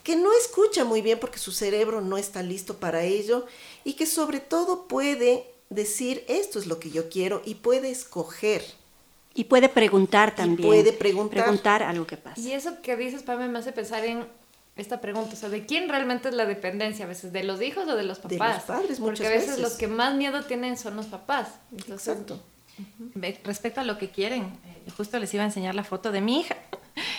que 0.03 0.17
no 0.17 0.31
escucha 0.33 0.85
muy 0.85 1.03
bien 1.03 1.19
porque 1.19 1.39
su 1.39 1.53
cerebro 1.53 2.01
no 2.01 2.19
está 2.19 2.43
listo 2.43 2.77
para 2.77 3.03
ello 3.03 3.47
y 3.85 3.95
que 3.95 4.07
sobre 4.07 4.41
todo 4.41 4.87
puede 4.87 5.47
decir 5.71 6.25
esto 6.29 6.59
es 6.59 6.67
lo 6.67 6.79
que 6.79 6.91
yo 6.91 7.09
quiero 7.09 7.43
y 7.45 7.57
puede 7.57 7.91
escoger. 7.91 8.65
Y 9.35 9.45
puede 9.45 9.69
preguntar 9.69 10.35
también. 10.35 10.69
puede 10.69 10.93
preguntar. 10.93 11.45
Preguntar 11.45 11.83
algo 11.83 12.07
que 12.07 12.17
pasa. 12.17 12.41
Y 12.41 12.53
eso 12.53 12.81
que 12.83 12.97
dices, 12.97 13.23
Pame, 13.23 13.49
me 13.49 13.59
hace 13.61 13.73
pensar 13.73 14.05
en 14.05 14.27
esta 14.77 15.01
pregunta, 15.01 15.35
o 15.35 15.37
sea, 15.37 15.49
¿de 15.49 15.67
quién 15.67 15.89
realmente 15.89 16.29
es 16.29 16.35
la 16.35 16.47
dependencia 16.47 17.05
a 17.05 17.09
veces? 17.09 17.33
¿De 17.33 17.43
los 17.45 17.61
hijos 17.61 17.87
o 17.89 17.97
de 17.97 18.05
los 18.05 18.19
papás? 18.19 18.39
De 18.39 18.39
los 18.39 18.63
padres, 18.63 19.01
muchas 19.01 19.19
Porque 19.19 19.27
a 19.27 19.31
veces, 19.31 19.49
veces. 19.51 19.63
los 19.63 19.73
que 19.73 19.89
más 19.89 20.15
miedo 20.15 20.45
tienen 20.45 20.79
son 20.79 20.97
los 20.97 21.07
papás. 21.07 21.49
Entonces, 21.73 22.09
Exacto. 22.09 22.41
Respecto 23.45 23.81
a 23.81 23.85
lo 23.85 23.99
que 23.99 24.11
quieren, 24.11 24.43
eh, 24.45 24.91
justo 24.97 25.19
les 25.19 25.35
iba 25.35 25.43
a 25.43 25.47
enseñar 25.47 25.75
la 25.75 25.83
foto 25.83 26.13
de 26.13 26.21
mi 26.21 26.41
hija. 26.41 26.57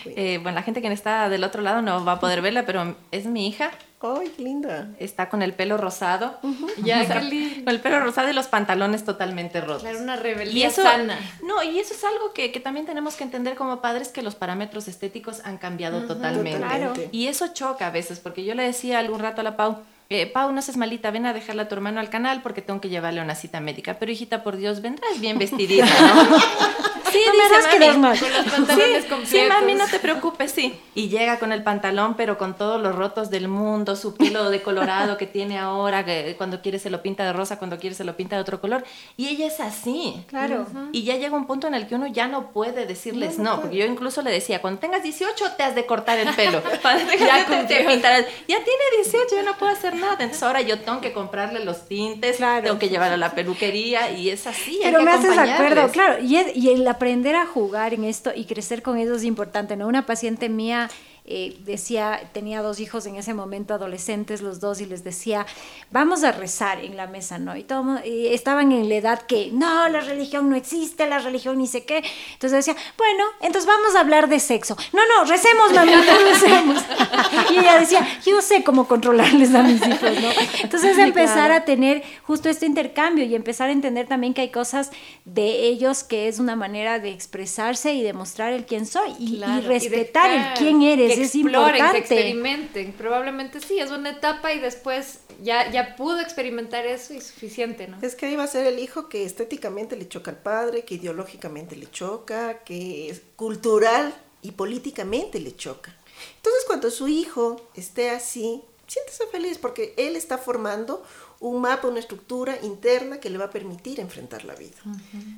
Eh, 0.05 0.39
bueno, 0.41 0.55
la 0.55 0.63
gente 0.63 0.81
que 0.81 0.91
está 0.91 1.29
del 1.29 1.43
otro 1.43 1.61
lado 1.61 1.81
no 1.81 2.03
va 2.03 2.13
a 2.13 2.19
poder 2.19 2.41
verla, 2.41 2.65
pero 2.65 2.95
es 3.11 3.25
mi 3.25 3.47
hija. 3.47 3.71
¡Ay, 4.01 4.31
qué 4.35 4.43
linda! 4.43 4.89
Está 4.97 5.27
con 5.29 5.41
el 5.41 5.53
pelo 5.53 5.75
rosado. 5.77 6.39
Ya, 6.83 7.01
O 7.01 7.05
sea, 7.05 7.19
qué 7.19 7.25
lindo. 7.25 7.65
Con 7.65 7.73
el 7.73 7.81
pelo 7.81 7.99
rosado 7.99 8.29
y 8.29 8.33
los 8.33 8.47
pantalones 8.47 9.03
totalmente 9.03 9.59
rotos. 9.59 9.81
Claro, 9.81 9.99
una 9.99 10.15
Y 10.15 10.19
rebeldía 10.19 10.67
eso, 10.69 10.83
sana. 10.83 11.19
no, 11.43 11.61
y 11.63 11.79
eso 11.79 11.93
es 11.93 12.03
algo 12.05 12.31
que, 12.33 12.51
que 12.53 12.59
también 12.61 12.85
tenemos 12.85 13.15
que 13.15 13.25
entender 13.25 13.55
como 13.55 13.81
padres, 13.81 14.07
que 14.07 14.21
los 14.21 14.35
parámetros 14.35 14.87
estéticos 14.87 15.41
han 15.43 15.57
cambiado 15.57 16.03
totalmente. 16.03 16.59
Totalmente. 16.59 17.09
Y 17.11 17.27
eso 17.27 17.49
choca 17.53 17.87
a 17.87 17.91
veces, 17.91 18.19
porque 18.19 18.45
yo 18.45 18.55
le 18.55 18.63
decía 18.63 18.99
algún 18.99 19.19
rato 19.19 19.41
a 19.41 19.43
la 19.43 19.57
Pau, 19.57 19.79
eh, 20.09 20.25
Pau, 20.27 20.51
no 20.53 20.61
seas 20.61 20.77
malita, 20.77 21.11
ven 21.11 21.25
a 21.25 21.33
dejarle 21.33 21.63
a 21.63 21.67
tu 21.67 21.75
hermano 21.75 21.99
al 21.99 22.09
canal 22.09 22.41
porque 22.41 22.61
tengo 22.61 22.79
que 22.81 22.89
llevarle 22.89 23.21
una 23.21 23.35
cita 23.35 23.59
médica. 23.59 23.99
Pero 23.99 24.11
hijita, 24.13 24.43
por 24.43 24.55
Dios, 24.55 24.81
vendrás 24.81 25.19
bien 25.19 25.37
vestidita, 25.37 25.85
¿no? 25.85 26.37
Sí, 27.11 27.19
No 27.25 27.33
me 27.33 27.57
dice 27.57 27.69
quedar 27.69 27.89
mami. 27.89 27.99
mal. 28.01 28.19
Con 28.19 28.33
los 28.33 28.45
pantalones 28.45 29.03
Sí, 29.03 29.09
completos. 29.09 29.29
sí, 29.29 29.41
mami, 29.47 29.75
no 29.75 29.87
te 29.87 29.99
preocupes, 29.99 30.51
sí. 30.51 30.79
Y 30.95 31.09
llega 31.09 31.39
con 31.39 31.51
el 31.51 31.63
pantalón, 31.63 32.15
pero 32.15 32.37
con 32.37 32.55
todos 32.57 32.81
los 32.81 32.95
rotos 32.95 33.29
del 33.29 33.47
mundo, 33.47 33.95
su 33.95 34.15
pelo 34.15 34.49
de 34.49 34.61
colorado 34.61 35.17
que 35.17 35.25
tiene 35.27 35.57
ahora, 35.57 36.03
que 36.05 36.35
cuando 36.37 36.61
quiere 36.61 36.79
se 36.79 36.89
lo 36.89 37.01
pinta 37.01 37.23
de 37.25 37.33
rosa, 37.33 37.57
cuando 37.57 37.77
quiere 37.79 37.95
se 37.95 38.03
lo 38.03 38.15
pinta 38.15 38.35
de 38.35 38.41
otro 38.41 38.59
color. 38.61 38.83
Y 39.17 39.27
ella 39.29 39.47
es 39.47 39.59
así. 39.59 40.15
Claro. 40.27 40.65
Y 40.91 41.03
ya 41.03 41.15
llega 41.17 41.35
un 41.35 41.47
punto 41.47 41.67
en 41.67 41.73
el 41.73 41.87
que 41.87 41.95
uno 41.95 42.07
ya 42.07 42.27
no 42.27 42.51
puede 42.51 42.85
decirles 42.85 43.39
no, 43.39 43.61
porque 43.61 43.77
yo 43.77 43.85
incluso 43.85 44.21
le 44.21 44.31
decía, 44.31 44.61
cuando 44.61 44.79
tengas 44.79 45.03
18 45.03 45.51
te 45.57 45.63
has 45.63 45.75
de 45.75 45.85
cortar 45.85 46.17
el 46.19 46.33
pelo. 46.35 46.61
Ya 47.19 47.45
18 47.45 47.67
te 47.67 47.83
pintarás. 47.85 48.25
Ya 48.47 48.57
tiene 48.63 48.83
18, 49.03 49.35
yo 49.35 49.43
no 49.43 49.57
puedo 49.57 49.71
hacer 49.71 49.95
nada. 49.95 50.13
Entonces 50.19 50.41
ahora 50.43 50.61
yo 50.61 50.79
tengo 50.79 51.01
que 51.01 51.13
comprarle 51.13 51.63
los 51.63 51.87
tintes, 51.87 52.37
Claro. 52.37 52.63
tengo 52.63 52.79
que 52.79 52.89
llevarla 52.89 53.15
a 53.15 53.17
la 53.17 53.31
peluquería 53.31 54.11
y 54.11 54.29
es 54.29 54.47
así. 54.47 54.75
hay 54.83 54.91
Pero 54.91 54.99
que 54.99 55.05
me 55.05 55.11
haces 55.11 55.35
de 55.35 55.51
acuerdo, 55.51 55.89
claro, 55.91 56.23
y, 56.23 56.37
es- 56.37 56.55
y 56.55 56.69
el 56.69 56.87
aprender 56.99 57.37
a 57.37 57.45
jugar 57.45 57.93
en 57.93 58.03
esto 58.03 58.31
y 58.35 58.43
crecer 58.43 58.81
con 58.81 58.97
eso 58.97 59.15
es 59.15 59.23
importante, 59.23 59.77
¿no? 59.77 59.87
Una 59.87 60.05
paciente 60.05 60.49
mía 60.49 60.89
eh, 61.31 61.55
decía, 61.63 62.29
tenía 62.33 62.63
dos 62.63 62.79
hijos 62.79 63.05
en 63.05 63.15
ese 63.15 63.35
momento, 63.35 63.75
adolescentes 63.75 64.41
los 64.41 64.59
dos, 64.59 64.81
y 64.81 64.87
les 64.87 65.03
decía, 65.03 65.45
vamos 65.91 66.23
a 66.23 66.31
rezar 66.31 66.83
en 66.83 66.97
la 66.97 67.05
mesa, 67.05 67.37
¿no? 67.37 67.55
Y, 67.55 67.63
todo, 67.63 68.03
y 68.03 68.27
estaban 68.27 68.71
en 68.71 68.89
la 68.89 68.95
edad 68.95 69.21
que, 69.21 69.51
no, 69.53 69.87
la 69.89 69.99
religión 69.99 70.49
no 70.49 70.55
existe, 70.55 71.07
la 71.07 71.19
religión 71.19 71.59
ni 71.59 71.67
sé 71.67 71.85
qué. 71.85 72.03
Entonces 72.33 72.65
decía, 72.65 72.75
bueno, 72.97 73.23
entonces 73.41 73.67
vamos 73.67 73.95
a 73.95 73.99
hablar 73.99 74.27
de 74.27 74.39
sexo. 74.39 74.75
No, 74.91 75.01
no, 75.07 75.29
recemos, 75.29 75.71
mamita, 75.71 76.17
recemos. 76.17 76.83
y 77.51 77.59
ella 77.59 77.79
decía, 77.79 78.07
yo 78.25 78.41
sé 78.41 78.63
cómo 78.63 78.87
controlarles 78.87 79.53
a 79.53 79.61
mis 79.61 79.85
hijos, 79.85 80.11
¿no? 80.21 80.29
Entonces 80.63 80.97
empezar 80.97 81.51
a 81.51 81.63
tener 81.63 82.01
justo 82.23 82.49
este 82.49 82.65
intercambio 82.65 83.25
y 83.25 83.35
empezar 83.35 83.69
a 83.69 83.71
entender 83.71 84.07
también 84.07 84.33
que 84.33 84.41
hay 84.41 84.49
cosas 84.49 84.89
de 85.25 85.67
ellos 85.67 86.03
que 86.03 86.27
es 86.27 86.39
una 86.39 86.55
manera 86.55 86.97
de 86.97 87.11
expresarse 87.11 87.93
y 87.93 88.01
demostrar 88.01 88.51
el 88.53 88.65
quién 88.65 88.87
soy 88.87 89.11
y, 89.19 89.43
respetar 89.61 90.31
el 90.31 90.53
quién 90.57 90.81
eres, 90.81 91.18
que 91.19 91.25
es 91.25 91.35
exploren, 91.35 91.71
Que 91.71 91.77
importante. 91.79 91.97
experimenten. 91.99 92.93
Probablemente 92.93 93.59
sí, 93.59 93.79
es 93.79 93.91
una 93.91 94.11
etapa 94.11 94.53
y 94.53 94.59
después 94.59 95.19
ya, 95.41 95.69
ya 95.71 95.95
pudo 95.95 96.19
experimentar 96.19 96.85
eso 96.85 97.13
y 97.13 97.21
suficiente, 97.21 97.87
¿no? 97.87 97.97
Es 98.01 98.15
que 98.15 98.25
ahí 98.25 98.35
va 98.35 98.43
a 98.43 98.47
ser 98.47 98.65
el 98.67 98.79
hijo 98.79 99.09
que 99.09 99.25
estéticamente 99.25 99.95
le 99.95 100.07
choca 100.07 100.31
al 100.31 100.37
padre, 100.37 100.83
que 100.83 100.95
ideológicamente 100.95 101.75
le 101.75 101.89
choca, 101.89 102.59
que 102.63 103.09
es 103.09 103.21
cultural 103.35 104.13
y 104.41 104.51
políticamente 104.51 105.39
le 105.39 105.55
choca. 105.55 105.95
Entonces, 106.37 106.63
cuando 106.65 106.91
su 106.91 107.07
hijo 107.07 107.69
esté 107.75 108.09
así, 108.09 108.61
siéntese 108.87 109.27
feliz 109.27 109.57
porque 109.57 109.93
él 109.97 110.15
está 110.15 110.37
formando 110.37 111.03
un 111.39 111.61
mapa, 111.61 111.87
una 111.87 111.99
estructura 111.99 112.57
interna 112.63 113.19
que 113.19 113.29
le 113.29 113.37
va 113.37 113.45
a 113.45 113.49
permitir 113.49 113.99
enfrentar 113.99 114.43
la 114.43 114.55
vida. 114.55 114.77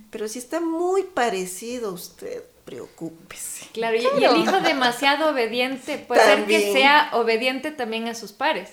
Pero 0.10 0.28
si 0.28 0.40
está 0.40 0.60
muy 0.60 1.04
parecido 1.04 1.90
a 1.90 1.94
usted, 1.94 2.44
preocúpese. 2.76 3.68
Claro, 3.74 3.96
y- 3.98 4.02
y 4.22 4.24
el 4.24 4.38
hijo 4.38 4.60
demasiado 4.62 5.30
obediente, 5.30 5.98
puede 5.98 6.24
ser 6.24 6.46
que 6.46 6.72
sea 6.74 7.10
obediente 7.14 7.72
también 7.72 8.08
a 8.08 8.16
sus 8.16 8.32
pares 8.32 8.70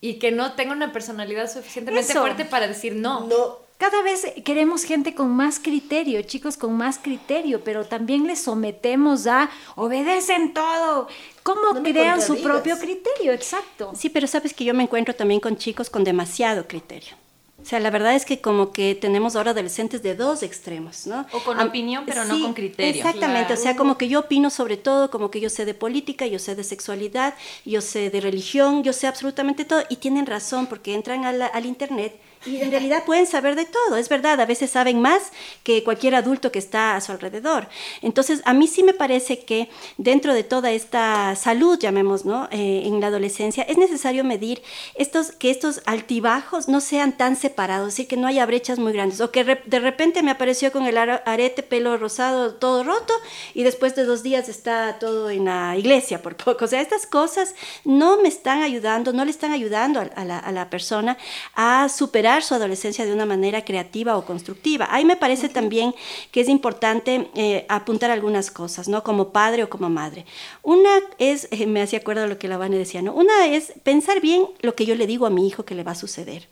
y 0.00 0.14
que 0.14 0.30
no 0.30 0.52
tenga 0.52 0.72
una 0.72 0.92
personalidad 0.92 1.50
suficientemente 1.50 2.12
Eso. 2.12 2.20
fuerte 2.20 2.44
para 2.44 2.68
decir 2.68 2.94
no. 2.94 3.26
No, 3.26 3.68
Cada 3.78 4.02
vez 4.02 4.26
queremos 4.44 4.82
gente 4.82 5.14
con 5.14 5.30
más 5.30 5.60
criterio, 5.60 6.20
chicos 6.22 6.56
con 6.56 6.76
más 6.76 6.98
criterio, 6.98 7.62
pero 7.62 7.84
también 7.84 8.26
les 8.26 8.40
sometemos 8.40 9.28
a 9.28 9.50
obedecen 9.76 10.52
todo. 10.52 11.06
¿Cómo 11.44 11.74
No 11.74 11.82
crean 11.84 12.20
su 12.20 12.42
propio 12.42 12.76
criterio? 12.76 13.32
Exacto. 13.32 13.92
Sí, 13.96 14.08
pero 14.08 14.26
sabes 14.26 14.52
que 14.52 14.64
yo 14.64 14.74
me 14.74 14.82
encuentro 14.82 15.14
también 15.14 15.38
con 15.40 15.56
chicos 15.56 15.90
con 15.90 16.02
demasiado 16.02 16.66
criterio. 16.66 17.14
O 17.60 17.64
sea, 17.64 17.80
la 17.80 17.90
verdad 17.90 18.14
es 18.14 18.24
que 18.24 18.40
como 18.40 18.72
que 18.72 18.94
tenemos 18.94 19.34
ahora 19.34 19.50
adolescentes 19.50 20.02
de 20.02 20.14
dos 20.14 20.42
extremos, 20.42 21.06
¿no? 21.06 21.26
O 21.32 21.40
con 21.40 21.58
opinión, 21.60 22.04
pero 22.06 22.24
no 22.24 22.40
con 22.40 22.54
criterio. 22.54 22.94
Exactamente, 22.94 23.46
Claro. 23.48 23.60
o 23.60 23.62
sea, 23.62 23.76
como 23.76 23.98
que 23.98 24.08
yo 24.08 24.20
opino 24.20 24.48
sobre 24.48 24.76
todo, 24.76 25.10
como 25.10 25.30
que 25.30 25.40
yo 25.40 25.50
sé 25.50 25.64
de 25.64 25.74
política, 25.74 26.26
yo 26.26 26.38
sé 26.38 26.54
de 26.54 26.62
sexualidad, 26.62 27.34
yo 27.64 27.80
sé 27.80 28.10
de 28.10 28.20
religión, 28.20 28.84
yo 28.84 28.92
sé 28.92 29.06
absolutamente 29.08 29.64
todo. 29.64 29.82
Y 29.90 29.96
tienen 29.96 30.26
razón, 30.26 30.66
porque 30.68 30.94
entran 30.94 31.24
al, 31.24 31.42
al 31.42 31.66
internet 31.66 32.18
y 32.46 32.60
en 32.60 32.70
realidad 32.70 33.04
pueden 33.04 33.26
saber 33.26 33.56
de 33.56 33.64
todo, 33.64 33.96
es 33.96 34.08
verdad, 34.08 34.40
a 34.40 34.46
veces 34.46 34.70
saben 34.70 35.00
más 35.00 35.32
que 35.62 35.82
cualquier 35.82 36.14
adulto 36.14 36.52
que 36.52 36.58
está 36.58 36.96
a 36.96 37.00
su 37.00 37.12
alrededor. 37.12 37.68
Entonces, 38.02 38.42
a 38.44 38.54
mí 38.54 38.66
sí 38.66 38.82
me 38.82 38.94
parece 38.94 39.44
que 39.44 39.68
dentro 39.96 40.34
de 40.34 40.44
toda 40.44 40.70
esta 40.70 41.34
salud, 41.36 41.78
llamemos, 41.78 42.24
¿no? 42.24 42.48
Eh, 42.50 42.82
en 42.84 43.00
la 43.00 43.08
adolescencia, 43.08 43.64
es 43.64 43.76
necesario 43.76 44.24
medir 44.24 44.62
estos, 44.94 45.32
que 45.32 45.50
estos 45.50 45.82
altibajos 45.86 46.68
no 46.68 46.80
sean 46.80 47.16
tan 47.16 47.34
separados, 47.36 47.88
es 47.88 47.94
decir, 47.94 48.08
que 48.08 48.16
no 48.16 48.26
haya 48.26 48.46
brechas 48.46 48.78
muy 48.78 48.92
grandes, 48.92 49.20
o 49.20 49.30
que 49.30 49.42
re- 49.42 49.62
de 49.66 49.80
repente 49.80 50.22
me 50.22 50.30
apareció 50.30 50.70
con 50.70 50.86
el 50.86 50.96
arete, 50.96 51.62
pelo 51.62 51.96
rosado, 51.96 52.54
todo 52.54 52.84
roto, 52.84 53.14
y 53.54 53.62
después 53.64 53.96
de 53.96 54.04
dos 54.04 54.22
días 54.22 54.48
está 54.48 54.98
todo 54.98 55.30
en 55.30 55.46
la 55.46 55.76
iglesia 55.76 56.22
por 56.22 56.36
poco. 56.36 56.64
O 56.64 56.68
sea, 56.68 56.80
estas 56.80 57.06
cosas 57.06 57.54
no 57.84 58.20
me 58.20 58.28
están 58.28 58.62
ayudando, 58.62 59.12
no 59.12 59.24
le 59.24 59.30
están 59.30 59.52
ayudando 59.52 60.00
a, 60.00 60.02
a 60.04 60.24
la, 60.24 60.38
a 60.38 60.52
la 60.52 60.70
persona 60.70 61.16
a 61.54 61.88
superar 61.88 62.27
su 62.42 62.54
adolescencia 62.54 63.04
de 63.04 63.12
una 63.12 63.26
manera 63.26 63.64
creativa 63.64 64.16
o 64.16 64.24
constructiva. 64.24 64.88
Ahí 64.90 65.04
me 65.04 65.16
parece 65.16 65.48
también 65.48 65.94
que 66.30 66.40
es 66.40 66.48
importante 66.48 67.28
eh, 67.34 67.66
apuntar 67.68 68.10
algunas 68.10 68.50
cosas, 68.50 68.88
¿no? 68.88 69.02
Como 69.02 69.30
padre 69.30 69.64
o 69.64 69.70
como 69.70 69.88
madre. 69.90 70.24
Una 70.62 70.90
es, 71.18 71.48
eh, 71.50 71.66
me 71.66 71.82
hacía 71.82 72.00
acuerdo 72.00 72.22
de 72.22 72.28
lo 72.28 72.38
que 72.38 72.48
la 72.48 72.58
Vane 72.58 72.76
decía, 72.76 73.02
¿no? 73.02 73.12
Una 73.12 73.46
es 73.46 73.72
pensar 73.82 74.20
bien 74.20 74.46
lo 74.60 74.74
que 74.74 74.86
yo 74.86 74.94
le 74.94 75.06
digo 75.06 75.26
a 75.26 75.30
mi 75.30 75.46
hijo 75.46 75.64
que 75.64 75.74
le 75.74 75.84
va 75.84 75.92
a 75.92 75.96
suceder 75.96 76.48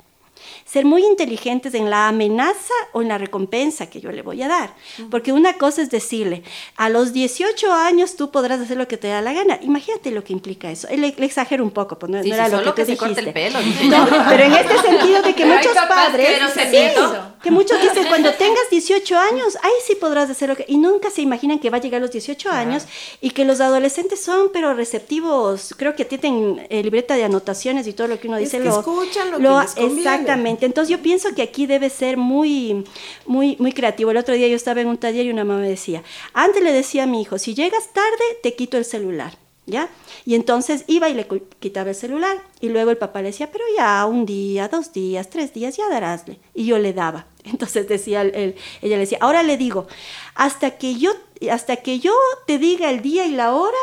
ser 0.65 0.85
muy 0.85 1.05
inteligentes 1.05 1.75
en 1.75 1.91
la 1.91 2.09
amenaza 2.09 2.75
o 2.93 3.03
en 3.03 3.09
la 3.09 3.19
recompensa 3.19 3.87
que 3.89 4.01
yo 4.01 4.11
le 4.13 4.23
voy 4.23 4.43
a 4.43 4.49
dar. 4.49 4.75
Porque 5.11 5.33
una 5.33 5.55
cosa 5.55 5.83
es 5.83 5.91
decirle, 5.91 6.43
a 6.77 6.89
los 6.89 7.13
18 7.13 7.73
años 7.73 8.17
tú 8.17 8.31
podrás 8.31 8.61
hacer 8.61 8.77
lo 8.77 8.89
que 8.89 8.97
te 8.97 9.09
da 9.09 9.21
la 9.23 9.33
gana. 9.33 9.59
Imagínate 9.63 10.11
lo 10.11 10.23
que 10.25 10.33
implica 10.33 10.71
eso. 10.71 10.89
Le, 10.91 11.15
le 11.17 11.27
exagero 11.27 11.63
un 11.65 11.71
poco, 11.71 11.99
pues 11.99 12.11
no, 12.13 12.23
Sí, 12.23 12.29
no 12.31 12.35
era 12.35 12.49
lo 12.49 12.59
que 12.75 12.85
que 12.85 12.95
tú 12.95 13.05
se 13.05 13.05
el 13.07 13.15
dijiste. 13.15 13.33
pelo. 13.33 13.59
dice. 13.61 13.85
No, 13.87 14.07
pero 14.29 14.43
en 14.45 14.53
este 14.53 14.79
sentido 14.83 15.23
de 15.23 15.35
que 15.35 15.43
Pero 15.45 15.57
muchos 15.57 15.73
padres... 15.89 16.29
que 16.31 16.41
no 16.41 16.49
se 16.51 16.63
Sí, 16.65 16.71
niegan. 16.77 17.35
que 17.43 17.51
muchos 17.51 17.81
dicen, 17.81 18.05
cuando 18.09 18.33
tengas 18.35 18.69
18 18.71 19.19
años, 19.19 19.57
ahí 19.63 19.73
sí 19.87 19.95
podrás 19.97 20.29
hacer 20.31 20.49
lo 20.49 20.57
que... 20.57 20.65
Y 20.69 20.77
nunca 20.79 21.11
se 21.11 21.23
imaginan 21.23 21.59
que 21.59 21.71
va 21.71 21.79
a 21.79 21.81
llegar 21.81 21.99
a 22.01 22.03
los 22.03 22.11
18 22.13 22.51
años 22.51 22.87
y 23.21 23.31
que 23.31 23.45
los 23.45 23.61
adolescentes 23.61 24.23
son, 24.23 24.51
pero 24.53 24.75
receptivos, 24.75 25.75
creo 25.77 25.95
que 25.95 26.05
tienen 26.05 26.67
eh, 26.71 26.83
libreta 26.83 27.15
de 27.15 27.25
anotaciones 27.25 27.87
y 27.87 27.93
todo 27.93 28.09
lo 28.09 28.19
que 28.21 28.29
uno 28.29 28.37
Es 28.39 28.45
dice 28.45 28.59
que 28.59 28.65
lo... 28.65 28.79
escuchan 28.81 29.31
lo 29.31 29.37
que 29.39 29.43
les 29.43 29.75
conviene. 29.75 30.01
Exactamente. 30.01 30.36
Entonces 30.45 30.89
yo 30.89 31.03
pienso 31.03 31.35
que 31.35 31.43
aquí 31.43 31.67
debe 31.67 31.91
ser 31.91 32.17
muy, 32.17 32.85
muy, 33.27 33.57
muy 33.59 33.73
creativo. 33.73 34.11
El 34.11 34.17
otro 34.17 34.35
día 34.35 34.49
yo 34.49 34.57
estaba 34.57 34.81
en 34.81 34.89
un 34.89 34.99
taller 34.99 35.27
y 35.27 35.31
una 35.31 35.45
mamá 35.45 35.61
me 35.61 35.69
decía, 35.69 36.03
antes 36.33 36.63
le 36.63 36.73
decía 36.73 37.05
a 37.05 37.07
mi 37.07 37.23
hijo, 37.23 37.39
si 37.39 37.55
llegas 37.55 37.93
tarde, 37.93 38.39
te 38.43 38.55
quito 38.55 38.77
el 38.77 38.85
celular. 38.85 39.39
¿Ya? 39.69 39.89
Y 40.25 40.37
entonces 40.37 40.85
iba 40.87 41.09
y 41.09 41.15
le 41.15 41.27
quitaba 41.59 41.91
el 41.91 41.97
celular. 41.97 42.41
Y 42.61 42.69
luego 42.69 42.93
el 42.93 42.99
papá 42.99 43.21
le 43.21 43.29
decía, 43.29 43.51
pero 43.51 43.65
ya 43.77 44.07
un 44.07 44.25
día, 44.25 44.69
dos 44.69 44.93
días, 44.93 45.29
tres 45.29 45.53
días, 45.53 45.77
ya 45.77 45.89
darásle. 45.89 46.39
Y 46.55 46.67
yo 46.67 46.79
le 46.79 46.93
daba. 46.93 47.27
Entonces 47.45 47.89
decía 47.89 48.23
él, 48.23 48.55
ella 48.81 48.97
le 48.97 49.01
decía, 49.01 49.19
ahora 49.21 49.43
le 49.43 49.57
digo, 49.57 49.89
hasta 50.37 50.79
que 50.79 50.95
yo, 50.95 51.11
hasta 51.51 51.77
que 51.77 51.99
yo 51.99 52.15
te 52.47 52.59
diga 52.59 52.91
el 52.91 53.03
día 53.03 53.27
y 53.27 53.33
la 53.33 53.57
hora, 53.57 53.77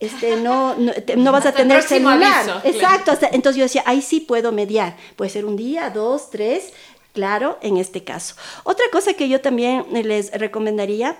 este, 0.00 0.36
no, 0.36 0.74
no, 0.74 1.32
vas 1.32 1.44
a 1.44 1.52
tener 1.52 1.82
celular. 1.82 2.62
Exacto. 2.64 3.12
entonces 3.32 3.56
yo 3.56 3.64
decía, 3.64 3.82
ahí 3.84 4.00
sí 4.00 4.20
puedo 4.20 4.50
mediar. 4.50 4.96
Puede 5.14 5.30
ser 5.30 5.44
un 5.44 5.56
día, 5.56 5.90
dos, 5.90 6.30
tres, 6.30 6.72
claro, 7.12 7.58
en 7.60 7.76
este 7.76 8.02
caso. 8.02 8.34
Otra 8.64 8.86
cosa 8.90 9.12
que 9.12 9.28
yo 9.28 9.42
también 9.42 9.84
les 9.92 10.32
recomendaría 10.32 11.18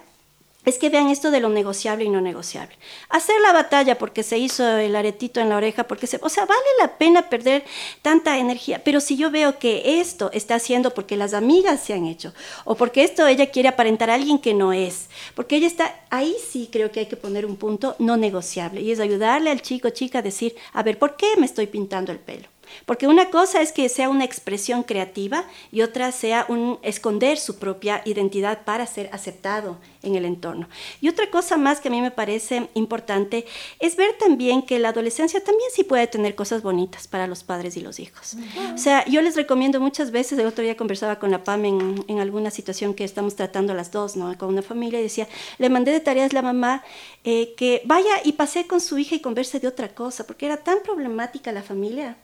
es 0.64 0.76
que 0.78 0.90
vean 0.90 1.08
esto 1.08 1.30
de 1.30 1.40
lo 1.40 1.48
negociable 1.48 2.04
y 2.04 2.08
no 2.10 2.20
negociable. 2.20 2.74
Hacer 3.08 3.40
la 3.40 3.52
batalla 3.52 3.96
porque 3.96 4.22
se 4.22 4.36
hizo 4.36 4.66
el 4.76 4.94
aretito 4.94 5.40
en 5.40 5.48
la 5.48 5.56
oreja, 5.56 5.84
porque 5.84 6.06
se, 6.06 6.18
o 6.22 6.28
sea, 6.28 6.44
vale 6.44 6.60
la 6.78 6.98
pena 6.98 7.30
perder 7.30 7.64
tanta 8.02 8.38
energía, 8.38 8.82
pero 8.84 9.00
si 9.00 9.16
yo 9.16 9.30
veo 9.30 9.58
que 9.58 10.00
esto 10.00 10.30
está 10.32 10.56
haciendo 10.56 10.92
porque 10.92 11.16
las 11.16 11.32
amigas 11.32 11.80
se 11.80 11.94
han 11.94 12.06
hecho, 12.06 12.34
o 12.64 12.74
porque 12.74 13.04
esto 13.04 13.26
ella 13.26 13.50
quiere 13.50 13.70
aparentar 13.70 14.10
a 14.10 14.14
alguien 14.14 14.38
que 14.38 14.52
no 14.52 14.72
es, 14.72 15.08
porque 15.34 15.56
ella 15.56 15.66
está, 15.66 15.94
ahí 16.10 16.34
sí 16.50 16.68
creo 16.70 16.90
que 16.90 17.00
hay 17.00 17.06
que 17.06 17.16
poner 17.16 17.46
un 17.46 17.56
punto 17.56 17.96
no 17.98 18.16
negociable, 18.16 18.80
y 18.80 18.92
es 18.92 19.00
ayudarle 19.00 19.50
al 19.50 19.62
chico, 19.62 19.90
chica, 19.90 20.20
a 20.20 20.22
decir, 20.22 20.54
a 20.72 20.82
ver, 20.82 20.98
¿por 20.98 21.16
qué 21.16 21.26
me 21.38 21.46
estoy 21.46 21.66
pintando 21.66 22.12
el 22.12 22.18
pelo? 22.18 22.48
Porque 22.86 23.06
una 23.06 23.30
cosa 23.30 23.60
es 23.60 23.72
que 23.72 23.88
sea 23.88 24.08
una 24.08 24.24
expresión 24.24 24.82
creativa 24.82 25.44
y 25.72 25.82
otra 25.82 26.12
sea 26.12 26.46
un 26.48 26.78
esconder 26.82 27.38
su 27.38 27.58
propia 27.58 28.02
identidad 28.04 28.64
para 28.64 28.86
ser 28.86 29.10
aceptado 29.12 29.78
en 30.02 30.14
el 30.14 30.24
entorno. 30.24 30.68
Y 31.00 31.08
otra 31.08 31.30
cosa 31.30 31.56
más 31.56 31.80
que 31.80 31.88
a 31.88 31.90
mí 31.90 32.00
me 32.00 32.10
parece 32.10 32.68
importante 32.74 33.44
es 33.78 33.96
ver 33.96 34.16
también 34.18 34.62
que 34.62 34.78
la 34.78 34.90
adolescencia 34.90 35.42
también 35.42 35.68
sí 35.74 35.84
puede 35.84 36.06
tener 36.06 36.34
cosas 36.34 36.62
bonitas 36.62 37.06
para 37.06 37.26
los 37.26 37.44
padres 37.44 37.76
y 37.76 37.80
los 37.80 38.00
hijos. 38.00 38.36
O 38.74 38.78
sea, 38.78 39.04
yo 39.06 39.20
les 39.22 39.36
recomiendo 39.36 39.80
muchas 39.80 40.10
veces, 40.10 40.38
el 40.38 40.46
otro 40.46 40.64
día 40.64 40.76
conversaba 40.76 41.18
con 41.18 41.30
la 41.30 41.44
PAM 41.44 41.64
en, 41.64 42.04
en 42.08 42.18
alguna 42.18 42.50
situación 42.50 42.94
que 42.94 43.04
estamos 43.04 43.36
tratando 43.36 43.74
las 43.74 43.90
dos, 43.90 44.16
¿no? 44.16 44.36
Con 44.38 44.48
una 44.48 44.62
familia 44.62 45.00
y 45.00 45.02
decía, 45.02 45.28
le 45.58 45.68
mandé 45.68 45.92
de 45.92 46.00
tareas 46.00 46.30
a 46.32 46.34
la 46.34 46.42
mamá 46.42 46.82
eh, 47.24 47.54
que 47.56 47.82
vaya 47.84 48.10
y 48.24 48.32
pase 48.32 48.66
con 48.66 48.80
su 48.80 48.98
hija 48.98 49.14
y 49.14 49.20
converse 49.20 49.60
de 49.60 49.68
otra 49.68 49.88
cosa, 49.88 50.26
porque 50.26 50.46
era 50.46 50.56
tan 50.56 50.78
problemática 50.82 51.52
la 51.52 51.62
familia, 51.62 52.16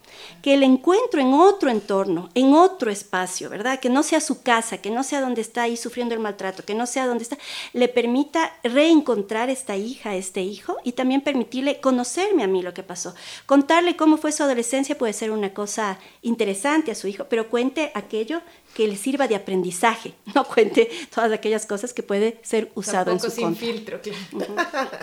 que 0.42 0.54
el 0.54 0.62
encuentro 0.62 1.20
en 1.20 1.34
otro 1.34 1.70
entorno, 1.70 2.30
en 2.34 2.52
otro 2.54 2.90
espacio, 2.90 3.50
¿verdad? 3.50 3.80
Que 3.80 3.88
no 3.88 4.02
sea 4.02 4.20
su 4.20 4.42
casa, 4.42 4.78
que 4.78 4.90
no 4.90 5.02
sea 5.02 5.20
donde 5.20 5.40
está 5.40 5.62
ahí 5.62 5.76
sufriendo 5.76 6.14
el 6.14 6.20
maltrato, 6.20 6.64
que 6.64 6.74
no 6.74 6.86
sea 6.86 7.06
donde 7.06 7.24
está, 7.24 7.38
le 7.72 7.88
permita 7.88 8.52
reencontrar 8.62 9.50
esta 9.50 9.76
hija, 9.76 10.14
este 10.14 10.42
hijo, 10.42 10.76
y 10.84 10.92
también 10.92 11.20
permitirle 11.20 11.80
conocerme 11.80 12.42
a 12.42 12.46
mí 12.46 12.62
lo 12.62 12.74
que 12.74 12.82
pasó. 12.82 13.14
Contarle 13.46 13.96
cómo 13.96 14.16
fue 14.16 14.32
su 14.32 14.42
adolescencia 14.42 14.98
puede 14.98 15.12
ser 15.12 15.30
una 15.30 15.52
cosa 15.52 15.98
interesante 16.22 16.90
a 16.90 16.94
su 16.94 17.08
hijo, 17.08 17.26
pero 17.28 17.48
cuente 17.48 17.90
aquello 17.94 18.40
que 18.74 18.86
le 18.86 18.96
sirva 18.96 19.28
de 19.28 19.36
aprendizaje, 19.36 20.14
no 20.34 20.44
cuente 20.44 20.90
todas 21.14 21.32
aquellas 21.32 21.66
cosas 21.66 21.94
que 21.94 22.02
puede 22.02 22.38
ser 22.42 22.70
usado 22.74 23.10
en 23.10 23.20
su 23.20 23.30
sin 23.30 23.56
filtro, 23.56 24.00
claro. 24.00 24.54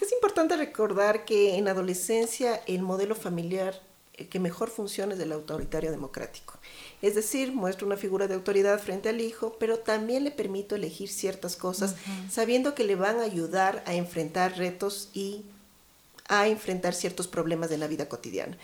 Es 0.00 0.12
importante 0.12 0.56
recordar 0.56 1.26
que 1.26 1.56
en 1.56 1.68
adolescencia 1.68 2.62
el 2.66 2.80
modelo 2.80 3.14
familiar 3.14 3.78
que 4.28 4.38
mejor 4.38 4.70
funciona 4.70 5.14
es 5.14 5.20
el 5.20 5.32
autoritario 5.32 5.90
democrático. 5.90 6.54
Es 7.02 7.14
decir, 7.14 7.52
muestra 7.52 7.86
una 7.86 7.96
figura 7.96 8.28
de 8.28 8.34
autoridad 8.34 8.78
frente 8.80 9.08
al 9.08 9.20
hijo, 9.20 9.56
pero 9.58 9.78
también 9.78 10.24
le 10.24 10.30
permito 10.30 10.74
elegir 10.74 11.08
ciertas 11.08 11.56
cosas, 11.56 11.94
sabiendo 12.30 12.74
que 12.74 12.84
le 12.84 12.96
van 12.96 13.18
a 13.18 13.22
ayudar 13.22 13.82
a 13.86 13.94
enfrentar 13.94 14.58
retos 14.58 15.08
y 15.14 15.44
a 16.28 16.46
enfrentar 16.46 16.94
ciertos 16.94 17.26
problemas 17.26 17.70
de 17.70 17.78
la 17.78 17.88
vida 17.88 18.08
cotidiana. 18.08 18.56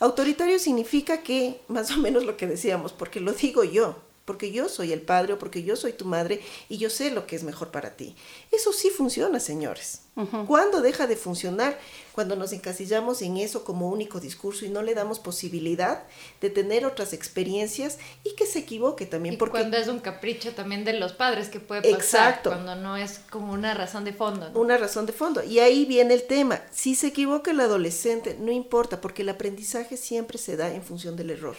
Autoritario 0.00 0.58
significa 0.58 1.22
que, 1.22 1.60
más 1.68 1.90
o 1.92 1.98
menos 1.98 2.24
lo 2.24 2.36
que 2.36 2.46
decíamos, 2.46 2.92
porque 2.92 3.20
lo 3.20 3.32
digo 3.32 3.62
yo, 3.62 3.96
porque 4.24 4.52
yo 4.52 4.68
soy 4.68 4.92
el 4.92 5.00
padre 5.00 5.32
o 5.32 5.38
porque 5.38 5.62
yo 5.62 5.76
soy 5.76 5.92
tu 5.92 6.04
madre 6.04 6.40
y 6.68 6.78
yo 6.78 6.90
sé 6.90 7.10
lo 7.10 7.26
que 7.26 7.36
es 7.36 7.42
mejor 7.42 7.70
para 7.70 7.96
ti. 7.96 8.14
Eso 8.50 8.72
sí 8.72 8.90
funciona, 8.90 9.40
señores. 9.40 10.02
¿Cuándo 10.46 10.82
deja 10.82 11.06
de 11.06 11.16
funcionar? 11.16 11.78
Cuando 12.12 12.36
nos 12.36 12.52
encasillamos 12.52 13.22
en 13.22 13.38
eso 13.38 13.64
como 13.64 13.88
único 13.88 14.20
discurso 14.20 14.66
y 14.66 14.68
no 14.68 14.82
le 14.82 14.94
damos 14.94 15.18
posibilidad 15.18 16.04
de 16.42 16.50
tener 16.50 16.84
otras 16.84 17.14
experiencias 17.14 17.98
y 18.22 18.34
que 18.34 18.44
se 18.44 18.58
equivoque 18.58 19.06
también. 19.06 19.34
Y 19.34 19.38
porque 19.38 19.60
cuando 19.60 19.78
es 19.78 19.88
un 19.88 20.00
capricho 20.00 20.54
también 20.54 20.84
de 20.84 20.92
los 20.92 21.14
padres 21.14 21.48
que 21.48 21.60
puede 21.60 21.80
pasar. 21.80 21.98
Exacto. 21.98 22.50
Cuando 22.50 22.76
no 22.76 22.98
es 22.98 23.20
como 23.30 23.54
una 23.54 23.72
razón 23.72 24.04
de 24.04 24.12
fondo. 24.12 24.50
Una 24.54 24.76
razón 24.76 25.06
de 25.06 25.14
fondo. 25.14 25.42
Y 25.42 25.60
ahí 25.60 25.86
viene 25.86 26.12
el 26.12 26.24
tema. 26.24 26.60
Si 26.70 26.94
se 26.94 27.08
equivoca 27.08 27.50
el 27.50 27.60
adolescente, 27.60 28.36
no 28.38 28.52
importa, 28.52 29.00
porque 29.00 29.22
el 29.22 29.30
aprendizaje 29.30 29.96
siempre 29.96 30.36
se 30.36 30.58
da 30.58 30.74
en 30.74 30.82
función 30.82 31.16
del 31.16 31.30
error. 31.30 31.56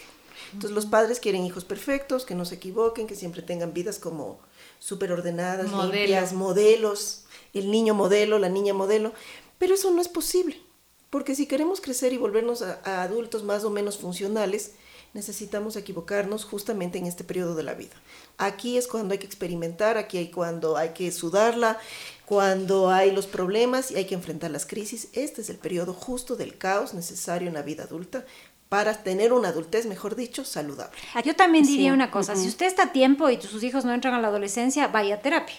Entonces 0.54 0.76
los 0.76 0.86
padres 0.86 1.20
quieren 1.20 1.46
hijos 1.46 1.66
perfectos, 1.66 2.26
que 2.26 2.36
no 2.36 2.46
se 2.46 2.56
equivoquen, 2.56 3.08
que 3.08 3.16
siempre 3.16 3.42
tengan 3.42 3.74
vidas 3.74 3.98
como 3.98 4.40
súper 4.80 5.12
ordenadas, 5.12 5.72
limpias, 5.72 6.34
modelos, 6.34 7.26
el 7.54 7.72
niño 7.72 7.96
modelo, 7.96 8.38
la 8.38 8.50
niña 8.50 8.74
modelo, 8.74 9.14
pero 9.58 9.74
eso 9.74 9.92
no 9.92 10.02
es 10.02 10.08
posible, 10.08 10.62
porque 11.10 11.36
si 11.36 11.48
queremos 11.48 11.82
crecer 11.82 12.14
y 12.14 12.18
volvernos 12.18 12.62
a, 12.62 13.02
adultos 13.02 13.44
más 13.44 13.64
o 13.64 13.72
menos 13.72 13.98
funcionales, 13.98 14.74
necesitamos 15.14 15.76
equivocarnos 15.76 16.44
justamente 16.44 16.98
en 16.98 17.06
este 17.06 17.24
periodo 17.24 17.56
de 17.56 17.64
la 17.64 17.74
vida. 17.74 17.94
Aquí 18.38 18.78
es 18.78 18.88
cuando 18.88 19.14
hay 19.14 19.20
que 19.20 19.28
experimentar, 19.28 19.98
aquí 19.98 20.18
hay 20.18 20.32
cuando 20.32 20.76
hay 20.76 20.90
que 20.90 21.12
sudarla, 21.12 21.80
cuando 22.26 22.90
hay 22.90 23.12
los 23.12 23.28
problemas 23.28 23.92
y 23.92 23.96
hay 23.96 24.06
que 24.06 24.16
enfrentar 24.16 24.50
las 24.50 24.66
crisis. 24.66 25.10
Este 25.14 25.42
es 25.42 25.50
el 25.50 25.58
periodo 25.58 25.94
justo 25.94 26.36
del 26.36 26.58
caos 26.58 26.96
necesario 26.96 27.48
en 27.48 27.54
la 27.54 27.62
vida 27.62 27.84
adulta 27.84 28.26
para 28.74 28.96
tener 28.96 29.34
una 29.34 29.50
adultez, 29.50 29.86
mejor 29.86 30.16
dicho, 30.16 30.44
saludable. 30.44 30.98
Yo 31.24 31.36
también 31.36 31.64
diría 31.64 31.94
una 31.94 32.10
cosa, 32.10 32.36
si 32.36 32.48
usted 32.48 32.66
está 32.66 32.86
a 32.86 32.92
tiempo 32.92 33.30
y 33.30 33.40
sus 33.40 33.62
hijos 33.62 33.86
no 33.86 33.94
entran 33.94 34.16
a 34.16 34.20
la 34.20 34.30
adolescencia, 34.30 34.88
vaya 34.88 35.14
a 35.14 35.20
terapia. 35.20 35.58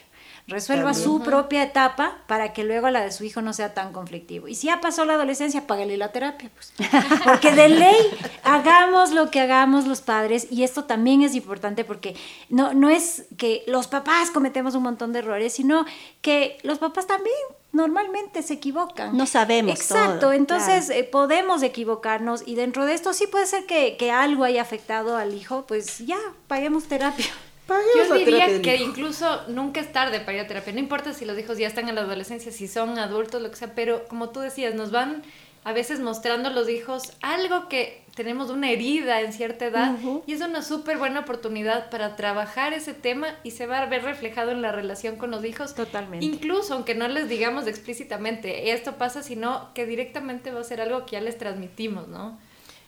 Resuelva 0.49 0.95
su 0.95 1.23
propia 1.23 1.63
etapa 1.63 2.19
para 2.27 2.53
que 2.53 2.65
luego 2.65 2.91
la 2.91 3.03
de 3.03 3.13
su 3.13 3.23
hijo 3.23 3.41
no 3.41 3.53
sea 3.53 3.73
tan 3.73 3.93
conflictivo. 3.93 4.49
Y 4.49 4.57
si 4.57 4.67
ya 4.67 4.81
pasó 4.81 5.05
la 5.05 5.15
adolescencia, 5.15 5.65
págale 5.65 5.97
la 5.97 6.11
terapia, 6.11 6.51
pues. 6.53 6.73
Porque 7.25 7.53
de 7.53 7.69
ley, 7.69 7.97
hagamos 8.43 9.13
lo 9.13 9.31
que 9.31 9.39
hagamos 9.39 9.87
los 9.87 10.01
padres, 10.01 10.49
y 10.51 10.65
esto 10.65 10.83
también 10.83 11.23
es 11.23 11.37
importante 11.37 11.85
porque 11.85 12.17
no, 12.49 12.75
no 12.75 12.91
es 12.91 13.27
que 13.37 13.63
los 13.69 13.87
papás 13.87 14.33
cometemos 14.33 14.75
un 14.75 14.83
montón 14.83 15.13
de 15.13 15.21
errores, 15.21 15.53
sino 15.53 15.87
que 16.21 16.59
los 16.65 16.79
papás 16.79 17.07
también 17.07 17.37
normalmente 17.75 18.43
se 18.43 18.55
equivocan. 18.55 19.17
No 19.17 19.27
sabemos. 19.27 19.79
Exacto, 19.79 20.33
entonces 20.33 20.89
eh, 20.91 21.05
podemos 21.05 21.63
equivocarnos 21.63 22.43
y 22.47 22.55
dentro 22.55 22.87
de 22.87 22.95
esto 22.95 23.13
sí 23.13 23.27
puede 23.27 23.47
ser 23.47 23.67
que, 23.67 23.97
que 23.97 24.11
algo 24.11 24.45
haya 24.45 24.63
afectado 24.63 25.17
al 25.17 25.35
hijo, 25.35 25.65
pues 25.67 25.99
ya, 25.99 26.19
paguemos 26.49 26.85
terapia. 26.85 27.27
Yo 27.69 28.15
diría 28.15 28.61
que 28.61 28.77
incluso 28.77 29.43
nunca 29.49 29.81
es 29.81 29.93
tarde 29.93 30.21
para 30.21 30.35
ir 30.35 30.41
a 30.41 30.47
terapia. 30.47 30.73
No 30.73 30.81
importa 30.81 31.15
si 31.15 31.25
los 31.25 31.39
hijos 31.39 31.57
ya 31.57 31.67
están 31.67 31.89
en 31.89 31.95
la 31.95 32.03
adolescencia, 32.03 32.53
si 32.53 32.69
son 32.69 32.99
adultos, 32.99 33.41
lo 33.41 33.51
que 33.51 33.57
sea, 33.57 33.75
pero 33.75 34.05
como 34.07 34.31
tú 34.31 34.41
decías, 34.41 34.75
nos 34.75 34.91
van 34.91 35.23
a 35.65 35.73
veces 35.73 35.99
mostrando 36.01 36.51
los 36.51 36.69
hijos 36.69 37.15
algo 37.23 37.69
que 37.71 38.03
tenemos 38.15 38.51
una 38.51 38.71
herida 38.71 39.23
en 39.23 39.33
cierta 39.33 39.65
edad 39.65 39.97
y 40.27 40.35
es 40.35 40.43
una 40.43 40.63
súper 40.63 40.99
buena 40.99 41.21
oportunidad 41.21 41.89
para 41.89 42.17
trabajar 42.17 42.75
ese 42.75 42.93
tema 42.93 43.29
y 43.45 43.53
se 43.53 43.67
va 43.67 43.79
a 43.79 43.87
ver 43.87 44.05
reflejado 44.05 44.51
en 44.51 44.61
la 44.61 44.73
relación 44.73 45.17
con 45.17 45.31
los 45.31 45.43
hijos. 45.43 45.75
Totalmente. 45.75 46.25
Incluso 46.25 46.75
aunque 46.75 46.95
no 46.95 47.09
les 47.09 47.31
digamos 47.31 47.67
explícitamente 47.67 48.73
esto 48.73 48.97
pasa, 48.97 49.23
sino 49.23 49.73
que 49.73 49.87
directamente 49.87 50.53
va 50.53 50.61
a 50.61 50.65
ser 50.65 50.83
algo 50.83 51.07
que 51.07 51.13
ya 51.13 51.23
les 51.23 51.39
transmitimos, 51.39 52.09
¿no? 52.09 52.39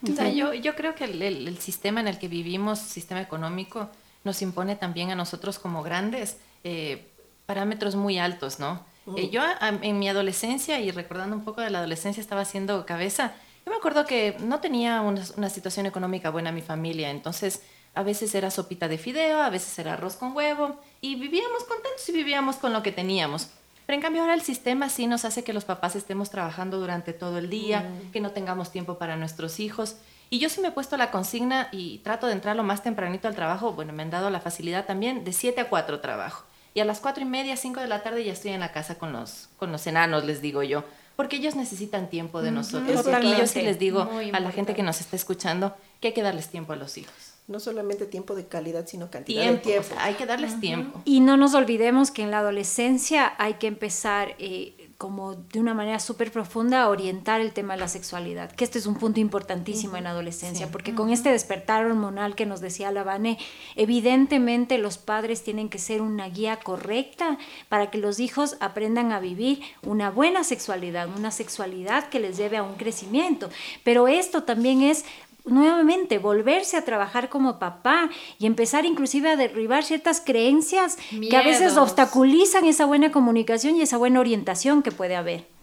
O 0.03 0.15
sea, 0.15 0.29
yo, 0.29 0.53
yo 0.53 0.77
creo 0.77 0.95
que 0.95 1.05
el, 1.05 1.23
el 1.23 1.59
sistema 1.59 2.01
en 2.01 2.09
el 2.09 2.19
que 2.19 2.29
vivimos, 2.29 2.79
sistema 2.79 3.23
económico, 3.23 3.89
nos 4.27 4.43
impone 4.43 4.77
también 4.77 5.11
a 5.11 5.15
nosotros 5.15 5.59
como 5.59 5.83
grandes 5.83 6.37
eh, 6.65 7.09
parámetros 7.47 7.97
muy 7.97 8.19
altos, 8.19 8.59
¿no? 8.59 8.85
Eh, 9.17 9.31
yo 9.31 9.41
en 9.61 9.99
mi 10.01 10.09
adolescencia 10.09 10.81
y 10.81 10.91
recordando 10.91 11.37
un 11.37 11.45
poco 11.45 11.61
de 11.61 11.71
la 11.71 11.79
adolescencia 11.79 12.21
estaba 12.21 12.41
haciendo 12.41 12.85
cabeza, 12.85 13.35
yo 13.65 13.71
me 13.71 13.79
acuerdo 13.79 14.05
que 14.05 14.37
no 14.41 14.59
tenía 14.59 15.01
una, 15.01 15.23
una 15.37 15.49
situación 15.49 15.87
económica 15.87 16.31
buena 16.31 16.51
mi 16.51 16.61
familia, 16.61 17.11
entonces 17.11 17.63
a 17.95 18.03
veces 18.03 18.35
era 18.35 18.51
sopita 18.51 18.89
de 18.89 18.99
fideo, 18.99 19.41
a 19.41 19.49
veces 19.49 19.79
era 19.79 19.93
arroz 19.93 20.17
con 20.17 20.37
huevo 20.37 20.77
y 21.01 21.15
vivíamos 21.15 21.63
contentos 21.65 22.09
y 22.09 22.13
vivíamos 22.13 22.57
con 22.57 22.73
lo 22.73 22.83
que 22.83 22.91
teníamos. 22.91 23.49
Pero 23.87 23.95
en 23.95 24.03
cambio 24.03 24.23
ahora 24.23 24.35
el 24.35 24.43
sistema 24.43 24.89
sí 24.89 25.07
nos 25.07 25.25
hace 25.25 25.45
que 25.45 25.53
los 25.53 25.65
papás 25.65 25.95
estemos 25.95 26.31
trabajando 26.31 26.81
durante 26.81 27.13
todo 27.13 27.39
el 27.39 27.49
día, 27.49 27.89
que 28.13 28.21
no 28.21 28.33
tengamos 28.33 28.73
tiempo 28.73 28.99
para 28.99 29.17
nuestros 29.17 29.61
hijos. 29.61 29.97
Y 30.29 30.39
yo 30.39 30.49
sí 30.49 30.61
me 30.61 30.69
he 30.69 30.73
puesto 30.73 30.97
la 30.97 31.11
consigna 31.11 31.69
y 31.73 31.99
trato 31.99 32.27
de 32.27 32.33
entrar 32.33 32.57
lo 32.57 32.63
más 32.63 32.83
tempranito 32.83 33.29
al 33.29 33.35
trabajo. 33.35 33.73
Bueno, 33.73 33.93
me 33.93 34.03
han 34.03 34.11
dado 34.11 34.31
la 34.31 34.41
facilidad 34.41 34.87
también 34.87 35.25
de 35.25 35.33
7 35.33 35.61
a 35.61 35.69
4 35.69 36.01
trabajo. 36.01 36.45
Y 36.75 36.81
a 36.81 36.85
las 36.85 37.01
4 37.01 37.23
y 37.23 37.27
media, 37.27 37.57
5 37.57 37.81
de 37.81 37.87
la 37.87 38.03
tarde 38.03 38.25
ya 38.25 38.33
estoy 38.33 38.51
en 38.51 38.61
la 38.61 38.73
casa 38.73 38.99
con 38.99 39.13
los, 39.13 39.49
con 39.57 39.73
los 39.73 39.87
enanos, 39.87 40.25
les 40.25 40.43
digo 40.43 40.63
yo. 40.63 40.85
Porque 41.15 41.37
ellos 41.37 41.55
necesitan 41.55 42.11
tiempo 42.11 42.43
de 42.43 42.51
nosotros. 42.51 43.07
Y 43.23 43.37
yo 43.37 43.47
sí 43.47 43.63
les 43.63 43.79
digo 43.79 44.11
a 44.33 44.41
la 44.41 44.51
gente 44.51 44.75
que 44.75 44.83
nos 44.83 45.01
está 45.01 45.17
escuchando 45.17 45.75
que 46.01 46.09
hay 46.09 46.15
que 46.15 46.23
darles 46.23 46.49
tiempo 46.49 46.73
a 46.73 46.77
los 46.77 46.99
hijos 46.99 47.37
no 47.49 47.61
solamente 47.61 48.07
tiempo 48.07 48.35
de 48.35 48.47
calidad, 48.47 48.87
sino 48.87 49.11
cantidad 49.11 49.45
de 49.45 49.59
tiempo. 49.59 49.95
hay 49.99 50.15
que 50.15 50.27
darles 50.27 50.59
tiempo. 50.59 51.01
Y 51.05 51.21
no 51.21 51.37
nos 51.37 51.55
olvidemos 51.55 52.11
que 52.11 52.23
en 52.23 52.31
la 52.31 52.41
adolescencia 52.41 53.35
hay 53.39 53.55
que 53.55 53.69
empezar 53.69 54.35
eh, 54.39 54.75
como 54.99 55.35
de 55.35 55.61
una 55.61 55.75
manera 55.75 56.01
súper 56.01 56.33
profunda 56.33 56.89
orientar 56.89 57.41
el 57.41 57.53
tema 57.53 57.75
de 57.75 57.81
la 57.81 57.89
sexualidad, 57.89 58.51
que 58.53 58.65
este 58.65 58.79
es 58.79 58.87
un 58.87 58.95
punto 58.95 59.21
importantísimo 59.21 59.97
en 59.97 60.05
la 60.05 60.11
adolescencia, 60.11 60.71
porque 60.71 60.95
con 60.95 61.11
este 61.11 61.31
despertar 61.31 61.85
hormonal 61.85 62.35
que 62.35 62.47
nos 62.47 62.61
decía 62.61 62.91
la 62.91 63.05
Vane, 63.05 63.39
evidentemente 63.75 64.79
los 64.79 64.97
padres 64.97 65.43
tienen 65.43 65.69
que 65.69 65.79
ser 65.79 66.01
una 66.01 66.29
guía 66.29 66.61
correcta 66.61 67.37
para 67.69 67.91
que 67.91 67.99
los 67.99 68.21
hijos 68.21 68.57
aprendan 68.61 69.13
a 69.13 69.21
vivir 69.21 69.61
una 69.83 70.11
buena 70.11 70.45
sexualidad, 70.45 71.09
una 71.15 71.31
sexualidad 71.31 72.09
que 72.09 72.21
les 72.21 72.39
lleve 72.39 72.57
a 72.57 72.63
un 72.63 72.77
crecimiento. 72.77 73.51
Pero 73.85 74.09
esto 74.09 74.45
también 74.45 74.83
es 74.83 75.05
nuevamente 75.47 76.19
volverse 76.19 76.77
a 76.77 76.85
trabajar 76.85 77.29
como 77.29 77.59
papá 77.59 78.11
y 78.39 78.47
empezar 78.47 78.85
inclusive 78.85 79.31
a 79.31 79.37
derribar 79.37 79.85
ciertas 79.85 80.21
creencias 80.21 80.99
que 81.31 81.37
a 81.37 81.43
veces 81.43 81.77
obstaculizan 81.77 82.65
esa 82.65 82.85
buena 82.85 83.13
comunicación 83.13 83.77
y 83.77 83.83
esa 83.83 83.97
buena 83.97 84.21
orientación 84.21 84.83
que 84.83 84.93
puede 84.93 85.17
haber. 85.17 85.56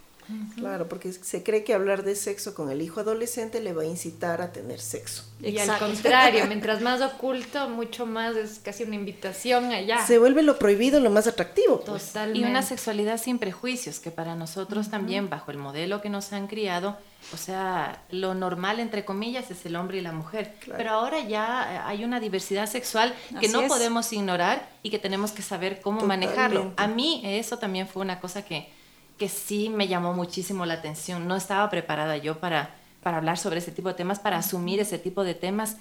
Claro, 0.55 0.87
porque 0.87 1.11
se 1.11 1.43
cree 1.43 1.63
que 1.63 1.73
hablar 1.73 2.03
de 2.03 2.15
sexo 2.15 2.53
con 2.53 2.69
el 2.69 2.81
hijo 2.81 2.99
adolescente 2.99 3.61
le 3.61 3.73
va 3.73 3.83
a 3.83 3.85
incitar 3.85 4.41
a 4.41 4.51
tener 4.51 4.79
sexo. 4.79 5.23
Y 5.41 5.57
al 5.57 5.77
contrario, 5.77 6.45
mientras 6.47 6.81
más 6.81 7.01
oculto, 7.01 7.69
mucho 7.69 8.05
más 8.05 8.35
es 8.35 8.59
casi 8.59 8.83
una 8.83 8.95
invitación 8.95 9.71
allá. 9.71 10.05
Se 10.05 10.17
vuelve 10.17 10.43
lo 10.43 10.57
prohibido 10.57 10.99
lo 10.99 11.09
más 11.09 11.27
atractivo. 11.27 11.81
Pues. 11.81 12.07
Totalmente. 12.07 12.39
Y 12.39 12.49
una 12.49 12.61
sexualidad 12.61 13.19
sin 13.19 13.39
prejuicios, 13.39 13.99
que 13.99 14.11
para 14.11 14.35
nosotros 14.35 14.89
también, 14.89 15.29
bajo 15.29 15.51
el 15.51 15.57
modelo 15.57 16.01
que 16.01 16.09
nos 16.09 16.31
han 16.33 16.47
criado, 16.47 16.97
o 17.31 17.37
sea, 17.37 18.03
lo 18.09 18.33
normal, 18.33 18.79
entre 18.79 19.05
comillas, 19.05 19.49
es 19.51 19.65
el 19.65 19.75
hombre 19.75 19.99
y 19.99 20.01
la 20.01 20.11
mujer. 20.11 20.55
Pero 20.65 20.91
ahora 20.91 21.19
ya 21.19 21.87
hay 21.87 22.03
una 22.03 22.19
diversidad 22.19 22.67
sexual 22.67 23.13
que 23.39 23.47
no 23.49 23.67
podemos 23.67 24.11
ignorar 24.13 24.67
y 24.81 24.89
que 24.89 24.99
tenemos 24.99 25.31
que 25.31 25.41
saber 25.41 25.81
cómo 25.81 26.01
manejarlo. 26.01 26.73
A 26.77 26.87
mí 26.87 27.21
eso 27.23 27.57
también 27.57 27.87
fue 27.87 28.01
una 28.01 28.19
cosa 28.19 28.43
que 28.43 28.69
que 29.17 29.29
sí 29.29 29.69
me 29.69 29.87
llamó 29.87 30.13
muchísimo 30.13 30.65
la 30.65 30.75
atención. 30.75 31.27
No 31.27 31.35
estaba 31.35 31.69
preparada 31.69 32.17
yo 32.17 32.39
para, 32.39 32.75
para 33.01 33.17
hablar 33.17 33.37
sobre 33.37 33.59
ese 33.59 33.71
tipo 33.71 33.89
de 33.89 33.95
temas, 33.95 34.19
para 34.19 34.37
asumir 34.37 34.79
ese 34.79 34.97
tipo 34.97 35.23
de 35.23 35.35
temas. 35.35 35.77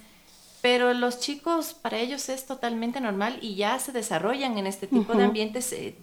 Pero 0.61 0.93
los 0.93 1.19
chicos, 1.19 1.73
para 1.73 1.99
ellos 1.99 2.29
es 2.29 2.45
totalmente 2.45 3.01
normal 3.01 3.37
y 3.41 3.55
ya 3.55 3.77
se 3.79 3.91
desarrollan 3.91 4.57
en 4.57 4.65
este 4.65 4.87
tipo 4.87 5.13
de 5.13 5.25
ambientes 5.25 5.73
eh, 5.73 5.97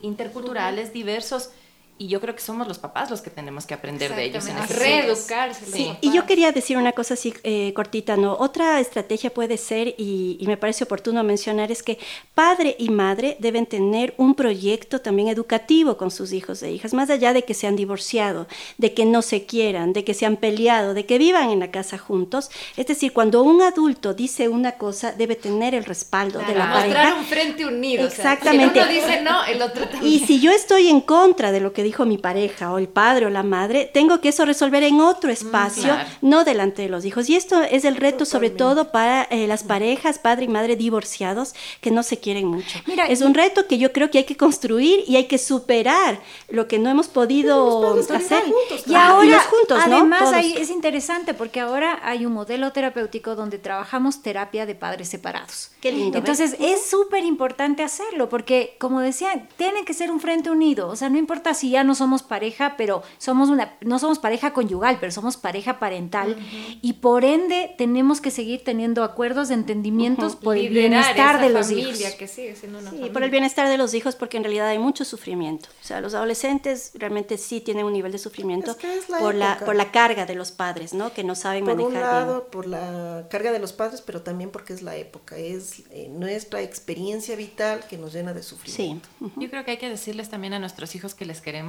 interculturales, 0.00 0.92
diversos 0.92 1.50
y 1.98 2.08
yo 2.08 2.20
creo 2.20 2.34
que 2.34 2.42
somos 2.42 2.68
los 2.68 2.78
papás 2.78 3.10
los 3.10 3.22
que 3.22 3.30
tenemos 3.30 3.64
que 3.64 3.72
aprender 3.72 4.14
de 4.14 4.24
ellos. 4.24 4.46
En 4.46 4.56
reeducarse. 4.68 5.64
Sí. 5.64 5.92
Y 6.02 6.12
yo 6.12 6.26
quería 6.26 6.52
decir 6.52 6.76
una 6.76 6.92
cosa 6.92 7.14
así 7.14 7.32
eh, 7.42 7.72
cortita, 7.74 8.16
¿no? 8.16 8.36
Otra 8.38 8.80
estrategia 8.80 9.32
puede 9.32 9.56
ser, 9.56 9.94
y, 9.96 10.44
me 10.46 10.56
parece 10.56 10.84
oportuno 10.84 11.22
mencionar, 11.24 11.72
es 11.72 11.82
que 11.82 11.98
padre 12.34 12.76
y 12.78 12.90
madre 12.90 13.36
deben 13.40 13.64
tener 13.64 14.14
un 14.18 14.34
proyecto 14.34 15.00
también 15.00 15.28
educativo 15.28 15.96
con 15.96 16.10
sus 16.10 16.32
hijos 16.32 16.62
e 16.62 16.70
hijas, 16.70 16.92
más 16.92 17.08
allá 17.08 17.32
de 17.32 17.44
que 17.44 17.54
se 17.54 17.66
han 17.66 17.76
divorciado, 17.76 18.46
de 18.76 18.92
que 18.92 19.06
no 19.06 19.22
se 19.22 19.46
quieran, 19.46 19.92
de 19.94 20.04
que 20.04 20.12
se 20.12 20.26
han 20.26 20.36
peleado, 20.36 20.92
de 20.92 21.06
que 21.06 21.16
vivan 21.18 21.50
en 21.50 21.60
la 21.60 21.70
casa 21.70 21.96
juntos. 21.96 22.50
Es 22.76 22.86
decir, 22.86 23.12
cuando 23.14 23.42
un 23.42 23.62
adulto 23.62 24.12
dice 24.12 24.48
una 24.48 24.72
cosa, 24.72 25.12
debe 25.12 25.34
tener 25.34 25.74
el 25.74 25.84
respaldo 25.84 26.40
de 26.40 26.54
la 26.54 26.72
pareja. 26.72 26.86
Mostrar 26.86 27.18
un 27.18 27.24
frente 27.24 27.66
unido. 27.66 28.06
Exactamente. 28.06 28.80
si 28.80 28.84
uno 28.84 28.92
dice 28.92 29.22
no, 29.22 29.44
el 29.44 29.62
otro 29.62 29.88
también. 29.88 30.12
Y 30.12 30.20
si 30.20 30.40
yo 30.40 30.52
estoy 30.52 30.88
en 30.88 31.00
contra 31.00 31.52
de 31.52 31.60
lo 31.60 31.72
que 31.72 31.85
dijo 31.86 32.04
mi 32.04 32.18
pareja 32.18 32.72
o 32.72 32.78
el 32.78 32.88
padre 32.88 33.26
o 33.26 33.30
la 33.30 33.42
madre, 33.42 33.90
tengo 33.92 34.20
que 34.20 34.28
eso 34.28 34.44
resolver 34.44 34.82
en 34.82 35.00
otro 35.00 35.30
mm, 35.30 35.32
espacio, 35.32 35.96
no 36.20 36.44
delante 36.44 36.82
de 36.82 36.88
los 36.88 37.04
hijos. 37.04 37.28
Y 37.30 37.36
esto 37.36 37.62
es 37.62 37.84
el 37.84 37.96
reto 37.96 38.24
sobre 38.24 38.50
todo 38.50 38.92
para 38.92 39.22
eh, 39.24 39.46
las 39.46 39.62
parejas, 39.62 40.18
padre 40.18 40.44
y 40.44 40.48
madre 40.48 40.76
divorciados, 40.76 41.54
que 41.80 41.90
no 41.90 42.02
se 42.02 42.18
quieren 42.18 42.46
mucho. 42.46 42.78
Mira, 42.86 43.06
es 43.06 43.22
un 43.22 43.34
reto 43.34 43.66
que 43.66 43.78
yo 43.78 43.92
creo 43.92 44.10
que 44.10 44.18
hay 44.18 44.24
que 44.24 44.36
construir 44.36 45.04
y 45.06 45.16
hay 45.16 45.24
que 45.26 45.38
superar 45.38 46.20
lo 46.48 46.68
que 46.68 46.78
no 46.78 46.90
hemos 46.90 47.08
podido 47.08 47.98
hacer. 48.14 48.44
y 48.86 48.94
ahora, 48.94 49.40
juntos, 49.40 49.78
además, 49.82 50.34
es 50.44 50.70
interesante 50.70 51.34
porque 51.34 51.60
ahora 51.60 52.00
hay 52.02 52.26
un 52.26 52.32
modelo 52.32 52.72
terapéutico 52.72 53.34
donde 53.34 53.58
trabajamos 53.58 54.22
terapia 54.22 54.66
de 54.66 54.74
padres 54.74 55.08
separados. 55.08 55.70
Qué 55.80 55.92
lindo. 55.92 56.18
Entonces, 56.18 56.56
es 56.58 56.86
súper 56.86 57.24
importante 57.24 57.82
hacerlo 57.82 58.28
porque, 58.28 58.76
como 58.78 59.00
decía, 59.00 59.46
tiene 59.56 59.84
que 59.84 59.94
ser 59.94 60.10
un 60.10 60.20
frente 60.20 60.50
unido. 60.50 60.88
O 60.88 60.96
sea, 60.96 61.08
no 61.08 61.18
importa 61.18 61.54
si 61.54 61.75
ya 61.76 61.84
no 61.84 61.94
somos 61.94 62.22
pareja, 62.22 62.74
pero 62.78 63.02
somos 63.18 63.50
una, 63.50 63.76
no 63.82 63.98
somos 63.98 64.18
pareja 64.18 64.54
conyugal, 64.54 64.96
pero 64.98 65.12
somos 65.12 65.36
pareja 65.36 65.78
parental. 65.78 66.34
Y 66.80 66.94
por 66.94 67.22
ende 67.22 67.74
tenemos 67.76 68.22
que 68.22 68.30
seguir 68.30 68.64
teniendo 68.64 69.04
acuerdos, 69.04 69.48
de 69.48 69.54
entendimientos 69.54 70.36
por 70.36 70.56
el 70.56 70.70
bienestar 70.70 71.38
de 71.38 71.50
los 71.50 71.70
hijos. 71.70 71.98
Que 72.16 72.28
sigue 72.28 72.56
siendo 72.56 72.78
una 72.78 72.90
sí, 72.90 73.10
por 73.12 73.22
el 73.22 73.30
bienestar 73.30 73.68
de 73.68 73.76
los 73.76 73.92
hijos, 73.92 74.16
porque 74.16 74.38
en 74.38 74.44
realidad 74.44 74.68
hay 74.68 74.78
mucho 74.78 75.04
sufrimiento. 75.04 75.68
O 75.82 75.84
sea, 75.84 76.00
los 76.00 76.14
adolescentes 76.14 76.92
realmente 76.94 77.36
sí 77.36 77.60
tienen 77.60 77.84
un 77.84 77.92
nivel 77.92 78.10
de 78.10 78.18
sufrimiento 78.18 78.74
por, 79.20 79.34
la, 79.34 79.58
por 79.58 79.76
la 79.76 79.90
carga 79.90 80.24
de 80.24 80.34
los 80.34 80.50
padres, 80.50 80.94
¿no? 80.94 81.12
Que 81.12 81.24
no 81.24 81.34
saben 81.34 81.66
por 81.66 81.76
manejar. 81.76 81.92
Por 81.92 82.02
un 82.02 82.26
lado, 82.26 82.46
por 82.48 82.66
la 82.66 83.26
carga 83.28 83.52
de 83.52 83.58
los 83.58 83.74
padres, 83.74 84.00
pero 84.00 84.22
también 84.22 84.48
porque 84.50 84.72
es 84.72 84.80
la 84.80 84.96
época, 84.96 85.36
es 85.36 85.82
eh, 85.90 86.08
nuestra 86.10 86.62
experiencia 86.62 87.36
vital 87.36 87.84
que 87.86 87.98
nos 87.98 88.14
llena 88.14 88.32
de 88.32 88.42
sufrimiento. 88.42 89.08
Sí. 89.20 89.30
Yo 89.36 89.50
creo 89.50 89.62
que 89.66 89.72
hay 89.72 89.76
que 89.76 89.90
decirles 89.90 90.30
también 90.30 90.54
a 90.54 90.58
nuestros 90.58 90.94
hijos 90.94 91.14
que 91.14 91.26
les 91.26 91.42
queremos 91.42 91.65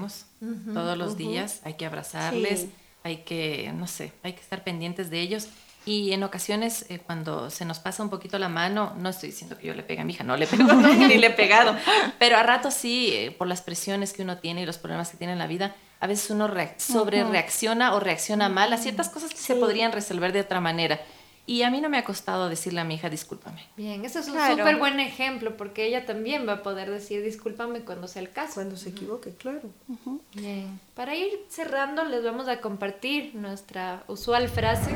todos 0.73 0.97
los 0.97 1.17
días, 1.17 1.61
hay 1.63 1.75
que 1.75 1.85
abrazarles, 1.85 2.67
hay 3.03 3.17
que, 3.17 3.71
no 3.73 3.87
sé, 3.87 4.13
hay 4.23 4.33
que 4.33 4.41
estar 4.41 4.63
pendientes 4.63 5.09
de 5.09 5.21
ellos. 5.21 5.47
Y 5.85 6.11
en 6.11 6.23
ocasiones, 6.23 6.85
eh, 6.89 6.99
cuando 6.99 7.49
se 7.49 7.63
nos 7.63 7.79
pasa 7.79 8.03
un 8.03 8.09
poquito 8.09 8.37
la 8.37 8.49
mano, 8.49 8.93
no 8.97 9.07
estoy 9.07 9.29
diciendo 9.29 9.57
que 9.57 9.67
yo 9.67 9.73
le 9.73 9.83
pegue 9.83 10.01
a 10.01 10.03
mi 10.03 10.11
hija, 10.11 10.25
no 10.25 10.35
le 10.35 10.45
pego, 10.45 10.73
ni 10.73 11.17
le 11.17 11.27
he 11.27 11.31
pegado, 11.31 11.77
pero 12.19 12.35
a 12.35 12.43
rato 12.43 12.71
sí, 12.71 13.11
eh, 13.13 13.31
por 13.31 13.47
las 13.47 13.61
presiones 13.61 14.11
que 14.11 14.21
uno 14.21 14.37
tiene 14.37 14.63
y 14.63 14.65
los 14.65 14.77
problemas 14.77 15.09
que 15.09 15.17
tiene 15.17 15.31
en 15.31 15.39
la 15.39 15.47
vida, 15.47 15.75
a 16.01 16.07
veces 16.07 16.29
uno 16.29 16.49
sobre 16.77 17.23
reacciona 17.23 17.95
o 17.95 18.01
reacciona 18.01 18.49
mal 18.49 18.73
a 18.73 18.77
ciertas 18.77 19.07
cosas 19.09 19.31
que 19.31 19.39
se 19.39 19.55
podrían 19.55 19.93
resolver 19.93 20.33
de 20.33 20.41
otra 20.41 20.59
manera. 20.59 20.99
Y 21.49 21.63
a 21.63 21.71
mí 21.71 21.79
no 21.79 21.87
me 21.87 21.97
ha 21.97 22.03
costado 22.03 22.49
decirle 22.49 22.81
a 22.81 22.83
mi 22.83 22.95
hija, 22.95 23.09
discúlpame. 23.09 23.65
Bien, 23.77 24.03
eso 24.03 24.19
es 24.19 24.27
un 24.27 24.37
súper 24.37 24.75
buen 24.75 24.99
ejemplo, 24.99 25.55
porque 25.55 25.85
ella 25.85 26.05
también 26.05 26.45
va 26.45 26.53
a 26.53 26.61
poder 26.61 26.91
decir, 26.91 27.23
discúlpame 27.23 27.85
cuando 27.85 28.09
sea 28.09 28.21
el 28.21 28.31
caso. 28.31 28.55
Cuando 28.55 28.75
se 28.75 28.89
equivoque, 28.89 29.31
claro. 29.31 29.61
Bien, 30.33 30.77
para 30.93 31.15
ir 31.15 31.45
cerrando, 31.47 32.03
les 32.03 32.21
vamos 32.21 32.49
a 32.49 32.59
compartir 32.59 33.33
nuestra 33.33 34.03
usual 34.09 34.49
frase. 34.49 34.93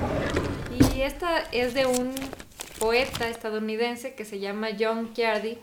Y 0.94 1.02
esta 1.02 1.40
es 1.54 1.74
de 1.74 1.86
un 1.86 2.14
poeta 2.80 3.30
estadounidense 3.30 4.14
que 4.14 4.26
se 4.26 4.42
llama 4.42 4.72
John 4.78 5.12
Ciardi. 5.16 5.58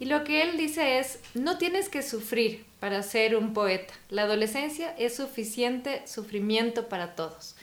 Y 0.00 0.04
lo 0.04 0.22
que 0.22 0.42
él 0.42 0.58
dice 0.58 0.98
es, 0.98 1.18
no 1.32 1.56
tienes 1.56 1.88
que 1.88 2.02
sufrir 2.02 2.66
para 2.78 3.02
ser 3.02 3.36
un 3.36 3.54
poeta. 3.54 3.94
La 4.10 4.24
adolescencia 4.24 4.94
es 4.98 5.16
suficiente 5.16 6.06
sufrimiento 6.06 6.90
para 6.90 7.14
todos 7.14 7.56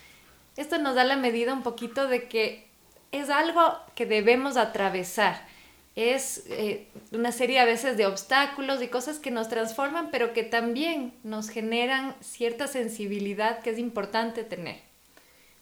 esto 0.58 0.78
nos 0.78 0.96
da 0.96 1.04
la 1.04 1.18
medida 1.18 1.54
un 1.54 1.64
poquito 1.64 2.08
de 2.08 2.28
que 2.28 2.68
es 3.12 3.30
algo 3.30 3.62
que 3.96 4.06
debemos 4.06 4.58
atravesar. 4.58 5.48
Es 5.96 6.44
eh, 6.48 6.88
una 7.12 7.32
serie 7.32 7.60
a 7.60 7.66
veces 7.66 7.96
de 7.96 8.06
obstáculos 8.06 8.82
y 8.82 8.88
cosas 8.88 9.20
que 9.20 9.32
nos 9.32 9.48
transforman, 9.48 10.10
pero 10.12 10.34
que 10.34 10.44
también 10.44 11.14
nos 11.24 11.50
generan 11.50 12.16
cierta 12.22 12.68
sensibilidad 12.68 13.62
que 13.62 13.70
es 13.70 13.80
importante 13.80 14.44
tener. 14.44 14.82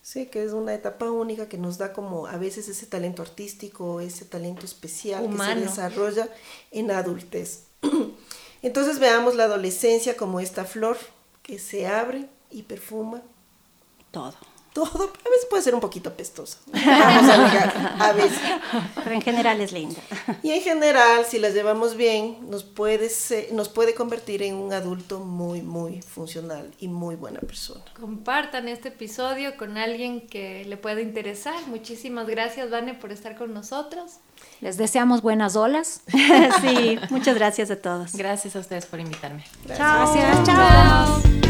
Sí, 0.02 0.26
que 0.26 0.44
es 0.44 0.52
una 0.52 0.74
etapa 0.74 1.10
única 1.12 1.48
que 1.48 1.58
nos 1.58 1.78
da 1.78 1.94
como 1.94 2.28
a 2.28 2.38
veces 2.38 2.68
ese 2.68 2.88
talento 2.88 3.22
artístico, 3.22 4.02
ese 4.02 4.26
talento 4.26 4.66
especial 4.66 5.30
que 5.30 5.38
se 5.38 5.56
desarrolla 5.56 6.28
en 6.72 6.91
adultez. 6.91 7.66
Entonces 8.62 9.00
veamos 9.00 9.36
la 9.36 9.46
adolescencia 9.46 10.18
como 10.18 10.39
esta 10.39 10.66
flor 10.66 10.98
que 11.41 11.60
se 11.60 11.88
abre 11.88 12.28
y 12.50 12.64
perfuma 12.64 13.22
todo 14.12 14.53
todo, 14.74 15.03
a 15.03 15.30
veces 15.30 15.47
puede 15.49 15.63
ser 15.63 15.76
un 15.76 15.82
poquito 15.82 16.13
pestoso. 16.13 16.57
Vamos 16.67 17.32
a 17.32 17.38
negar, 17.38 17.95
a 17.99 18.11
veces. 18.13 18.39
Pero 19.03 19.11
en 19.11 19.21
general 19.21 19.61
es 19.61 19.71
linda. 19.71 20.01
Y 20.41 20.51
en 20.51 20.61
general, 20.61 21.26
si 21.26 21.39
las 21.39 21.53
llevamos 21.53 21.95
bien, 21.95 22.49
nos 22.49 22.63
puede, 22.63 23.09
nos 23.51 23.69
puede 23.69 23.93
convertir 23.93 24.43
en 24.43 24.55
un 24.55 24.74
adulto 24.74 25.19
muy, 25.19 25.61
muy 25.61 26.01
funcional 26.01 26.71
y 26.80 26.88
muy 26.88 27.15
buena 27.15 27.39
persona. 27.39 27.84
Compartan 27.99 28.67
este 28.67 28.89
episodio 28.89 29.57
con 29.57 29.78
alguien 29.78 30.28
que 30.28 30.65
le 30.65 30.78
pueda 30.78 31.01
interesar. 31.01 31.55
Muchísimas 31.67 32.28
gracias, 32.28 32.69
Vane, 32.69 32.93
por 32.93 33.11
estar 33.11 33.38
con 33.38 33.53
nosotros. 33.53 34.13
Les 34.61 34.78
deseamos 34.78 35.21
buenas 35.21 35.55
olas. 35.55 36.01
sí, 36.61 36.99
muchas 37.09 37.36
gracias 37.36 37.69
a 37.71 37.76
todos. 37.76 38.13
Gracias 38.15 38.55
a 38.55 38.59
ustedes 38.59 38.86
por 38.86 38.99
invitarme. 38.99 39.43
Gracias. 39.65 40.45
Chao. 40.45 41.21
Chao. 41.21 41.43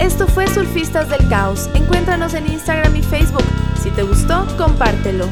Esto 0.00 0.26
fue 0.26 0.46
Surfistas 0.46 1.10
del 1.10 1.28
Caos. 1.28 1.68
Encuéntranos 1.74 2.32
en 2.32 2.50
Instagram 2.50 2.96
y 2.96 3.02
Facebook. 3.02 3.44
Si 3.82 3.90
te 3.90 4.02
gustó, 4.02 4.46
compártelo. 4.56 5.26